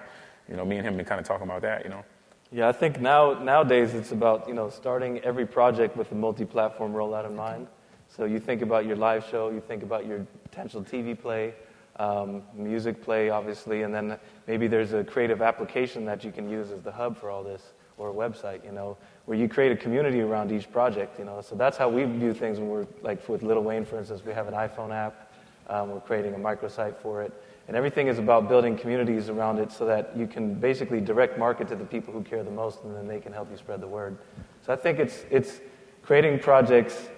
You 0.50 0.56
know, 0.56 0.66
me 0.66 0.78
and 0.78 0.88
him 0.88 0.98
been 0.98 1.06
kind 1.06 1.22
of 1.22 1.28
talking 1.28 1.46
about 1.46 1.62
that. 1.62 1.84
You 1.84 1.92
know. 1.92 2.04
Yeah, 2.52 2.68
I 2.68 2.72
think 2.72 3.00
now 3.00 3.34
nowadays 3.34 3.94
it's 3.94 4.12
about 4.12 4.48
you 4.48 4.56
know 4.56 4.70
starting 4.70 5.20
every 5.20 5.46
project 5.46 5.96
with 5.96 6.12
a 6.12 6.16
multi-platform 6.16 6.94
rollout 6.94 7.28
in 7.28 7.36
mind. 7.36 7.68
So 8.08 8.26
you 8.26 8.40
think 8.40 8.64
about 8.64 8.88
your 8.88 8.96
live 8.96 9.24
show, 9.30 9.52
you 9.52 9.62
think 9.62 9.84
about 9.84 10.08
your 10.08 10.26
potential 10.44 10.84
TV 10.84 11.20
play, 11.20 11.54
um, 12.00 12.44
music 12.56 13.04
play, 13.04 13.30
obviously, 13.30 13.84
and 13.84 13.94
then 13.94 14.18
maybe 14.48 14.68
there's 14.68 14.94
a 14.94 15.04
creative 15.04 15.42
application 15.42 16.06
that 16.06 16.24
you 16.24 16.32
can 16.32 16.50
use 16.50 16.72
as 16.72 16.82
the 16.82 16.92
hub 16.92 17.18
for 17.18 17.30
all 17.30 17.44
this, 17.44 17.74
or 17.98 18.10
a 18.10 18.14
website. 18.14 18.64
You 18.64 18.72
know, 18.72 18.98
where 19.26 19.38
you 19.38 19.48
create 19.48 19.72
a 19.72 19.76
community 19.76 20.22
around 20.22 20.52
each 20.52 20.72
project, 20.72 21.20
you 21.20 21.26
know. 21.26 21.42
So 21.42 21.56
that's 21.56 21.78
how 21.78 21.90
we 21.90 22.06
view 22.06 22.34
things 22.34 22.58
when 22.58 22.70
we're, 22.70 22.88
like 23.02 23.28
with 23.30 23.44
Lil 23.44 23.62
Wayne, 23.62 23.86
for 23.86 24.00
instance, 24.00 24.24
we 24.26 24.34
have 24.34 24.48
an 24.48 24.56
iPhone 24.56 24.92
app. 24.92 25.32
Um, 25.68 25.92
we're 25.92 26.00
creating 26.00 26.34
a 26.34 26.38
microsite 26.38 26.98
for 26.98 27.22
it. 27.22 27.32
And 27.68 27.78
everything 27.78 28.08
is 28.08 28.18
about 28.18 28.50
building 28.50 28.76
communities 28.76 29.30
around 29.30 29.60
it 29.60 29.72
so 29.72 29.86
that 29.86 30.18
you 30.18 30.26
can 30.26 30.56
basically 30.56 31.00
direct 31.00 31.38
market 31.38 31.68
to 31.68 31.76
the 31.76 31.86
people 31.86 32.12
who 32.12 32.24
care 32.24 32.44
the 32.44 32.50
most 32.50 32.84
and 32.84 32.96
then 32.96 33.08
they 33.08 33.20
can 33.20 33.32
help 33.32 33.52
you 33.52 33.58
spread 33.58 33.80
the 33.80 33.88
word. 33.88 34.18
So 34.66 34.74
I 34.74 34.76
think 34.76 34.98
it's, 34.98 35.26
it's 35.30 35.60
creating 36.02 36.40
projects 36.40 37.10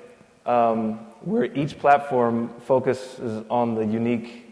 um, 0.46 0.96
where 1.22 1.46
each 1.46 1.80
platform 1.80 2.54
focuses 2.60 3.46
on 3.50 3.76
the 3.76 3.86
unique 3.86 4.51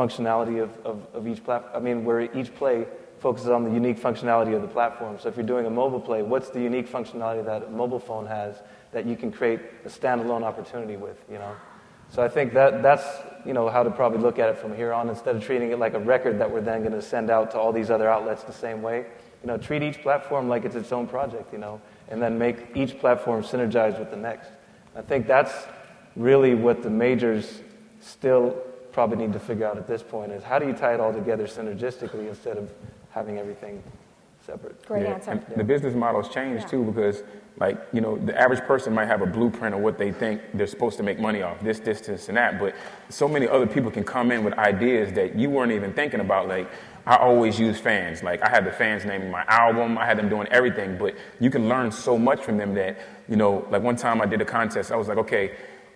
functionality 0.00 0.62
of, 0.62 0.70
of, 0.86 1.06
of 1.12 1.28
each 1.28 1.44
platform. 1.44 1.72
I 1.74 1.80
mean, 1.84 2.04
where 2.04 2.20
each 2.34 2.54
play 2.54 2.86
focuses 3.18 3.50
on 3.50 3.64
the 3.64 3.70
unique 3.70 4.00
functionality 4.00 4.54
of 4.56 4.62
the 4.62 4.68
platform. 4.68 5.18
So 5.18 5.28
if 5.28 5.36
you're 5.36 5.46
doing 5.54 5.66
a 5.66 5.70
mobile 5.70 6.00
play, 6.00 6.22
what's 6.22 6.48
the 6.48 6.60
unique 6.60 6.88
functionality 6.90 7.44
that 7.44 7.64
a 7.64 7.70
mobile 7.70 7.98
phone 7.98 8.26
has 8.26 8.62
that 8.92 9.04
you 9.04 9.14
can 9.14 9.30
create 9.30 9.60
a 9.84 9.88
standalone 9.88 10.42
opportunity 10.42 10.96
with, 10.96 11.18
you 11.30 11.38
know? 11.38 11.54
So 12.08 12.22
I 12.22 12.28
think 12.28 12.54
that 12.54 12.82
that's, 12.82 13.04
you 13.46 13.52
know, 13.52 13.68
how 13.68 13.82
to 13.82 13.90
probably 13.90 14.18
look 14.18 14.38
at 14.38 14.48
it 14.48 14.56
from 14.56 14.74
here 14.74 14.92
on 14.92 15.08
instead 15.08 15.36
of 15.36 15.44
treating 15.44 15.70
it 15.70 15.78
like 15.78 15.94
a 15.94 16.00
record 16.00 16.38
that 16.40 16.50
we're 16.50 16.62
then 16.62 16.80
going 16.80 16.92
to 16.92 17.02
send 17.02 17.30
out 17.30 17.50
to 17.52 17.58
all 17.58 17.72
these 17.72 17.90
other 17.90 18.08
outlets 18.08 18.42
the 18.42 18.52
same 18.52 18.80
way. 18.80 19.04
You 19.42 19.48
know, 19.48 19.58
treat 19.58 19.82
each 19.82 20.00
platform 20.00 20.48
like 20.48 20.64
it's 20.64 20.74
its 20.74 20.90
own 20.90 21.06
project, 21.06 21.52
you 21.52 21.58
know, 21.58 21.80
and 22.08 22.20
then 22.20 22.38
make 22.38 22.56
each 22.74 22.98
platform 22.98 23.42
synergize 23.42 23.98
with 23.98 24.10
the 24.10 24.16
next. 24.16 24.50
I 24.96 25.02
think 25.02 25.26
that's 25.26 25.54
really 26.16 26.54
what 26.54 26.82
the 26.82 26.90
majors 26.90 27.62
still 28.00 28.56
probably 28.92 29.16
need 29.16 29.32
to 29.32 29.40
figure 29.40 29.66
out 29.66 29.76
at 29.76 29.86
this 29.86 30.02
point 30.02 30.32
is 30.32 30.42
how 30.42 30.58
do 30.58 30.66
you 30.66 30.72
tie 30.72 30.94
it 30.94 31.00
all 31.00 31.12
together 31.12 31.46
synergistically 31.46 32.28
instead 32.28 32.56
of 32.56 32.70
having 33.10 33.38
everything 33.38 33.82
separate. 34.44 34.84
Great 34.86 35.02
yeah. 35.02 35.14
answer. 35.14 35.42
The 35.56 35.64
business 35.64 35.94
models 35.94 36.28
change 36.28 36.62
yeah. 36.62 36.66
too 36.66 36.84
because, 36.84 37.22
like, 37.58 37.78
you 37.92 38.00
know, 38.00 38.16
the 38.18 38.38
average 38.38 38.60
person 38.60 38.94
might 38.94 39.06
have 39.06 39.22
a 39.22 39.26
blueprint 39.26 39.74
of 39.74 39.80
what 39.80 39.98
they 39.98 40.12
think 40.12 40.40
they're 40.54 40.66
supposed 40.66 40.96
to 40.98 41.02
make 41.02 41.18
money 41.18 41.42
off 41.42 41.60
this, 41.60 41.78
this, 41.80 42.00
this, 42.00 42.28
and 42.28 42.36
that. 42.36 42.58
But 42.58 42.74
so 43.08 43.28
many 43.28 43.46
other 43.46 43.66
people 43.66 43.90
can 43.90 44.04
come 44.04 44.32
in 44.32 44.44
with 44.44 44.54
ideas 44.54 45.12
that 45.12 45.36
you 45.36 45.50
weren't 45.50 45.72
even 45.72 45.92
thinking 45.92 46.20
about. 46.20 46.48
Like, 46.48 46.70
I 47.06 47.16
always 47.16 47.58
use 47.58 47.78
fans. 47.78 48.22
Like, 48.22 48.42
I 48.42 48.48
had 48.48 48.64
the 48.64 48.72
fans 48.72 49.04
naming 49.04 49.30
my 49.30 49.44
album, 49.48 49.98
I 49.98 50.06
had 50.06 50.18
them 50.18 50.28
doing 50.28 50.46
everything. 50.48 50.96
But 50.98 51.14
you 51.38 51.50
can 51.50 51.68
learn 51.68 51.90
so 51.90 52.18
much 52.18 52.40
from 52.40 52.56
them 52.56 52.74
that, 52.74 52.98
you 53.28 53.36
know, 53.36 53.66
like 53.70 53.82
one 53.82 53.96
time 53.96 54.20
I 54.20 54.26
did 54.26 54.40
a 54.40 54.44
contest, 54.44 54.92
I 54.92 54.96
was 54.96 55.08
like, 55.08 55.18
okay, 55.18 55.52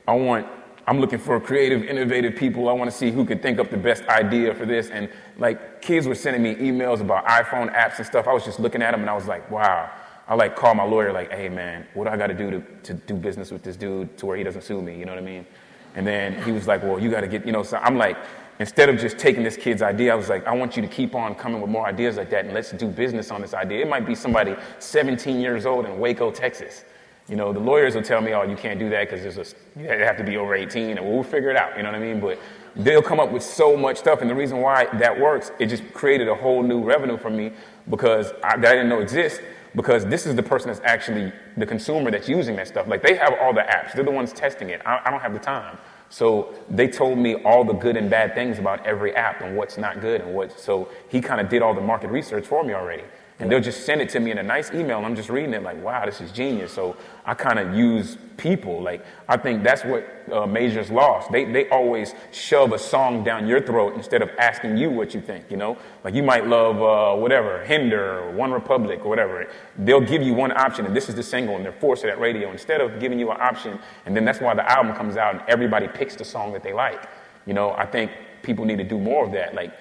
I 0.06 0.14
want 0.14 0.46
I'm 0.86 1.00
looking 1.00 1.18
for 1.18 1.40
creative, 1.40 1.82
innovative 1.82 2.36
people. 2.36 2.68
I 2.68 2.72
want 2.72 2.90
to 2.90 2.96
see 2.96 3.10
who 3.10 3.24
could 3.24 3.42
think 3.42 3.58
up 3.58 3.70
the 3.70 3.76
best 3.76 4.04
idea 4.06 4.54
for 4.54 4.66
this. 4.66 4.90
And 4.90 5.08
like 5.38 5.80
kids 5.80 6.06
were 6.06 6.14
sending 6.14 6.42
me 6.42 6.54
emails 6.56 7.00
about 7.00 7.26
iPhone 7.26 7.74
apps 7.74 7.98
and 7.98 8.06
stuff. 8.06 8.28
I 8.28 8.34
was 8.34 8.44
just 8.44 8.60
looking 8.60 8.82
at 8.82 8.90
them 8.90 9.00
and 9.00 9.08
I 9.08 9.14
was 9.14 9.26
like, 9.26 9.50
wow. 9.50 9.90
I 10.26 10.34
like 10.34 10.56
call 10.56 10.74
my 10.74 10.84
lawyer 10.84 11.12
like, 11.12 11.30
hey 11.32 11.48
man, 11.48 11.86
what 11.94 12.04
do 12.04 12.10
I 12.10 12.16
got 12.16 12.28
to 12.28 12.34
do 12.34 12.50
to 12.50 12.60
to 12.84 12.94
do 12.94 13.14
business 13.14 13.50
with 13.50 13.62
this 13.62 13.76
dude 13.76 14.16
to 14.18 14.26
where 14.26 14.36
he 14.36 14.42
doesn't 14.42 14.62
sue 14.62 14.80
me? 14.80 14.98
You 14.98 15.04
know 15.04 15.12
what 15.12 15.22
I 15.22 15.26
mean? 15.26 15.46
And 15.94 16.06
then 16.06 16.42
he 16.42 16.52
was 16.52 16.66
like, 16.66 16.82
well, 16.82 16.98
you 16.98 17.10
got 17.10 17.20
to 17.20 17.28
get, 17.28 17.46
you 17.46 17.52
know. 17.52 17.62
So 17.62 17.76
I'm 17.78 17.96
like, 17.96 18.16
instead 18.58 18.88
of 18.88 18.98
just 18.98 19.18
taking 19.18 19.42
this 19.42 19.56
kid's 19.56 19.82
idea, 19.82 20.12
I 20.12 20.16
was 20.16 20.28
like, 20.28 20.46
I 20.46 20.54
want 20.54 20.76
you 20.76 20.82
to 20.82 20.88
keep 20.88 21.14
on 21.14 21.34
coming 21.34 21.60
with 21.60 21.70
more 21.70 21.86
ideas 21.86 22.16
like 22.16 22.30
that 22.30 22.44
and 22.44 22.54
let's 22.54 22.72
do 22.72 22.88
business 22.88 23.30
on 23.30 23.40
this 23.40 23.54
idea. 23.54 23.80
It 23.80 23.88
might 23.88 24.06
be 24.06 24.14
somebody 24.14 24.56
17 24.78 25.40
years 25.40 25.66
old 25.66 25.86
in 25.86 25.98
Waco, 25.98 26.30
Texas 26.30 26.84
you 27.28 27.36
know, 27.36 27.52
the 27.52 27.60
lawyers 27.60 27.94
will 27.94 28.02
tell 28.02 28.20
me, 28.20 28.34
oh, 28.34 28.42
you 28.42 28.56
can't 28.56 28.78
do 28.78 28.90
that 28.90 29.08
because 29.08 29.22
there's 29.22 29.54
a, 29.54 29.80
you 29.80 29.88
have 29.88 30.16
to 30.18 30.24
be 30.24 30.36
over 30.36 30.54
18, 30.54 30.98
and 30.98 31.06
we'll 31.06 31.22
figure 31.22 31.50
it 31.50 31.56
out. 31.56 31.76
You 31.76 31.82
know 31.82 31.90
what 31.90 32.00
I 32.00 32.04
mean? 32.04 32.20
But 32.20 32.38
they'll 32.76 33.02
come 33.02 33.18
up 33.18 33.30
with 33.30 33.42
so 33.42 33.76
much 33.76 33.96
stuff, 33.96 34.20
and 34.20 34.28
the 34.28 34.34
reason 34.34 34.58
why 34.58 34.86
that 34.98 35.18
works, 35.18 35.50
it 35.58 35.66
just 35.66 35.90
created 35.94 36.28
a 36.28 36.34
whole 36.34 36.62
new 36.62 36.82
revenue 36.82 37.16
for 37.16 37.30
me 37.30 37.52
because 37.88 38.32
I, 38.42 38.56
that 38.56 38.72
I 38.72 38.74
didn't 38.74 38.88
know 38.88 39.00
exists. 39.00 39.40
Because 39.76 40.06
this 40.06 40.24
is 40.24 40.36
the 40.36 40.42
person 40.42 40.68
that's 40.68 40.80
actually 40.84 41.32
the 41.56 41.66
consumer 41.66 42.08
that's 42.08 42.28
using 42.28 42.54
that 42.56 42.68
stuff. 42.68 42.86
Like 42.86 43.02
they 43.02 43.16
have 43.16 43.34
all 43.40 43.52
the 43.52 43.62
apps, 43.62 43.92
they're 43.92 44.04
the 44.04 44.10
ones 44.12 44.32
testing 44.32 44.68
it. 44.68 44.80
I, 44.86 45.00
I 45.04 45.10
don't 45.10 45.18
have 45.18 45.32
the 45.32 45.40
time. 45.40 45.78
So 46.10 46.54
they 46.70 46.86
told 46.86 47.18
me 47.18 47.42
all 47.42 47.64
the 47.64 47.72
good 47.72 47.96
and 47.96 48.08
bad 48.08 48.36
things 48.36 48.60
about 48.60 48.86
every 48.86 49.16
app 49.16 49.40
and 49.40 49.56
what's 49.56 49.76
not 49.76 50.00
good 50.00 50.20
and 50.20 50.32
what. 50.32 50.56
So 50.60 50.88
he 51.08 51.20
kind 51.20 51.40
of 51.40 51.48
did 51.48 51.60
all 51.60 51.74
the 51.74 51.80
market 51.80 52.10
research 52.10 52.46
for 52.46 52.62
me 52.62 52.72
already. 52.72 53.02
And 53.40 53.50
they'll 53.50 53.60
just 53.60 53.84
send 53.84 54.00
it 54.00 54.08
to 54.10 54.20
me 54.20 54.30
in 54.30 54.38
a 54.38 54.44
nice 54.44 54.72
email, 54.72 54.98
and 54.98 55.06
I'm 55.06 55.16
just 55.16 55.28
reading 55.28 55.54
it 55.54 55.62
like, 55.64 55.82
wow, 55.82 56.06
this 56.06 56.20
is 56.20 56.30
genius. 56.30 56.72
So 56.72 56.96
I 57.26 57.34
kind 57.34 57.58
of 57.58 57.74
use 57.74 58.16
people. 58.36 58.80
Like, 58.80 59.04
I 59.28 59.36
think 59.36 59.64
that's 59.64 59.84
what 59.84 60.08
uh, 60.30 60.46
Majors 60.46 60.88
lost. 60.88 61.32
They, 61.32 61.44
they 61.44 61.68
always 61.68 62.14
shove 62.30 62.72
a 62.72 62.78
song 62.78 63.24
down 63.24 63.48
your 63.48 63.60
throat 63.60 63.94
instead 63.96 64.22
of 64.22 64.30
asking 64.38 64.76
you 64.76 64.88
what 64.88 65.14
you 65.14 65.20
think, 65.20 65.50
you 65.50 65.56
know? 65.56 65.76
Like, 66.04 66.14
you 66.14 66.22
might 66.22 66.46
love 66.46 66.80
uh, 66.80 67.20
whatever, 67.20 67.64
Hinder, 67.64 68.20
or 68.20 68.30
One 68.30 68.52
Republic, 68.52 69.04
or 69.04 69.08
whatever. 69.08 69.48
They'll 69.78 70.00
give 70.00 70.22
you 70.22 70.32
one 70.32 70.52
option, 70.52 70.86
and 70.86 70.94
this 70.94 71.08
is 71.08 71.16
the 71.16 71.22
single, 71.24 71.56
and 71.56 71.64
they're 71.64 71.72
forced 71.72 72.04
at 72.04 72.20
radio 72.20 72.52
instead 72.52 72.80
of 72.80 73.00
giving 73.00 73.18
you 73.18 73.32
an 73.32 73.40
option. 73.40 73.80
And 74.06 74.16
then 74.16 74.24
that's 74.24 74.40
why 74.40 74.54
the 74.54 74.70
album 74.70 74.94
comes 74.94 75.16
out, 75.16 75.34
and 75.34 75.42
everybody 75.48 75.88
picks 75.88 76.14
the 76.14 76.24
song 76.24 76.52
that 76.52 76.62
they 76.62 76.72
like. 76.72 77.08
You 77.46 77.54
know, 77.54 77.72
I 77.72 77.84
think 77.84 78.12
people 78.42 78.64
need 78.64 78.78
to 78.78 78.84
do 78.84 78.98
more 78.98 79.24
of 79.26 79.32
that. 79.32 79.56
Like, 79.56 79.72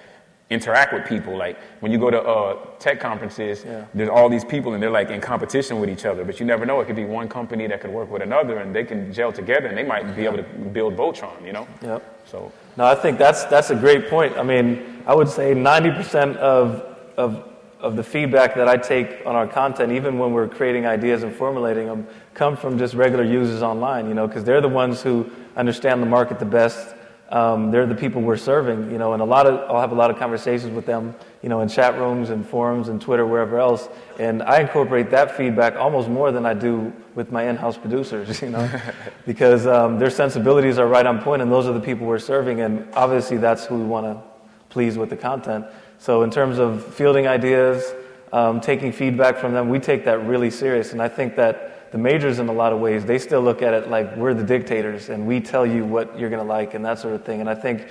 interact 0.50 0.92
with 0.92 1.06
people. 1.06 1.36
Like 1.36 1.58
when 1.80 1.90
you 1.90 1.98
go 1.98 2.10
to 2.10 2.20
uh, 2.20 2.66
tech 2.78 3.00
conferences, 3.00 3.64
yeah. 3.64 3.86
there's 3.94 4.08
all 4.08 4.28
these 4.28 4.44
people 4.44 4.74
and 4.74 4.82
they're 4.82 4.90
like 4.90 5.10
in 5.10 5.20
competition 5.20 5.80
with 5.80 5.88
each 5.88 6.04
other. 6.04 6.24
But 6.24 6.38
you 6.40 6.46
never 6.46 6.66
know; 6.66 6.80
it 6.80 6.86
could 6.86 6.96
be 6.96 7.04
one 7.04 7.28
company 7.28 7.66
that 7.66 7.80
could 7.80 7.90
work 7.90 8.10
with 8.10 8.22
another, 8.22 8.58
and 8.58 8.74
they 8.74 8.84
can 8.84 9.12
gel 9.12 9.32
together, 9.32 9.66
and 9.66 9.76
they 9.76 9.82
might 9.82 10.14
be 10.16 10.24
able 10.24 10.38
to 10.38 10.42
build 10.42 10.96
Voltron. 10.96 11.44
You 11.44 11.52
know? 11.52 11.68
Yep. 11.82 12.26
So. 12.26 12.52
No, 12.76 12.84
I 12.84 12.94
think 12.94 13.18
that's 13.18 13.44
that's 13.44 13.70
a 13.70 13.76
great 13.76 14.08
point. 14.08 14.36
I 14.36 14.42
mean, 14.42 15.02
I 15.06 15.14
would 15.14 15.28
say 15.28 15.54
90% 15.54 16.36
of 16.36 16.96
of 17.16 17.50
of 17.80 17.96
the 17.96 18.02
feedback 18.02 18.54
that 18.54 18.66
I 18.66 18.78
take 18.78 19.26
on 19.26 19.36
our 19.36 19.46
content, 19.46 19.92
even 19.92 20.18
when 20.18 20.32
we're 20.32 20.48
creating 20.48 20.86
ideas 20.86 21.22
and 21.22 21.34
formulating 21.34 21.86
them, 21.86 22.06
come 22.32 22.56
from 22.56 22.78
just 22.78 22.94
regular 22.94 23.24
users 23.24 23.62
online. 23.62 24.08
You 24.08 24.14
know, 24.14 24.26
because 24.26 24.44
they're 24.44 24.62
the 24.62 24.68
ones 24.68 25.02
who 25.02 25.30
understand 25.56 26.02
the 26.02 26.06
market 26.06 26.38
the 26.38 26.44
best 26.44 26.94
um, 27.34 27.72
they're 27.72 27.84
the 27.84 27.96
people 27.96 28.22
we're 28.22 28.36
serving, 28.36 28.92
you 28.92 28.96
know, 28.96 29.12
and 29.12 29.20
a 29.20 29.24
lot 29.24 29.44
of, 29.48 29.68
I'll 29.68 29.80
have 29.80 29.90
a 29.90 29.96
lot 29.96 30.08
of 30.08 30.16
conversations 30.16 30.72
with 30.72 30.86
them, 30.86 31.16
you 31.42 31.48
know, 31.48 31.62
in 31.62 31.68
chat 31.68 31.98
rooms 31.98 32.30
and 32.30 32.46
forums 32.46 32.88
and 32.88 33.02
Twitter, 33.02 33.26
wherever 33.26 33.58
else. 33.58 33.88
And 34.20 34.40
I 34.40 34.60
incorporate 34.60 35.10
that 35.10 35.36
feedback 35.36 35.74
almost 35.74 36.08
more 36.08 36.30
than 36.30 36.46
I 36.46 36.54
do 36.54 36.92
with 37.16 37.32
my 37.32 37.48
in-house 37.48 37.76
producers, 37.76 38.40
you 38.42 38.50
know, 38.50 38.70
because 39.26 39.66
um, 39.66 39.98
their 39.98 40.10
sensibilities 40.10 40.78
are 40.78 40.86
right 40.86 41.04
on 41.04 41.20
point 41.20 41.42
and 41.42 41.50
those 41.50 41.66
are 41.66 41.72
the 41.72 41.80
people 41.80 42.06
we're 42.06 42.20
serving. 42.20 42.60
And 42.60 42.88
obviously 42.94 43.36
that's 43.36 43.64
who 43.64 43.78
we 43.78 43.84
want 43.84 44.06
to 44.06 44.22
please 44.68 44.96
with 44.96 45.10
the 45.10 45.16
content. 45.16 45.66
So 45.98 46.22
in 46.22 46.30
terms 46.30 46.58
of 46.58 46.84
fielding 46.94 47.26
ideas, 47.26 47.94
um, 48.32 48.60
taking 48.60 48.92
feedback 48.92 49.38
from 49.38 49.52
them, 49.54 49.68
we 49.68 49.80
take 49.80 50.04
that 50.04 50.24
really 50.24 50.50
serious. 50.50 50.92
And 50.92 51.02
I 51.02 51.08
think 51.08 51.34
that 51.34 51.73
the 51.94 51.98
majors, 51.98 52.40
in 52.40 52.48
a 52.48 52.52
lot 52.52 52.72
of 52.72 52.80
ways, 52.80 53.04
they 53.04 53.20
still 53.20 53.40
look 53.40 53.62
at 53.62 53.72
it 53.72 53.88
like 53.88 54.16
we're 54.16 54.34
the 54.34 54.42
dictators 54.42 55.10
and 55.10 55.28
we 55.28 55.38
tell 55.38 55.64
you 55.64 55.84
what 55.84 56.18
you're 56.18 56.28
going 56.28 56.42
to 56.42 56.48
like 56.48 56.74
and 56.74 56.84
that 56.84 56.98
sort 56.98 57.14
of 57.14 57.24
thing. 57.24 57.40
And 57.40 57.48
I 57.48 57.54
think, 57.54 57.86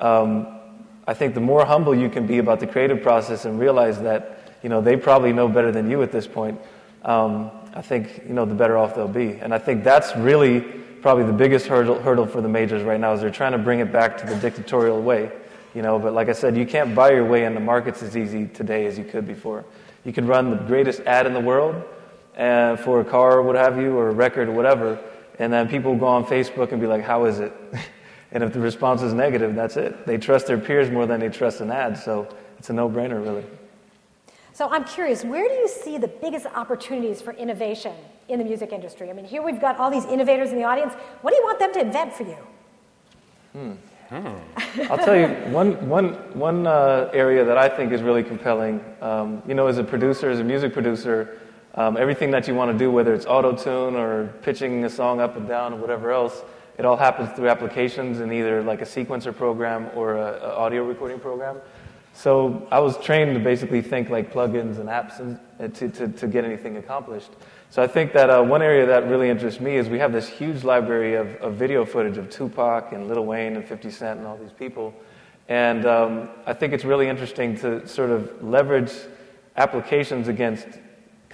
um, 0.00 0.58
I 1.06 1.14
think 1.14 1.34
the 1.34 1.40
more 1.40 1.64
humble 1.64 1.94
you 1.94 2.08
can 2.08 2.26
be 2.26 2.38
about 2.38 2.58
the 2.58 2.66
creative 2.66 3.00
process 3.00 3.44
and 3.44 3.60
realize 3.60 4.00
that, 4.02 4.56
you 4.64 4.68
know, 4.68 4.80
they 4.80 4.96
probably 4.96 5.32
know 5.32 5.46
better 5.46 5.70
than 5.70 5.88
you 5.88 6.02
at 6.02 6.10
this 6.10 6.26
point, 6.26 6.60
um, 7.04 7.52
I 7.76 7.80
think, 7.80 8.24
you 8.26 8.34
know, 8.34 8.44
the 8.44 8.56
better 8.56 8.76
off 8.76 8.96
they'll 8.96 9.06
be. 9.06 9.34
And 9.34 9.54
I 9.54 9.58
think 9.58 9.84
that's 9.84 10.16
really 10.16 10.60
probably 11.00 11.22
the 11.22 11.32
biggest 11.32 11.68
hurdle, 11.68 12.02
hurdle 12.02 12.26
for 12.26 12.40
the 12.40 12.48
majors 12.48 12.82
right 12.82 12.98
now 12.98 13.12
is 13.12 13.20
they're 13.20 13.30
trying 13.30 13.52
to 13.52 13.58
bring 13.58 13.78
it 13.78 13.92
back 13.92 14.18
to 14.18 14.26
the 14.26 14.34
dictatorial 14.34 15.00
way. 15.00 15.30
You 15.76 15.82
know, 15.82 15.96
but 16.00 16.12
like 16.12 16.28
I 16.28 16.32
said, 16.32 16.56
you 16.56 16.66
can't 16.66 16.92
buy 16.92 17.12
your 17.12 17.24
way 17.24 17.44
in 17.44 17.54
the 17.54 17.60
markets 17.60 18.02
as 18.02 18.16
easy 18.16 18.48
today 18.48 18.86
as 18.86 18.98
you 18.98 19.04
could 19.04 19.28
before. 19.28 19.64
You 20.04 20.12
can 20.12 20.26
run 20.26 20.50
the 20.50 20.56
greatest 20.56 21.02
ad 21.02 21.24
in 21.26 21.34
the 21.34 21.40
world 21.40 21.84
uh, 22.36 22.76
for 22.76 23.00
a 23.00 23.04
car 23.04 23.38
or 23.38 23.42
what 23.42 23.56
have 23.56 23.78
you, 23.78 23.96
or 23.96 24.08
a 24.08 24.12
record 24.12 24.48
or 24.48 24.52
whatever, 24.52 24.98
and 25.38 25.52
then 25.52 25.68
people 25.68 25.96
go 25.96 26.06
on 26.06 26.24
Facebook 26.24 26.72
and 26.72 26.80
be 26.80 26.86
like, 26.86 27.02
"How 27.02 27.24
is 27.24 27.40
it?" 27.40 27.52
and 28.32 28.42
if 28.42 28.52
the 28.52 28.60
response 28.60 29.02
is 29.02 29.12
negative, 29.12 29.54
that's 29.54 29.76
it. 29.76 30.06
They 30.06 30.18
trust 30.18 30.46
their 30.46 30.58
peers 30.58 30.90
more 30.90 31.06
than 31.06 31.20
they 31.20 31.28
trust 31.28 31.60
an 31.60 31.70
ad, 31.70 31.96
so 31.98 32.28
it's 32.58 32.70
a 32.70 32.72
no-brainer, 32.72 33.22
really. 33.22 33.44
So 34.52 34.68
I'm 34.70 34.84
curious, 34.84 35.24
where 35.24 35.48
do 35.48 35.54
you 35.54 35.68
see 35.68 35.98
the 35.98 36.06
biggest 36.06 36.46
opportunities 36.46 37.20
for 37.20 37.32
innovation 37.32 37.92
in 38.28 38.38
the 38.38 38.44
music 38.44 38.72
industry? 38.72 39.10
I 39.10 39.12
mean, 39.12 39.24
here 39.24 39.42
we've 39.42 39.60
got 39.60 39.78
all 39.78 39.90
these 39.90 40.04
innovators 40.04 40.50
in 40.50 40.56
the 40.56 40.62
audience. 40.62 40.94
What 41.22 41.32
do 41.32 41.36
you 41.36 41.42
want 41.42 41.58
them 41.58 41.72
to 41.72 41.80
invent 41.80 42.12
for 42.12 42.22
you? 42.22 42.36
Hmm. 43.52 43.72
I'll 44.90 44.98
tell 44.98 45.16
you 45.16 45.26
one, 45.52 45.88
one, 45.88 46.14
one 46.38 46.66
uh, 46.66 47.10
area 47.12 47.44
that 47.44 47.58
I 47.58 47.68
think 47.68 47.92
is 47.92 48.02
really 48.02 48.22
compelling. 48.22 48.80
Um, 49.00 49.42
you 49.46 49.54
know, 49.54 49.66
as 49.66 49.78
a 49.78 49.84
producer, 49.84 50.30
as 50.30 50.38
a 50.38 50.44
music 50.44 50.72
producer, 50.72 51.40
um, 51.74 51.96
everything 51.96 52.30
that 52.30 52.46
you 52.46 52.54
want 52.54 52.72
to 52.72 52.78
do, 52.78 52.90
whether 52.90 53.14
it's 53.14 53.26
auto 53.26 53.54
tune 53.54 53.96
or 53.96 54.28
pitching 54.42 54.84
a 54.84 54.90
song 54.90 55.20
up 55.20 55.36
and 55.36 55.48
down 55.48 55.72
or 55.72 55.76
whatever 55.76 56.12
else, 56.12 56.42
it 56.78 56.84
all 56.84 56.96
happens 56.96 57.30
through 57.36 57.48
applications 57.48 58.20
in 58.20 58.32
either 58.32 58.62
like 58.62 58.80
a 58.80 58.84
sequencer 58.84 59.36
program 59.36 59.90
or 59.94 60.16
an 60.16 60.42
audio 60.42 60.84
recording 60.84 61.18
program. 61.18 61.58
So 62.12 62.66
I 62.70 62.78
was 62.78 62.96
trained 62.98 63.34
to 63.34 63.40
basically 63.40 63.82
think 63.82 64.08
like 64.08 64.32
plugins 64.32 64.78
and 64.78 64.88
apps 64.88 65.18
and, 65.18 65.74
to, 65.74 65.88
to, 65.88 66.08
to 66.08 66.26
get 66.28 66.44
anything 66.44 66.76
accomplished. 66.76 67.30
So 67.70 67.82
I 67.82 67.88
think 67.88 68.12
that 68.12 68.30
uh, 68.30 68.40
one 68.40 68.62
area 68.62 68.86
that 68.86 69.08
really 69.08 69.28
interests 69.28 69.60
me 69.60 69.76
is 69.76 69.88
we 69.88 69.98
have 69.98 70.12
this 70.12 70.28
huge 70.28 70.62
library 70.62 71.14
of, 71.14 71.34
of 71.36 71.54
video 71.54 71.84
footage 71.84 72.16
of 72.18 72.30
Tupac 72.30 72.92
and 72.92 73.08
Lil 73.08 73.24
Wayne 73.26 73.56
and 73.56 73.64
50 73.66 73.90
Cent 73.90 74.18
and 74.18 74.28
all 74.28 74.36
these 74.36 74.52
people. 74.52 74.94
And 75.48 75.84
um, 75.86 76.28
I 76.46 76.52
think 76.52 76.72
it's 76.72 76.84
really 76.84 77.08
interesting 77.08 77.56
to 77.58 77.86
sort 77.86 78.10
of 78.10 78.42
leverage 78.44 78.92
applications 79.56 80.28
against 80.28 80.68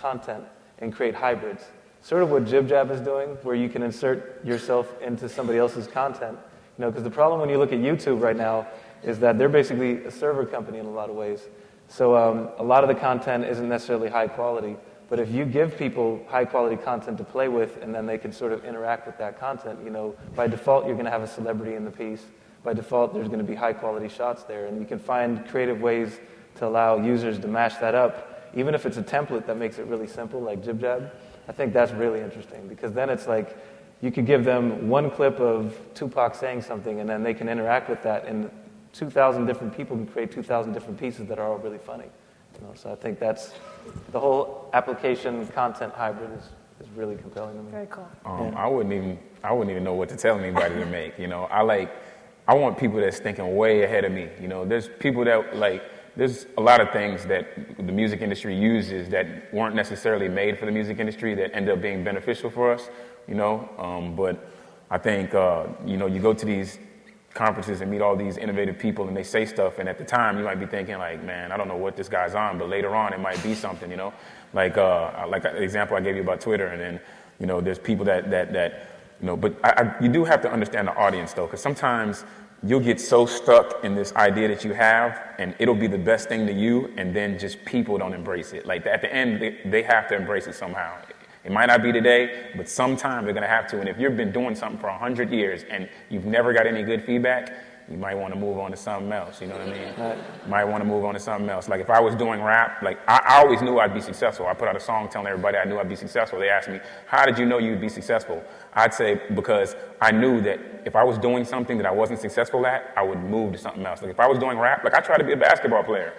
content 0.01 0.45
and 0.79 0.93
create 0.93 1.15
hybrids. 1.15 1.65
Sort 2.03 2.23
of 2.23 2.31
what 2.31 2.45
JibJab 2.45 2.91
is 2.91 3.01
doing, 3.01 3.31
where 3.43 3.55
you 3.55 3.69
can 3.69 3.83
insert 3.83 4.45
yourself 4.45 4.95
into 5.03 5.29
somebody 5.29 5.59
else's 5.59 5.87
content. 5.87 6.39
You 6.79 6.87
know, 6.87 6.91
because 6.91 7.05
the 7.05 7.11
problem 7.11 7.41
when 7.41 7.51
you 7.51 7.59
look 7.59 7.73
at 7.73 7.79
YouTube 7.79 8.23
right 8.23 8.37
now 8.37 8.67
is 9.03 9.19
that 9.19 9.39
they're 9.39 9.49
basically 9.49 10.05
a 10.05 10.11
server 10.11 10.47
company 10.47 10.79
in 10.79 10.87
a 10.87 10.91
lot 10.91 11.11
of 11.11 11.17
ways. 11.17 11.49
So 11.89 12.17
um, 12.17 12.49
a 12.59 12.63
lot 12.63 12.85
of 12.85 12.89
the 12.89 12.95
content 12.95 13.45
isn't 13.45 13.69
necessarily 13.69 14.09
high 14.09 14.29
quality. 14.29 14.77
But 15.11 15.19
if 15.19 15.31
you 15.31 15.45
give 15.45 15.77
people 15.77 16.25
high 16.29 16.45
quality 16.45 16.77
content 16.77 17.19
to 17.19 17.25
play 17.25 17.49
with 17.49 17.83
and 17.83 17.93
then 17.93 18.07
they 18.07 18.17
can 18.17 18.33
sort 18.33 18.53
of 18.53 18.65
interact 18.65 19.07
with 19.07 19.19
that 19.19 19.41
content, 19.41 19.81
you 19.85 19.91
know, 19.91 20.15
by 20.37 20.47
default 20.47 20.87
you're 20.87 20.95
going 20.95 21.07
to 21.07 21.11
have 21.11 21.23
a 21.23 21.27
celebrity 21.27 21.75
in 21.75 21.85
the 21.85 21.91
piece. 21.91 22.25
By 22.63 22.75
default 22.75 23.13
there's 23.13 23.27
going 23.27 23.41
to 23.41 23.45
be 23.45 23.57
high 23.57 23.73
quality 23.73 24.09
shots 24.09 24.45
there. 24.45 24.67
And 24.67 24.79
you 24.79 24.87
can 24.87 25.01
find 25.01 25.47
creative 25.49 25.81
ways 25.81 26.21
to 26.57 26.67
allow 26.67 26.97
users 26.97 27.39
to 27.41 27.49
mash 27.49 27.77
that 27.77 27.95
up, 27.95 28.30
even 28.55 28.75
if 28.75 28.87
it's 28.87 28.97
a 28.97 29.03
template 29.03 29.47
that 29.47 29.57
makes 29.57 29.79
it 29.79 29.87
really 29.87 30.07
simple, 30.07 30.41
like 30.41 30.63
JibJab. 30.63 31.11
I 31.49 31.53
think 31.53 31.73
that's 31.73 31.93
really 31.93 32.21
interesting 32.21 32.69
because 32.69 32.93
then 32.93 33.11
it's 33.11 33.27
like 33.27 33.57
you 34.01 34.11
could 34.11 34.27
give 34.27 34.45
them 34.45 34.89
one 34.89 35.11
clip 35.11 35.41
of 35.41 35.77
Tupac 35.95 36.35
saying 36.35 36.63
something 36.63 37.01
and 37.01 37.09
then 37.09 37.23
they 37.23 37.35
can 37.35 37.49
interact 37.49 37.91
with 37.91 38.03
that 38.03 38.27
and 38.27 38.51
2,000 38.93 39.47
different 39.47 39.77
people 39.77 39.97
can 39.97 40.07
create 40.07 40.33
2,000 40.33 40.73
different 40.73 40.99
pieces 40.99 41.27
that 41.27 41.39
are 41.39 41.47
all 41.47 41.59
really 41.59 41.79
funny. 41.79 42.07
You 42.55 42.67
know, 42.67 42.75
so 42.75 42.91
I 42.91 42.95
think 42.95 43.19
that's 43.19 43.53
the 44.13 44.21
whole 44.21 44.71
application 44.73 45.47
content 45.49 45.93
hybrid 45.95 46.31
is, 46.39 46.45
is 46.81 46.91
really 46.97 47.17
compelling 47.17 47.57
to 47.57 47.63
me. 47.63 47.71
Very 47.71 47.87
cool. 47.87 48.09
Um, 48.25 48.53
yeah. 48.53 48.65
I 48.65 48.67
wouldn't 48.67 48.93
even 48.93 49.19
I 49.43 49.53
wouldn't 49.53 49.71
even 49.71 49.85
know 49.85 49.95
what 49.95 50.09
to 50.11 50.17
tell 50.17 50.39
anybody 50.39 50.75
to 50.75 50.87
make. 50.87 51.19
You 51.19 51.29
know, 51.29 51.45
I 51.45 51.63
like 51.63 51.91
I 52.49 52.55
want 52.55 52.79
people 52.79 53.01
that's 53.01 53.21
thinking 53.21 53.57
way 53.57 53.85
ahead 53.85 54.05
of 54.05 54.13
me. 54.13 54.29
You 54.41 54.49
know, 54.49 54.65
there's 54.65 54.89
people 54.99 55.25
that 55.25 55.57
like 55.57 55.83
there's 56.17 56.47
a 56.59 56.61
lot 56.61 56.81
of 56.81 56.91
things 56.91 57.25
that 57.27 57.77
the 57.77 57.93
music 57.93 58.21
industry 58.21 58.55
uses 58.57 59.09
that 59.11 59.53
weren't 59.53 59.75
necessarily 59.75 60.29
made 60.29 60.59
for 60.59 60.67
the 60.67 60.73
music 60.73 60.99
industry 60.99 61.35
that 61.35 61.55
end 61.55 61.69
up 61.69 61.81
being 61.81 62.05
beneficial 62.05 62.51
for 62.51 62.73
us. 62.73 62.89
You 63.29 63.35
know, 63.35 63.69
um, 63.79 64.17
but 64.17 64.51
I 64.91 64.99
think 64.99 65.35
uh, 65.35 65.67
you 65.87 65.97
know 65.97 66.07
you 66.07 66.21
go 66.21 66.35
to 66.35 66.47
these 66.47 66.79
conferences 67.35 67.81
and 67.81 67.91
meet 67.91 68.01
all 68.01 68.17
these 68.17 68.37
innovative 68.37 68.79
people 68.79 69.07
and 69.07 69.17
they 69.17 69.23
say 69.23 69.47
stuff 69.47 69.79
and 69.79 69.89
at 69.89 69.99
the 69.99 70.05
time 70.05 70.37
you 70.37 70.45
might 70.45 70.59
be 70.59 70.67
thinking 70.67 70.99
like 70.99 71.23
man 71.23 71.53
i 71.53 71.57
don't 71.57 71.69
know 71.69 71.77
what 71.77 71.97
this 71.97 72.09
guy's 72.09 72.35
on 72.35 72.59
but 72.59 72.69
later 72.69 72.97
on 72.97 73.13
it 73.13 73.21
might 73.21 73.41
be 73.41 73.55
something 73.55 73.89
you 73.89 73.97
know 73.97 74.13
like 74.53 74.77
uh, 74.77 75.25
like 75.29 75.43
the 75.45 75.63
example 75.63 75.97
i 75.97 76.01
gave 76.01 76.17
you 76.17 76.23
about 76.23 76.41
twitter 76.41 76.67
and 76.67 76.81
then 76.81 77.01
you 77.39 77.47
know 77.47 77.61
there's 77.61 77.79
people 77.79 78.05
that 78.05 78.31
that 78.33 78.53
that 78.53 78.89
you 79.21 79.27
know 79.27 79.37
but 79.37 79.55
I, 79.63 79.71
I, 79.71 80.03
you 80.03 80.09
do 80.09 80.25
have 80.25 80.43
to 80.43 80.51
understand 80.51 80.89
the 80.89 80.97
audience 80.97 81.33
though 81.33 81.47
because 81.47 81.63
sometimes 81.63 82.25
you'll 82.63 82.81
get 82.81 83.01
so 83.01 83.27
stuck 83.27 83.85
in 83.85 83.95
this 83.95 84.13
idea 84.17 84.49
that 84.49 84.65
you 84.65 84.73
have 84.73 85.35
and 85.39 85.55
it'll 85.59 85.75
be 85.75 85.87
the 85.87 85.99
best 85.99 86.29
thing 86.29 86.47
to 86.47 86.53
you 86.53 86.93
and 86.97 87.15
then 87.15 87.39
just 87.39 87.65
people 87.65 87.97
don't 87.97 88.13
embrace 88.13 88.53
it 88.53 88.67
like 88.67 88.85
at 88.87 89.01
the 89.01 89.13
end 89.13 89.41
they, 89.65 89.83
have 89.83 90.07
to 90.07 90.15
embrace 90.15 90.47
it 90.47 90.55
somehow 90.55 90.95
it 91.43 91.51
might 91.51 91.67
not 91.67 91.83
be 91.83 91.91
today, 91.91 92.51
but 92.55 92.69
sometime 92.69 93.25
they're 93.25 93.33
going 93.33 93.43
to 93.43 93.49
have 93.49 93.67
to. 93.69 93.81
And 93.81 93.89
if 93.89 93.99
you've 93.99 94.17
been 94.17 94.33
doing 94.33 94.55
something 94.55 94.79
for 94.79 94.91
100 94.91 95.31
years 95.31 95.65
and 95.71 95.89
you've 96.11 96.27
never 96.27 96.53
got 96.53 96.67
any 96.67 96.83
good 96.83 97.05
feedback, 97.05 97.55
you 97.91 97.97
might 97.97 98.15
want 98.15 98.33
to 98.33 98.39
move 98.39 98.57
on 98.59 98.71
to 98.71 98.77
something 98.77 99.11
else. 99.11 99.41
You 99.41 99.49
know 99.49 99.59
what 99.59 99.67
I 99.67 99.73
mean? 99.73 99.95
Right. 99.99 100.49
Might 100.49 100.65
want 100.65 100.81
to 100.81 100.89
move 100.89 101.05
on 101.05 101.15
to 101.15 101.21
something 101.21 101.51
else. 101.51 101.69
Like 101.69 101.81
if 101.81 101.91
I 101.91 101.99
was 101.99 102.15
doing 102.15 102.41
rap, 102.41 102.83
like 102.83 103.01
I, 103.09 103.21
I, 103.27 103.39
always 103.41 103.63
knew 103.63 103.81
I'd 103.81 103.93
be 103.93 104.01
successful. 104.01 104.47
I 104.47 104.55
put 104.55 104.69
out 104.69 104.77
a 104.77 104.81
song 104.81 105.09
telling 105.09 105.27
everybody 105.27 105.59
I 105.59 105.65
knew 105.65 105.77
I'd 105.77 105.89
be 105.89 105.97
successful. 105.97 106.39
They 106.39 106.49
asked 106.49 106.69
me, 106.69 106.79
"How 107.07 107.27
did 107.27 107.37
you 107.37 107.47
know 107.47 107.59
you'd 107.59 107.81
be 107.81 107.89
successful?" 107.89 108.45
I'd 108.75 108.95
say 108.95 109.21
because 109.35 109.75
I 110.01 110.13
knew 110.13 110.41
that 110.43 110.61
if 110.85 110.95
I 110.95 111.03
was 111.03 111.19
doing 111.19 111.45
something 111.45 111.77
that 111.79 111.87
I 111.87 111.91
wasn't 111.91 112.21
successful 112.21 112.65
at, 112.65 112.93
I 112.97 113.03
would 113.03 113.19
move 113.19 113.53
to 113.55 113.59
something 113.59 113.85
else. 113.85 114.03
Like 114.03 114.13
if 114.13 114.21
I 114.21 114.29
was 114.29 114.39
doing 114.39 114.57
rap, 114.57 114.85
like 114.85 114.95
I 114.95 115.01
tried 115.01 115.19
to 115.19 115.25
be 115.25 115.33
a 115.33 115.37
basketball 115.37 115.83
player, 115.83 116.13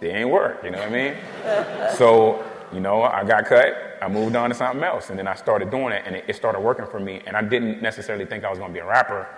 it 0.00 0.08
ain't 0.08 0.30
work. 0.30 0.64
You 0.64 0.70
know 0.70 0.78
what 0.78 0.88
I 0.88 0.90
mean? 0.90 1.16
so 1.96 2.44
you 2.72 2.80
know, 2.80 3.02
I 3.02 3.22
got 3.22 3.46
cut. 3.46 3.98
I 4.02 4.08
moved 4.08 4.34
on 4.34 4.50
to 4.50 4.56
something 4.56 4.82
else, 4.82 5.10
and 5.10 5.18
then 5.18 5.28
I 5.28 5.34
started 5.34 5.70
doing 5.70 5.92
it, 5.92 6.02
and 6.04 6.16
it, 6.16 6.24
it 6.26 6.34
started 6.34 6.60
working 6.60 6.86
for 6.86 6.98
me. 6.98 7.22
And 7.26 7.36
I 7.36 7.42
didn't 7.42 7.80
necessarily 7.80 8.26
think 8.26 8.42
I 8.42 8.50
was 8.50 8.58
going 8.58 8.70
to 8.70 8.74
be 8.74 8.80
a 8.80 8.84
rapper, 8.84 9.28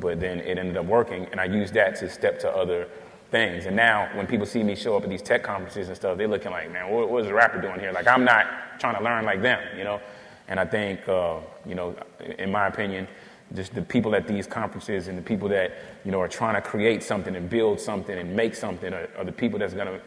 but 0.00 0.20
then 0.20 0.40
it 0.40 0.58
ended 0.58 0.76
up 0.76 0.86
working, 0.86 1.26
and 1.30 1.40
I 1.40 1.44
used 1.44 1.74
that 1.74 1.96
to 1.96 2.08
step 2.08 2.38
to 2.40 2.50
other 2.50 2.88
things. 3.30 3.66
And 3.66 3.76
now, 3.76 4.08
when 4.14 4.26
people 4.26 4.46
see 4.46 4.62
me 4.62 4.74
show 4.74 4.96
up 4.96 5.02
at 5.04 5.10
these 5.10 5.22
tech 5.22 5.42
conferences 5.42 5.88
and 5.88 5.96
stuff, 5.96 6.16
they're 6.16 6.28
looking 6.28 6.50
like, 6.50 6.72
man, 6.72 6.90
what, 6.90 7.10
what 7.10 7.24
is 7.24 7.30
a 7.30 7.34
rapper 7.34 7.60
doing 7.60 7.78
here? 7.80 7.92
Like, 7.92 8.06
I'm 8.06 8.24
not 8.24 8.46
trying 8.78 8.96
to 8.96 9.02
learn 9.02 9.24
like 9.24 9.42
them, 9.42 9.60
you 9.76 9.84
know. 9.84 10.00
And 10.48 10.58
I 10.58 10.64
think, 10.64 11.06
uh, 11.08 11.36
you 11.66 11.74
know, 11.74 11.94
in 12.38 12.50
my 12.50 12.68
opinion, 12.68 13.06
just 13.54 13.74
the 13.74 13.82
people 13.82 14.14
at 14.14 14.26
these 14.26 14.46
conferences 14.46 15.08
and 15.08 15.16
the 15.16 15.22
people 15.22 15.48
that 15.48 15.72
you 16.04 16.10
know 16.10 16.20
are 16.20 16.28
trying 16.28 16.54
to 16.54 16.60
create 16.60 17.02
something 17.02 17.34
and 17.34 17.48
build 17.48 17.80
something 17.80 18.18
and 18.18 18.34
make 18.34 18.54
something 18.54 18.92
are, 18.92 19.08
are 19.16 19.24
the 19.24 19.32
people 19.32 19.58
that's 19.58 19.74
going 19.74 19.86
to 19.86 20.00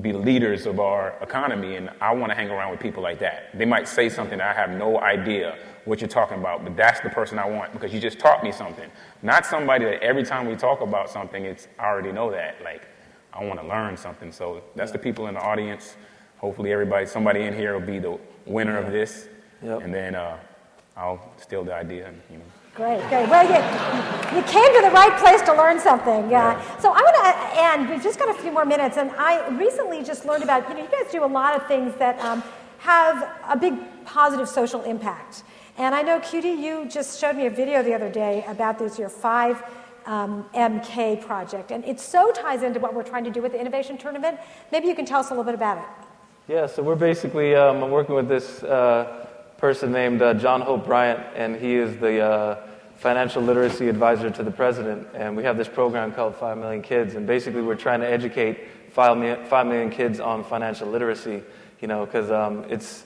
be 0.00 0.12
leaders 0.12 0.66
of 0.66 0.78
our 0.78 1.14
economy, 1.20 1.76
and 1.76 1.90
I 2.00 2.12
want 2.14 2.30
to 2.30 2.36
hang 2.36 2.50
around 2.50 2.70
with 2.70 2.80
people 2.80 3.02
like 3.02 3.18
that. 3.20 3.56
They 3.58 3.64
might 3.64 3.88
say 3.88 4.08
something 4.08 4.40
I 4.40 4.52
have 4.52 4.70
no 4.70 5.00
idea 5.00 5.56
what 5.84 6.00
you're 6.00 6.08
talking 6.08 6.38
about, 6.38 6.64
but 6.64 6.76
that's 6.76 7.00
the 7.00 7.10
person 7.10 7.38
I 7.38 7.48
want 7.48 7.72
because 7.72 7.92
you 7.92 8.00
just 8.00 8.18
taught 8.18 8.42
me 8.42 8.52
something. 8.52 8.90
Not 9.22 9.44
somebody 9.44 9.84
that 9.84 10.02
every 10.02 10.22
time 10.22 10.46
we 10.46 10.56
talk 10.56 10.80
about 10.80 11.10
something, 11.10 11.44
it's 11.44 11.68
I 11.78 11.86
already 11.86 12.12
know 12.12 12.30
that. 12.30 12.62
Like 12.62 12.88
I 13.32 13.44
want 13.44 13.60
to 13.60 13.66
learn 13.66 13.96
something. 13.96 14.32
So 14.32 14.62
that's 14.74 14.92
the 14.92 14.98
people 14.98 15.26
in 15.26 15.34
the 15.34 15.40
audience. 15.40 15.96
Hopefully, 16.38 16.72
everybody, 16.72 17.06
somebody 17.06 17.42
in 17.42 17.54
here 17.54 17.78
will 17.78 17.86
be 17.86 17.98
the 17.98 18.18
winner 18.46 18.76
of 18.76 18.92
this, 18.92 19.28
yep. 19.62 19.82
and 19.82 19.92
then 19.94 20.14
uh, 20.14 20.38
I'll 20.96 21.32
steal 21.38 21.64
the 21.64 21.74
idea. 21.74 22.08
And, 22.08 22.20
you 22.30 22.38
know. 22.38 22.44
Great, 22.74 23.00
great. 23.08 23.28
Well, 23.28 23.44
you, 23.44 24.36
you 24.36 24.42
came 24.44 24.74
to 24.74 24.82
the 24.82 24.90
right 24.90 25.16
place 25.18 25.40
to 25.42 25.54
learn 25.54 25.78
something. 25.78 26.34
Uh, 26.34 26.60
so 26.80 26.90
I 26.90 27.00
want 27.00 27.16
to 27.16 27.62
end. 27.62 27.88
We've 27.88 28.02
just 28.02 28.18
got 28.18 28.28
a 28.28 28.42
few 28.42 28.50
more 28.50 28.64
minutes, 28.64 28.96
and 28.96 29.10
I 29.12 29.48
recently 29.56 30.02
just 30.02 30.26
learned 30.26 30.42
about. 30.42 30.68
You 30.68 30.74
know, 30.74 30.82
you 30.82 30.90
guys 30.90 31.10
do 31.10 31.24
a 31.24 31.26
lot 31.26 31.54
of 31.54 31.66
things 31.66 31.94
that 31.96 32.18
um, 32.20 32.42
have 32.78 33.30
a 33.48 33.56
big 33.56 33.74
positive 34.04 34.48
social 34.48 34.82
impact. 34.82 35.44
And 35.76 35.94
I 35.94 36.02
know, 36.02 36.20
QD, 36.20 36.62
you 36.62 36.86
just 36.88 37.20
showed 37.20 37.36
me 37.36 37.46
a 37.46 37.50
video 37.50 37.82
the 37.82 37.94
other 37.94 38.10
day 38.10 38.44
about 38.46 38.78
this 38.78 38.98
your 38.98 39.08
five 39.08 39.62
um, 40.06 40.44
MK 40.54 41.20
project, 41.22 41.70
and 41.70 41.84
it 41.84 41.98
so 41.98 42.30
ties 42.32 42.62
into 42.62 42.78
what 42.78 42.94
we're 42.94 43.02
trying 43.02 43.24
to 43.24 43.30
do 43.30 43.42
with 43.42 43.52
the 43.52 43.60
innovation 43.60 43.98
tournament. 43.98 44.38
Maybe 44.70 44.86
you 44.86 44.94
can 44.94 45.06
tell 45.06 45.20
us 45.20 45.28
a 45.28 45.30
little 45.30 45.44
bit 45.44 45.54
about 45.54 45.78
it. 45.78 45.84
Yeah, 46.46 46.66
so 46.66 46.82
we're 46.82 46.94
basically 46.94 47.54
um, 47.54 47.90
working 47.90 48.14
with 48.14 48.28
this. 48.28 48.62
Uh, 48.62 49.24
person 49.64 49.92
named 49.92 50.20
uh, 50.20 50.34
John 50.34 50.60
Hope 50.60 50.84
Bryant, 50.84 51.20
and 51.34 51.56
he 51.56 51.74
is 51.74 51.96
the 51.96 52.20
uh, 52.20 52.66
financial 52.96 53.42
literacy 53.42 53.88
advisor 53.88 54.28
to 54.30 54.42
the 54.42 54.50
president. 54.50 55.08
And 55.14 55.34
we 55.34 55.42
have 55.44 55.56
this 55.56 55.68
program 55.68 56.12
called 56.12 56.36
5 56.36 56.58
Million 56.58 56.82
Kids, 56.82 57.14
and 57.14 57.26
basically 57.26 57.62
we're 57.62 57.74
trying 57.74 58.00
to 58.00 58.06
educate 58.06 58.58
5 58.90 59.16
million, 59.16 59.46
5 59.46 59.66
million 59.66 59.88
kids 59.88 60.20
on 60.20 60.44
financial 60.44 60.88
literacy, 60.88 61.42
you 61.80 61.88
know, 61.88 62.04
because 62.04 62.30
um, 62.30 62.66
it's, 62.68 63.04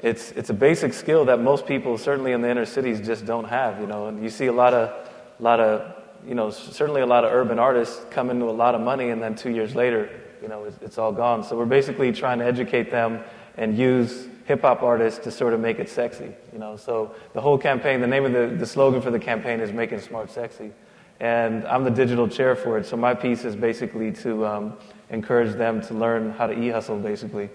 it's, 0.00 0.30
it's 0.32 0.50
a 0.50 0.54
basic 0.54 0.92
skill 0.94 1.24
that 1.26 1.40
most 1.40 1.66
people, 1.66 1.98
certainly 1.98 2.32
in 2.32 2.40
the 2.40 2.48
inner 2.48 2.66
cities, 2.66 3.00
just 3.00 3.26
don't 3.26 3.48
have, 3.48 3.80
you 3.80 3.86
know. 3.86 4.06
And 4.06 4.22
you 4.22 4.30
see 4.30 4.46
a 4.46 4.52
lot 4.52 4.74
of, 4.74 5.08
lot 5.40 5.60
of 5.60 5.94
you 6.26 6.34
know, 6.34 6.50
certainly 6.50 7.00
a 7.00 7.06
lot 7.06 7.24
of 7.24 7.32
urban 7.32 7.58
artists 7.58 8.04
come 8.10 8.30
into 8.30 8.46
a 8.46 8.52
lot 8.52 8.74
of 8.74 8.80
money, 8.80 9.10
and 9.10 9.22
then 9.22 9.34
two 9.34 9.50
years 9.50 9.74
later, 9.74 10.10
you 10.42 10.48
know, 10.48 10.64
it's, 10.64 10.78
it's 10.82 10.98
all 10.98 11.12
gone. 11.12 11.42
So 11.44 11.56
we're 11.56 11.66
basically 11.66 12.12
trying 12.12 12.38
to 12.38 12.44
educate 12.44 12.90
them 12.90 13.22
and 13.56 13.76
use 13.76 14.28
hip 14.44 14.62
hop 14.62 14.82
artists 14.82 15.22
to 15.24 15.30
sort 15.30 15.52
of 15.52 15.60
make 15.60 15.78
it 15.78 15.88
sexy. 15.88 16.32
You 16.52 16.58
know, 16.58 16.76
so 16.76 17.14
the 17.34 17.40
whole 17.40 17.58
campaign, 17.58 18.00
the 18.00 18.06
name 18.06 18.24
of 18.24 18.32
the, 18.32 18.54
the 18.56 18.66
slogan 18.66 19.00
for 19.00 19.10
the 19.10 19.18
campaign 19.18 19.60
is 19.60 19.72
"Making 19.72 20.00
Smart 20.00 20.30
Sexy," 20.30 20.72
and 21.20 21.66
I'm 21.66 21.84
the 21.84 21.90
digital 21.90 22.28
chair 22.28 22.56
for 22.56 22.78
it. 22.78 22.86
So 22.86 22.96
my 22.96 23.14
piece 23.14 23.44
is 23.44 23.56
basically 23.56 24.12
to 24.12 24.46
um, 24.46 24.76
encourage 25.10 25.54
them 25.54 25.80
to 25.82 25.94
learn 25.94 26.30
how 26.32 26.46
to 26.46 26.58
e-hustle, 26.58 26.98
basically, 26.98 27.50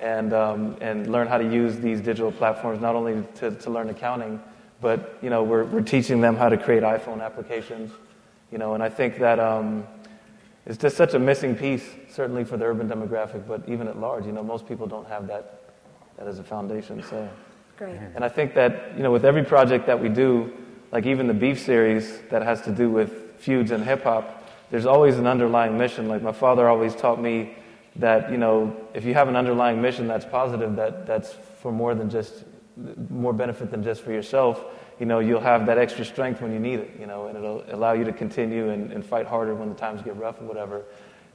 and 0.00 0.32
um, 0.32 0.76
and 0.80 1.10
learn 1.10 1.26
how 1.26 1.38
to 1.38 1.44
use 1.44 1.78
these 1.78 2.00
digital 2.00 2.32
platforms 2.32 2.80
not 2.80 2.94
only 2.94 3.24
to, 3.36 3.50
to 3.52 3.70
learn 3.70 3.88
accounting, 3.90 4.40
but 4.80 5.18
you 5.22 5.30
know 5.30 5.42
we're 5.42 5.64
we're 5.64 5.80
teaching 5.82 6.20
them 6.20 6.36
how 6.36 6.48
to 6.48 6.56
create 6.56 6.82
iPhone 6.82 7.22
applications. 7.22 7.92
You 8.52 8.58
know, 8.58 8.74
and 8.74 8.82
I 8.82 8.88
think 8.88 9.18
that. 9.18 9.38
Um, 9.38 9.86
it's 10.66 10.78
just 10.78 10.96
such 10.96 11.12
a 11.12 11.18
missing 11.18 11.54
piece, 11.54 11.84
certainly 12.08 12.42
for 12.42 12.56
the 12.56 12.64
urban 12.64 12.88
demographic, 12.88 13.46
but 13.46 13.62
even 13.68 13.86
at 13.86 13.98
large, 13.98 14.24
you 14.24 14.32
know, 14.32 14.42
most 14.42 14.66
people 14.66 14.86
don't 14.86 15.06
have 15.08 15.26
that, 15.26 15.60
that 16.16 16.26
as 16.26 16.38
a 16.38 16.42
foundation. 16.42 17.02
So, 17.02 17.28
Great. 17.76 17.98
and 18.14 18.24
I 18.24 18.30
think 18.30 18.54
that, 18.54 18.96
you 18.96 19.02
know, 19.02 19.12
with 19.12 19.26
every 19.26 19.44
project 19.44 19.86
that 19.86 20.00
we 20.00 20.08
do, 20.08 20.52
like 20.90 21.04
even 21.04 21.26
the 21.26 21.34
Beef 21.34 21.60
series 21.60 22.20
that 22.30 22.40
has 22.40 22.62
to 22.62 22.70
do 22.70 22.88
with 22.88 23.34
feuds 23.36 23.72
and 23.72 23.84
hip 23.84 24.04
hop, 24.04 24.48
there's 24.70 24.86
always 24.86 25.18
an 25.18 25.26
underlying 25.26 25.76
mission. 25.76 26.08
Like 26.08 26.22
my 26.22 26.32
father 26.32 26.66
always 26.66 26.94
taught 26.94 27.20
me 27.20 27.56
that, 27.96 28.30
you 28.30 28.38
know, 28.38 28.76
if 28.94 29.04
you 29.04 29.14
have 29.14 29.28
an 29.28 29.36
underlying 29.36 29.80
mission 29.80 30.06
that's 30.08 30.24
positive, 30.24 30.76
that, 30.76 31.06
that's 31.06 31.32
for 31.60 31.72
more 31.72 31.94
than 31.94 32.10
just, 32.10 32.44
more 33.08 33.32
benefit 33.32 33.70
than 33.70 33.82
just 33.82 34.02
for 34.02 34.12
yourself, 34.12 34.64
you 34.98 35.06
know, 35.06 35.20
you'll 35.20 35.40
have 35.40 35.66
that 35.66 35.78
extra 35.78 36.04
strength 36.04 36.40
when 36.40 36.52
you 36.52 36.58
need 36.58 36.80
it, 36.80 36.96
you 36.98 37.06
know, 37.06 37.26
and 37.26 37.36
it'll 37.36 37.64
allow 37.70 37.92
you 37.92 38.04
to 38.04 38.12
continue 38.12 38.70
and, 38.70 38.92
and 38.92 39.04
fight 39.04 39.26
harder 39.26 39.54
when 39.54 39.68
the 39.68 39.74
times 39.74 40.02
get 40.02 40.16
rough 40.16 40.38
and 40.38 40.48
whatever. 40.48 40.84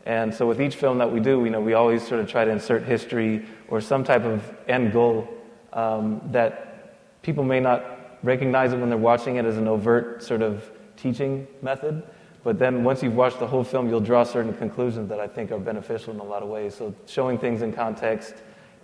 And 0.05 0.33
so 0.33 0.47
with 0.47 0.61
each 0.61 0.75
film 0.75 0.97
that 0.99 1.11
we 1.11 1.19
do, 1.19 1.43
you 1.43 1.49
know, 1.49 1.59
we 1.61 1.73
always 1.73 2.05
sort 2.05 2.21
of 2.21 2.29
try 2.29 2.45
to 2.45 2.51
insert 2.51 2.83
history 2.83 3.45
or 3.67 3.81
some 3.81 4.03
type 4.03 4.23
of 4.23 4.41
end 4.67 4.93
goal 4.93 5.27
um, 5.73 6.21
that 6.31 7.21
people 7.21 7.43
may 7.43 7.59
not 7.59 8.17
recognize 8.23 8.73
it 8.73 8.79
when 8.79 8.89
they're 8.89 8.97
watching 8.97 9.35
it 9.35 9.45
as 9.45 9.57
an 9.57 9.67
overt 9.67 10.23
sort 10.23 10.41
of 10.41 10.69
teaching 10.97 11.47
method. 11.61 12.03
But 12.43 12.57
then 12.57 12.83
once 12.83 13.03
you've 13.03 13.15
watched 13.15 13.39
the 13.39 13.47
whole 13.47 13.63
film, 13.63 13.89
you'll 13.89 13.99
draw 13.99 14.23
certain 14.23 14.53
conclusions 14.53 15.09
that 15.09 15.19
I 15.19 15.27
think 15.27 15.51
are 15.51 15.59
beneficial 15.59 16.13
in 16.13 16.19
a 16.19 16.23
lot 16.23 16.41
of 16.41 16.49
ways. 16.49 16.75
So 16.75 16.95
showing 17.05 17.37
things 17.37 17.61
in 17.61 17.73
context 17.73 18.35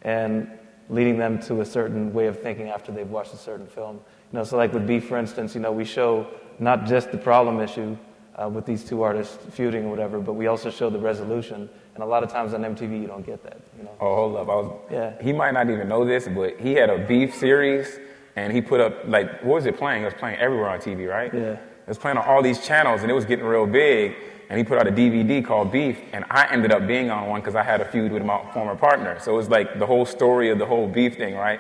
and 0.02 0.50
leading 0.90 1.18
them 1.18 1.40
to 1.44 1.62
a 1.62 1.66
certain 1.66 2.14
way 2.14 2.28
of 2.28 2.40
thinking 2.42 2.70
after 2.70 2.92
they've 2.92 3.10
watched 3.10 3.34
a 3.34 3.38
certain 3.38 3.66
film. 3.66 3.96
You 4.32 4.40
know, 4.40 4.44
so 4.44 4.58
like 4.58 4.74
with 4.74 4.86
Beef, 4.86 5.08
for 5.08 5.18
instance, 5.18 5.56
you 5.56 5.62
know, 5.62 5.72
we 5.72 5.86
show 5.86 6.28
not 6.60 6.86
just 6.86 7.12
the 7.12 7.18
problem 7.18 7.60
issue 7.60 7.98
uh, 8.36 8.50
with 8.50 8.66
these 8.66 8.84
two 8.84 9.02
artists 9.02 9.38
feuding 9.52 9.86
or 9.86 9.90
whatever, 9.90 10.20
but 10.20 10.34
we 10.34 10.48
also 10.48 10.70
show 10.70 10.90
the 10.90 11.00
resolution. 11.00 11.70
And 11.96 12.04
a 12.04 12.06
lot 12.06 12.24
of 12.24 12.30
times 12.30 12.54
on 12.54 12.62
MTV, 12.62 13.02
you 13.02 13.08
don't 13.08 13.26
get 13.26 13.42
that. 13.44 13.58
You 13.78 13.86
know. 13.86 13.92
Oh, 14.02 14.16
hold 14.16 14.36
up. 14.36 14.50
I 14.50 14.56
was, 14.56 14.80
Yeah. 14.92 15.22
He 15.22 15.32
might 15.32 15.52
not 15.52 15.70
even 15.70 15.88
know 15.88 16.04
this, 16.06 16.28
but 16.28 16.60
he 16.60 16.74
had 16.74 16.90
a 16.90 17.08
beef 17.08 17.34
series, 17.34 18.00
and 18.36 18.52
he 18.52 18.62
put 18.62 18.82
up 18.82 19.08
like 19.08 19.32
what 19.44 19.56
was 19.56 19.66
it 19.66 19.78
playing? 19.78 20.02
It 20.02 20.06
was 20.06 20.14
playing 20.16 20.38
everywhere 20.40 20.70
on 20.70 20.80
TV, 20.80 21.10
right? 21.10 21.34
Yeah. 21.34 21.58
It 21.86 21.90
was 21.90 22.00
playing 22.00 22.18
on 22.18 22.26
all 22.26 22.42
these 22.42 22.66
channels, 22.66 23.04
and 23.04 23.12
it 23.12 23.14
was 23.14 23.26
getting 23.26 23.46
real 23.46 23.68
big. 23.68 24.16
And 24.50 24.58
he 24.58 24.64
put 24.64 24.80
out 24.80 24.88
a 24.88 24.92
DVD 24.92 25.46
called 25.46 25.72
Beef, 25.72 26.00
and 26.14 26.26
I 26.32 26.52
ended 26.52 26.72
up 26.72 26.88
being 26.88 27.12
on 27.12 27.30
one 27.30 27.42
because 27.42 27.56
I 27.56 27.62
had 27.62 27.80
a 27.80 27.86
feud 27.86 28.12
with 28.12 28.24
my 28.24 28.44
former 28.54 28.76
partner. 28.76 29.20
So 29.20 29.34
it 29.34 29.38
was 29.38 29.50
like 29.50 29.80
the 29.80 29.86
whole 29.86 30.06
story 30.06 30.50
of 30.50 30.60
the 30.60 30.66
whole 30.66 30.88
beef 30.88 31.16
thing, 31.16 31.36
right? 31.36 31.60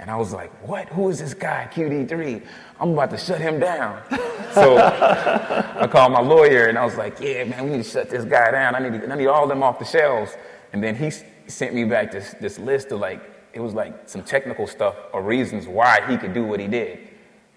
And 0.00 0.10
I 0.10 0.16
was 0.16 0.32
like, 0.32 0.50
what? 0.66 0.88
Who 0.88 1.08
is 1.10 1.18
this 1.18 1.34
guy, 1.34 1.68
QD3? 1.72 2.44
I'm 2.80 2.90
about 2.92 3.10
to 3.10 3.18
shut 3.18 3.40
him 3.40 3.60
down. 3.60 4.02
So 4.52 4.78
I 4.78 5.86
called 5.86 6.12
my 6.12 6.20
lawyer 6.20 6.66
and 6.66 6.76
I 6.76 6.84
was 6.84 6.96
like, 6.96 7.20
yeah, 7.20 7.44
man, 7.44 7.62
we 7.62 7.70
need 7.70 7.84
to 7.84 7.88
shut 7.88 8.10
this 8.10 8.24
guy 8.24 8.50
down. 8.50 8.74
I 8.74 8.80
need, 8.80 9.00
to, 9.00 9.12
I 9.12 9.14
need 9.14 9.28
all 9.28 9.46
them 9.46 9.62
off 9.62 9.78
the 9.78 9.84
shelves. 9.84 10.36
And 10.72 10.82
then 10.82 10.96
he 10.96 11.12
sent 11.46 11.72
me 11.72 11.84
back 11.84 12.10
this, 12.10 12.34
this 12.40 12.58
list 12.58 12.90
of 12.90 12.98
like, 12.98 13.22
it 13.52 13.60
was 13.60 13.74
like 13.74 14.08
some 14.08 14.24
technical 14.24 14.66
stuff 14.66 14.96
or 15.12 15.22
reasons 15.22 15.68
why 15.68 16.00
he 16.10 16.16
could 16.16 16.34
do 16.34 16.44
what 16.44 16.58
he 16.58 16.66
did. 16.66 16.98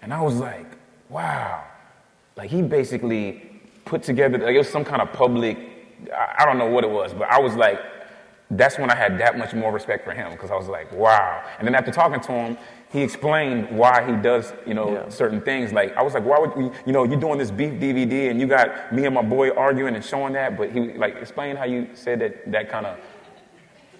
And 0.02 0.14
I 0.14 0.20
was 0.20 0.36
like, 0.36 0.66
wow. 1.08 1.64
Like 2.36 2.50
he 2.50 2.62
basically 2.62 3.42
put 3.84 4.02
together, 4.02 4.38
like 4.38 4.54
it 4.54 4.58
was 4.58 4.68
some 4.68 4.84
kind 4.84 5.00
of 5.02 5.12
public, 5.12 5.58
I, 6.12 6.42
I 6.42 6.46
don't 6.46 6.58
know 6.58 6.66
what 6.70 6.84
it 6.84 6.90
was, 6.90 7.12
but 7.14 7.28
I 7.28 7.38
was 7.38 7.54
like, 7.54 7.80
that's 8.50 8.78
when 8.78 8.90
I 8.90 8.94
had 8.94 9.18
that 9.18 9.38
much 9.38 9.54
more 9.54 9.72
respect 9.72 10.04
for 10.04 10.12
him 10.12 10.32
because 10.32 10.50
I 10.50 10.56
was 10.56 10.68
like, 10.68 10.92
wow. 10.92 11.42
And 11.58 11.66
then 11.66 11.74
after 11.74 11.90
talking 11.90 12.20
to 12.20 12.32
him, 12.32 12.58
he 12.92 13.02
explained 13.02 13.76
why 13.76 14.04
he 14.08 14.14
does, 14.20 14.52
you 14.66 14.74
know, 14.74 14.92
Yeah. 14.92 15.08
certain 15.08 15.40
things. 15.40 15.72
Like 15.72 15.96
I 15.96 16.02
was 16.02 16.14
like, 16.14 16.24
why 16.24 16.38
would 16.38 16.54
we, 16.54 16.64
you 16.86 16.92
know, 16.92 17.04
you're 17.04 17.18
doing 17.18 17.38
this 17.38 17.50
beef 17.50 17.72
DVD 17.80 18.30
and 18.30 18.38
you 18.40 18.46
got 18.46 18.92
me 18.92 19.06
and 19.06 19.14
my 19.14 19.22
boy 19.22 19.50
arguing 19.50 19.94
and 19.96 20.04
showing 20.04 20.32
that, 20.34 20.56
but 20.56 20.70
he 20.70 20.92
like 20.92 21.16
explain 21.16 21.56
how 21.56 21.64
you 21.64 21.88
said 21.94 22.20
that 22.20 22.50
that 22.52 22.68
kind 22.68 22.86
of. 22.86 22.98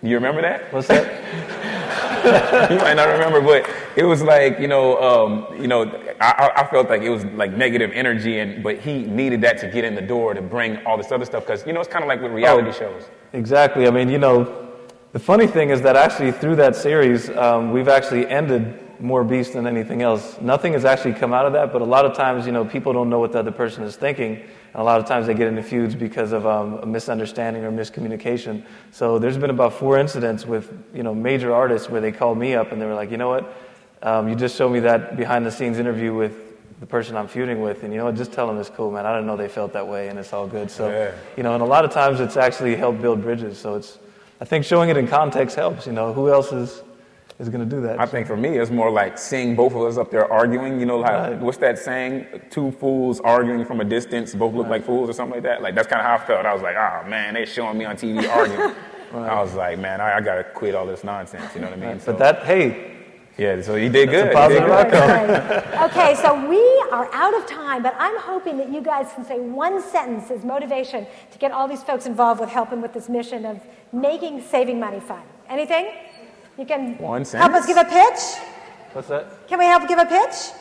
You 0.03 0.15
remember 0.17 0.43
that? 0.43 0.71
What's 0.73 0.89
that? 0.89 1.05
you 2.71 2.77
might 2.77 2.95
not 2.95 3.09
remember, 3.09 3.41
but 3.41 3.69
it 3.97 4.05
was 4.05 4.23
like 4.23 4.61
you 4.61 4.69
know, 4.69 5.01
um, 5.03 5.61
you 5.61 5.67
know, 5.67 5.85
I, 6.21 6.51
I- 6.57 6.61
I 6.63 6.67
felt 6.67 6.89
like 6.89 7.03
it 7.03 7.11
was 7.11 7.25
like 7.27 7.53
negative 7.53 7.91
energy, 7.95 8.39
and 8.39 8.63
but 8.63 8.79
he 8.79 9.03
needed 9.05 9.41
that 9.43 9.59
to 9.59 9.69
get 9.69 9.85
in 9.85 9.95
the 9.95 10.03
door 10.03 10.35
to 10.35 10.43
bring 10.43 10.79
all 10.87 10.97
this 10.97 11.11
other 11.13 11.25
stuff 11.25 11.45
because 11.47 11.67
you 11.67 11.73
know 11.73 11.81
it's 11.81 11.89
kind 11.89 12.05
of 12.05 12.09
like 12.09 12.21
with 12.23 12.33
reality 12.33 12.69
Oh. 12.69 12.73
shows. 12.73 13.05
Exactly. 13.33 13.87
I 13.87 13.91
mean, 13.91 14.09
you 14.09 14.19
know, 14.19 14.69
the 15.13 15.19
funny 15.19 15.47
thing 15.47 15.71
is 15.71 15.81
that 15.83 15.97
actually 15.97 16.33
through 16.33 16.57
that 16.57 16.77
series, 16.77 17.31
um, 17.31 17.73
we've 17.73 17.89
actually 17.89 18.27
ended 18.29 18.81
more 19.01 19.25
beefs 19.25 19.51
than 19.51 19.67
anything 19.67 20.03
else. 20.03 20.39
Nothing 20.41 20.73
has 20.73 20.85
actually 20.85 21.15
come 21.15 21.33
out 21.35 21.45
of 21.47 21.53
that, 21.55 21.73
but 21.73 21.83
a 21.83 21.85
lot 21.85 22.05
of 22.05 22.15
times, 22.17 22.47
you 22.47 22.53
know, 22.53 22.65
people 22.65 22.93
don't 22.93 23.11
know 23.11 23.19
what 23.19 23.33
the 23.33 23.41
other 23.41 23.51
person 23.51 23.83
is 23.83 23.97
thinking, 23.97 24.37
and 24.37 24.81
a 24.81 24.83
lot 24.85 25.01
of 25.01 25.07
times 25.07 25.27
they 25.27 25.35
get 25.35 25.49
into 25.49 25.65
feuds 25.65 25.97
because 25.97 26.33
of 26.33 26.47
um, 26.47 26.75
a 26.75 26.87
misunderstanding 26.87 27.65
or 27.65 27.73
miscommunication. 27.73 28.65
So 28.93 29.19
there's 29.19 29.37
been 29.37 29.51
about 29.51 29.73
four 29.73 29.99
incidents 29.99 30.47
with, 30.47 30.73
you 30.95 31.03
know, 31.03 31.13
major 31.15 31.53
artists 31.53 31.91
where 31.91 32.01
they 32.01 32.13
called 32.13 32.39
me 32.39 32.55
up 32.55 32.71
and 32.71 32.81
they 32.81 32.87
were 32.87 32.95
like, 32.95 33.11
you 33.11 33.17
know 33.17 33.29
what, 33.29 33.53
um, 34.05 34.29
you 34.29 34.35
just 34.37 34.57
showed 34.57 34.71
me 34.71 34.81
that 34.81 35.17
behind 35.17 35.45
the 35.45 35.51
scenes 35.51 35.79
interview 35.79 36.15
with 36.15 36.35
the 36.81 36.87
person 36.87 37.17
I'm 37.17 37.27
feuding 37.29 37.61
with, 37.63 37.83
and 37.83 37.93
you 37.93 37.99
know 37.99 38.13
just 38.13 38.33
tell 38.33 38.47
them 38.47 38.59
it's 38.59 38.69
cool, 38.69 38.91
man. 38.91 39.07
I 39.07 39.13
didn't 39.15 39.27
know 39.27 39.37
they 39.37 39.49
felt 39.49 39.73
that 39.73 39.87
way, 39.89 40.09
and 40.09 40.19
it's 40.19 40.33
all 40.33 40.47
good. 40.47 40.71
So, 40.71 40.91
Yeah. 40.91 41.13
you 41.37 41.43
know, 41.43 41.55
and 41.55 41.63
a 41.63 41.67
lot 41.67 41.85
of 41.85 41.91
times 41.91 42.21
it's 42.21 42.37
actually 42.37 42.77
helped 42.77 43.01
build 43.01 43.23
bridges. 43.23 43.59
So 43.59 43.75
it's, 43.77 43.99
I 44.41 44.45
think 44.45 44.65
showing 44.65 44.91
it 44.91 44.97
in 44.97 45.07
context 45.09 45.57
helps. 45.57 45.87
You 45.87 45.93
know, 45.93 46.13
who 46.13 46.31
else 46.31 46.53
is 46.53 46.83
is 47.41 47.49
going 47.49 47.69
to 47.69 47.77
do 47.77 47.81
that? 47.83 47.99
I 47.99 48.07
think 48.07 48.27
for 48.29 48.37
me, 48.37 48.59
it's 48.59 48.71
more 48.71 48.91
like 48.91 49.19
seeing 49.19 49.57
both 49.57 49.75
of 49.75 49.83
us 49.83 49.97
up 49.97 50.11
there 50.11 50.31
arguing. 50.31 50.79
You 50.79 50.87
know, 50.87 50.99
like, 50.99 51.11
Right. 51.13 51.39
what's 51.41 51.59
that 51.59 51.79
saying? 51.79 52.27
Two 52.51 52.71
fools 52.73 53.21
arguing 53.21 53.65
from 53.65 53.81
a 53.81 53.85
distance, 53.85 54.35
both 54.35 54.55
look 54.55 54.69
like 54.69 54.85
fools, 54.85 55.09
or 55.09 55.13
something 55.15 55.35
like 55.37 55.43
that. 55.45 55.63
Like 55.63 55.75
that's 55.75 55.89
kind 55.89 56.01
of 56.01 56.07
how 56.07 56.15
I 56.17 56.19
felt. 56.27 56.45
I 56.45 56.53
was 56.53 56.63
like, 56.63 56.77
oh 56.77 57.09
man, 57.09 57.35
they 57.35 57.47
showing 57.47 57.79
me 57.79 57.87
on 57.87 57.97
TV 57.97 58.29
arguing. 58.29 58.75
I 59.15 59.41
was 59.41 59.55
like, 59.55 59.79
man, 59.79 60.01
I, 60.01 60.17
I 60.17 60.21
gotta 60.21 60.43
quit 60.43 60.75
all 60.75 60.87
this 60.87 61.05
nonsense. 61.05 61.55
You 61.55 61.61
know 61.61 61.71
what 61.71 61.79
I 61.79 61.87
mean? 61.87 62.01
So, 62.01 62.13
but 62.13 62.19
that, 62.19 62.45
hey, 62.45 62.94
yeah. 63.39 63.61
So 63.63 63.75
he 63.75 63.89
did 63.89 64.11
good. 64.11 64.27
a 64.35 64.47
He 64.49 64.55
did 64.55 64.63
positive 64.63 64.67
good. 64.67 64.95
outcome. 64.95 65.91
Okay, 65.91 66.15
so 66.17 66.49
we 66.49 66.63
are 66.93 67.09
out 67.13 67.35
of 67.37 67.47
time, 67.47 67.83
but 67.83 67.95
I'm 67.99 68.19
hoping 68.19 68.57
that 68.59 68.71
you 68.73 68.81
guys 68.81 69.13
can 69.15 69.25
say 69.25 69.39
one 69.41 69.83
sentence 69.83 70.31
as 70.31 70.45
motivation 70.45 71.07
to 71.33 71.39
get 71.39 71.51
all 71.53 71.67
these 71.69 71.83
folks 71.83 72.07
involved 72.07 72.41
with 72.41 72.51
helping 72.51 72.81
with 72.81 72.93
this 72.93 73.09
mission 73.09 73.45
of 73.45 73.61
making 73.93 74.43
saving 74.43 74.79
money 74.81 75.01
fun. 75.01 75.23
Anything? 75.49 75.93
You 76.59 76.65
can 76.65 76.97
One 76.99 77.25
help 77.25 77.53
us 77.53 77.65
sentence? 77.65 77.67
give 77.67 77.77
a 77.77 77.85
pitch. 77.85 78.21
what's 78.93 79.09
that? 79.09 79.47
Can 79.49 79.59
we 79.59 79.65
help 79.65 79.89
give 79.89 79.99
a 79.99 80.07
pitch? 80.07 80.53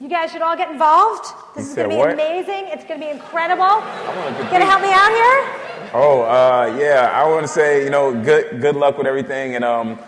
You 0.00 0.08
guys 0.08 0.30
should 0.30 0.42
all 0.42 0.56
get 0.56 0.70
involved. 0.70 1.24
This 1.54 1.64
You 1.66 1.70
is 1.70 1.76
going 1.76 1.88
to 1.90 1.94
be 1.94 1.98
what? 1.98 2.12
amazing. 2.12 2.66
It's 2.68 2.84
going 2.84 3.00
to 3.00 3.06
be 3.06 3.10
incredible. 3.12 3.62
wanna 3.64 4.48
Going 4.50 4.60
to 4.60 4.66
help 4.66 4.82
me 4.82 4.92
out 4.92 5.10
here? 5.10 5.90
Oh, 5.94 6.22
uh, 6.22 6.76
yeah. 6.78 7.10
I 7.14 7.26
want 7.28 7.42
to 7.44 7.48
say, 7.48 7.84
you 7.84 7.90
know, 7.90 8.12
good 8.22 8.60
good 8.60 8.76
luck 8.76 8.98
with 8.98 9.06
everything, 9.06 9.54
and 9.56 9.64
um, 9.64 9.98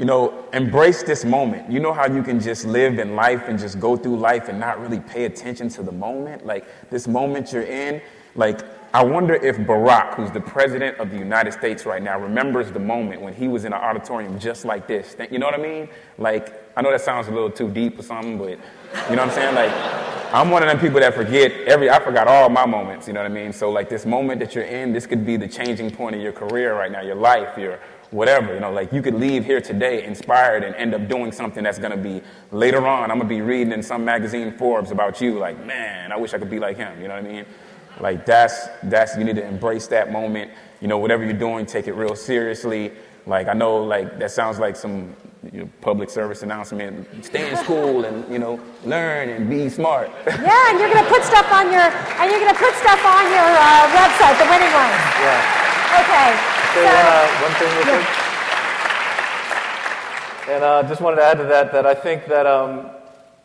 you 0.00 0.06
know, 0.06 0.46
embrace 0.54 1.02
this 1.02 1.26
moment. 1.26 1.70
You 1.70 1.78
know 1.78 1.92
how 1.92 2.06
you 2.06 2.22
can 2.22 2.40
just 2.40 2.64
live 2.64 2.98
in 2.98 3.14
life 3.14 3.42
and 3.48 3.58
just 3.58 3.78
go 3.78 3.98
through 3.98 4.16
life 4.16 4.48
and 4.48 4.58
not 4.58 4.80
really 4.80 4.98
pay 4.98 5.26
attention 5.26 5.68
to 5.68 5.82
the 5.82 5.92
moment, 5.92 6.46
like 6.46 6.64
this 6.88 7.06
moment 7.06 7.52
you're 7.52 7.64
in. 7.64 8.00
Like, 8.34 8.62
I 8.94 9.04
wonder 9.04 9.34
if 9.34 9.58
Barack, 9.58 10.14
who's 10.14 10.30
the 10.30 10.40
president 10.40 10.98
of 10.98 11.10
the 11.10 11.18
United 11.18 11.52
States 11.52 11.84
right 11.84 12.02
now, 12.02 12.18
remembers 12.18 12.72
the 12.72 12.80
moment 12.80 13.20
when 13.20 13.34
he 13.34 13.46
was 13.46 13.66
in 13.66 13.74
an 13.74 13.78
auditorium 13.78 14.38
just 14.38 14.64
like 14.64 14.86
this. 14.86 15.14
You 15.30 15.38
know 15.38 15.44
what 15.44 15.54
I 15.54 15.62
mean? 15.62 15.86
Like, 16.16 16.54
I 16.78 16.80
know 16.80 16.92
that 16.92 17.02
sounds 17.02 17.28
a 17.28 17.30
little 17.30 17.50
too 17.50 17.68
deep 17.68 17.98
or 17.98 18.02
something, 18.02 18.38
but 18.38 18.48
you 18.48 18.56
know 18.56 18.60
what 19.16 19.20
I'm 19.20 19.30
saying? 19.32 19.54
Like, 19.54 19.70
I'm 20.32 20.48
one 20.48 20.62
of 20.62 20.70
them 20.70 20.78
people 20.78 21.00
that 21.00 21.12
forget 21.12 21.52
every. 21.68 21.90
I 21.90 22.02
forgot 22.02 22.26
all 22.26 22.48
my 22.48 22.64
moments. 22.64 23.06
You 23.06 23.12
know 23.12 23.20
what 23.20 23.30
I 23.30 23.34
mean? 23.34 23.52
So 23.52 23.68
like 23.70 23.90
this 23.90 24.06
moment 24.06 24.40
that 24.40 24.54
you're 24.54 24.64
in, 24.64 24.94
this 24.94 25.04
could 25.04 25.26
be 25.26 25.36
the 25.36 25.48
changing 25.48 25.90
point 25.90 26.16
of 26.16 26.22
your 26.22 26.32
career 26.32 26.74
right 26.74 26.90
now, 26.90 27.02
your 27.02 27.16
life, 27.16 27.58
your 27.58 27.80
whatever. 28.10 28.54
You 28.54 28.60
know, 28.60 28.72
like 28.72 28.92
you 28.92 29.02
could 29.02 29.14
leave 29.14 29.44
here 29.44 29.60
today 29.60 30.04
inspired 30.04 30.64
and 30.64 30.74
end 30.74 30.94
up 30.94 31.08
doing 31.08 31.32
something 31.32 31.62
that's 31.62 31.78
gonna 31.78 31.96
be 31.96 32.22
later 32.52 32.86
on. 32.86 33.10
I'm 33.10 33.18
gonna 33.18 33.28
be 33.28 33.40
reading 33.40 33.72
in 33.72 33.82
some 33.82 34.04
magazine, 34.04 34.56
Forbes, 34.56 34.90
about 34.90 35.20
you. 35.20 35.38
Like, 35.38 35.64
man, 35.64 36.12
I 36.12 36.16
wish 36.16 36.34
I 36.34 36.38
could 36.38 36.50
be 36.50 36.58
like 36.58 36.76
him. 36.76 37.00
You 37.00 37.08
know 37.08 37.14
what 37.14 37.24
I 37.24 37.28
mean? 37.28 37.46
Like 38.00 38.26
that's 38.26 38.68
that's 38.84 39.16
you 39.16 39.24
need 39.24 39.36
to 39.36 39.46
embrace 39.46 39.86
that 39.88 40.12
moment. 40.12 40.50
You 40.80 40.88
know, 40.88 40.98
whatever 40.98 41.24
you're 41.24 41.32
doing, 41.34 41.66
take 41.66 41.86
it 41.86 41.92
real 41.92 42.16
seriously. 42.16 42.92
Like 43.26 43.48
I 43.48 43.52
know, 43.52 43.84
like 43.84 44.18
that 44.18 44.30
sounds 44.30 44.58
like 44.58 44.76
some 44.76 45.14
you 45.52 45.60
know, 45.60 45.70
public 45.80 46.10
service 46.10 46.42
announcement. 46.42 47.06
Stay 47.24 47.50
in 47.50 47.56
school 47.56 48.04
and 48.04 48.30
you 48.32 48.38
know 48.38 48.60
learn 48.84 49.28
and 49.28 49.48
be 49.48 49.68
smart. 49.68 50.10
Yeah, 50.26 50.70
and 50.70 50.78
you're 50.78 50.92
going 50.92 51.04
to 51.04 51.10
put 51.10 51.22
stuff 51.22 51.50
on 51.52 51.70
your 51.70 51.82
and 51.82 52.30
you're 52.30 52.40
going 52.40 52.54
to 52.54 52.60
put 52.60 52.74
stuff 52.74 53.04
on 53.04 53.24
your 53.30 53.50
uh, 53.60 53.92
website, 53.92 54.36
the 54.38 54.48
winning 54.48 54.72
one. 54.72 54.90
Yeah. 55.20 56.00
Okay. 56.00 56.59
Say 56.74 56.84
one, 56.84 56.94
uh, 56.94 57.26
one 57.42 57.52
thing 57.58 57.68
real 57.76 57.82
quick. 57.82 58.06
And 60.50 60.64
I 60.64 60.68
uh, 60.68 60.88
just 60.88 61.00
wanted 61.00 61.16
to 61.16 61.24
add 61.24 61.38
to 61.38 61.44
that 61.44 61.72
that 61.72 61.84
I 61.84 61.94
think 61.94 62.26
that, 62.26 62.46
um, 62.46 62.90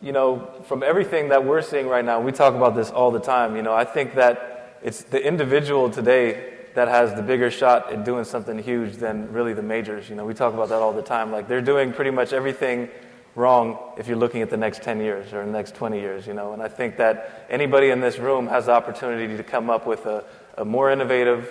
you 0.00 0.12
know, 0.12 0.48
from 0.66 0.84
everything 0.84 1.28
that 1.30 1.44
we're 1.44 1.62
seeing 1.62 1.88
right 1.88 2.04
now, 2.04 2.20
we 2.20 2.30
talk 2.30 2.54
about 2.54 2.76
this 2.76 2.90
all 2.90 3.10
the 3.10 3.18
time. 3.18 3.56
You 3.56 3.62
know, 3.62 3.74
I 3.74 3.84
think 3.84 4.14
that 4.14 4.78
it's 4.80 5.02
the 5.02 5.20
individual 5.20 5.90
today 5.90 6.54
that 6.74 6.86
has 6.86 7.14
the 7.14 7.22
bigger 7.22 7.50
shot 7.50 7.92
at 7.92 8.04
doing 8.04 8.22
something 8.22 8.60
huge 8.60 8.94
than 8.94 9.32
really 9.32 9.54
the 9.54 9.62
majors. 9.62 10.08
You 10.08 10.14
know, 10.14 10.24
we 10.24 10.32
talk 10.32 10.54
about 10.54 10.68
that 10.68 10.80
all 10.80 10.92
the 10.92 11.02
time. 11.02 11.32
Like 11.32 11.48
they're 11.48 11.60
doing 11.60 11.92
pretty 11.92 12.12
much 12.12 12.32
everything 12.32 12.88
wrong 13.34 13.92
if 13.98 14.06
you're 14.06 14.16
looking 14.16 14.40
at 14.40 14.50
the 14.50 14.56
next 14.56 14.82
10 14.82 15.00
years 15.00 15.32
or 15.32 15.44
the 15.44 15.50
next 15.50 15.74
20 15.74 15.98
years, 15.98 16.28
you 16.28 16.34
know. 16.34 16.52
And 16.52 16.62
I 16.62 16.68
think 16.68 16.96
that 16.98 17.46
anybody 17.50 17.90
in 17.90 18.00
this 18.00 18.18
room 18.18 18.46
has 18.46 18.66
the 18.66 18.72
opportunity 18.72 19.36
to 19.36 19.42
come 19.42 19.68
up 19.68 19.84
with 19.84 20.06
a, 20.06 20.24
a 20.58 20.64
more 20.64 20.92
innovative, 20.92 21.50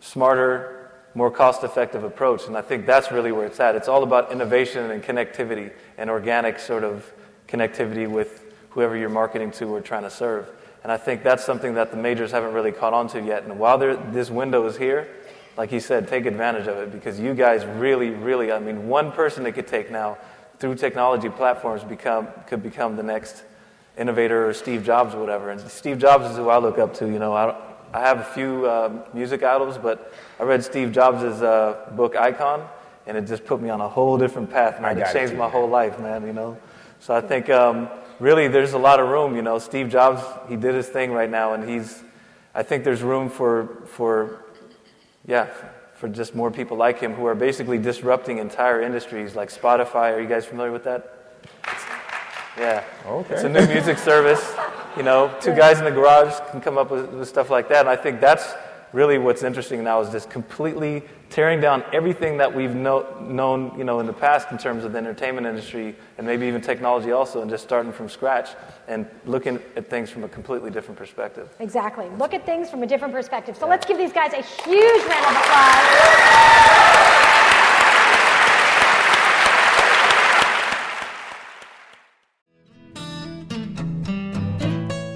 smarter, 0.00 0.75
more 1.16 1.30
cost 1.30 1.64
effective 1.64 2.04
approach. 2.04 2.46
And 2.46 2.56
I 2.58 2.60
think 2.60 2.84
that's 2.84 3.10
really 3.10 3.32
where 3.32 3.46
it's 3.46 3.58
at. 3.58 3.74
It's 3.74 3.88
all 3.88 4.02
about 4.02 4.30
innovation 4.30 4.90
and 4.90 5.02
connectivity 5.02 5.72
and 5.96 6.10
organic 6.10 6.58
sort 6.58 6.84
of 6.84 7.10
connectivity 7.48 8.06
with 8.08 8.44
whoever 8.68 8.94
you're 8.94 9.08
marketing 9.08 9.50
to 9.52 9.64
or 9.74 9.80
trying 9.80 10.02
to 10.02 10.10
serve. 10.10 10.46
And 10.82 10.92
I 10.92 10.98
think 10.98 11.22
that's 11.22 11.42
something 11.42 11.72
that 11.74 11.90
the 11.90 11.96
majors 11.96 12.32
haven't 12.32 12.52
really 12.52 12.70
caught 12.70 12.92
on 12.92 13.08
to 13.08 13.22
yet. 13.22 13.44
And 13.44 13.58
while 13.58 13.78
this 13.78 14.30
window 14.30 14.66
is 14.66 14.76
here, 14.76 15.08
like 15.56 15.70
he 15.70 15.80
said, 15.80 16.06
take 16.06 16.26
advantage 16.26 16.66
of 16.66 16.76
it 16.76 16.92
because 16.92 17.18
you 17.18 17.32
guys 17.32 17.64
really, 17.64 18.10
really, 18.10 18.52
I 18.52 18.58
mean, 18.58 18.86
one 18.86 19.10
person 19.10 19.42
that 19.44 19.52
could 19.52 19.66
take 19.66 19.90
now 19.90 20.18
through 20.58 20.74
technology 20.74 21.30
platforms 21.30 21.82
become, 21.82 22.28
could 22.46 22.62
become 22.62 22.94
the 22.94 23.02
next 23.02 23.42
innovator 23.96 24.46
or 24.46 24.52
Steve 24.52 24.84
Jobs 24.84 25.14
or 25.14 25.20
whatever. 25.20 25.48
And 25.48 25.62
Steve 25.62 25.98
Jobs 25.98 26.26
is 26.26 26.36
who 26.36 26.50
I 26.50 26.58
look 26.58 26.76
up 26.76 26.92
to. 26.96 27.06
You 27.06 27.18
know, 27.18 27.32
I, 27.32 27.65
I 27.92 28.00
have 28.00 28.18
a 28.20 28.24
few 28.24 28.66
uh, 28.66 29.04
music 29.14 29.42
idols, 29.42 29.78
but 29.78 30.12
I 30.38 30.42
read 30.42 30.62
Steve 30.64 30.92
Jobs' 30.92 31.42
uh, 31.42 31.90
book 31.96 32.16
Icon, 32.16 32.66
and 33.06 33.16
it 33.16 33.26
just 33.26 33.44
put 33.44 33.60
me 33.60 33.70
on 33.70 33.80
a 33.80 33.88
whole 33.88 34.18
different 34.18 34.50
path, 34.50 34.80
man. 34.80 34.98
It 34.98 35.12
changed 35.12 35.32
it 35.32 35.38
my 35.38 35.48
whole 35.48 35.68
life, 35.68 35.98
man, 35.98 36.26
you 36.26 36.32
know. 36.32 36.58
So 37.00 37.14
I 37.14 37.20
think 37.20 37.48
um, 37.50 37.88
really 38.18 38.48
there's 38.48 38.72
a 38.72 38.78
lot 38.78 39.00
of 39.00 39.08
room, 39.08 39.36
you 39.36 39.42
know. 39.42 39.58
Steve 39.58 39.88
Jobs, 39.88 40.22
he 40.48 40.56
did 40.56 40.74
his 40.74 40.88
thing 40.88 41.12
right 41.12 41.30
now, 41.30 41.54
and 41.54 41.68
he's, 41.68 42.02
I 42.54 42.62
think 42.62 42.84
there's 42.84 43.02
room 43.02 43.28
for, 43.30 43.82
for 43.86 44.44
yeah, 45.26 45.48
for 45.94 46.08
just 46.08 46.34
more 46.34 46.50
people 46.50 46.76
like 46.76 46.98
him 47.00 47.14
who 47.14 47.26
are 47.26 47.34
basically 47.34 47.78
disrupting 47.78 48.38
entire 48.38 48.82
industries 48.82 49.34
like 49.34 49.50
Spotify. 49.50 50.12
Are 50.12 50.20
you 50.20 50.28
guys 50.28 50.44
familiar 50.44 50.72
with 50.72 50.84
that? 50.84 51.12
Yeah. 52.58 52.84
Okay. 53.06 53.34
It's 53.34 53.44
a 53.44 53.48
new 53.48 53.66
music 53.66 53.98
service. 53.98 54.54
You 54.96 55.02
know, 55.02 55.34
two 55.40 55.54
guys 55.54 55.78
in 55.78 55.84
the 55.84 55.90
garage 55.90 56.34
can 56.50 56.60
come 56.60 56.78
up 56.78 56.90
with, 56.90 57.10
with 57.10 57.28
stuff 57.28 57.50
like 57.50 57.68
that. 57.68 57.80
And 57.80 57.88
I 57.88 57.96
think 57.96 58.18
that's 58.20 58.54
really 58.92 59.18
what's 59.18 59.42
interesting 59.42 59.84
now 59.84 60.00
is 60.00 60.08
just 60.08 60.30
completely 60.30 61.02
tearing 61.28 61.60
down 61.60 61.84
everything 61.92 62.38
that 62.38 62.54
we've 62.54 62.74
know, 62.74 63.04
known 63.20 63.76
you 63.76 63.84
know, 63.84 64.00
in 64.00 64.06
the 64.06 64.12
past 64.12 64.50
in 64.52 64.56
terms 64.56 64.84
of 64.84 64.92
the 64.92 64.98
entertainment 64.98 65.46
industry 65.46 65.94
and 66.16 66.26
maybe 66.26 66.46
even 66.46 66.62
technology 66.62 67.12
also, 67.12 67.42
and 67.42 67.50
just 67.50 67.62
starting 67.62 67.92
from 67.92 68.08
scratch 68.08 68.50
and 68.88 69.06
looking 69.26 69.60
at 69.76 69.90
things 69.90 70.08
from 70.08 70.24
a 70.24 70.28
completely 70.28 70.70
different 70.70 70.96
perspective. 70.96 71.54
Exactly. 71.60 72.08
Look 72.16 72.32
at 72.32 72.46
things 72.46 72.70
from 72.70 72.82
a 72.82 72.86
different 72.86 73.12
perspective. 73.12 73.56
So 73.56 73.66
yeah. 73.66 73.72
let's 73.72 73.84
give 73.84 73.98
these 73.98 74.14
guys 74.14 74.32
a 74.32 74.42
huge 74.42 75.04
round 75.04 75.26
of 75.26 75.42
applause. 75.42 77.05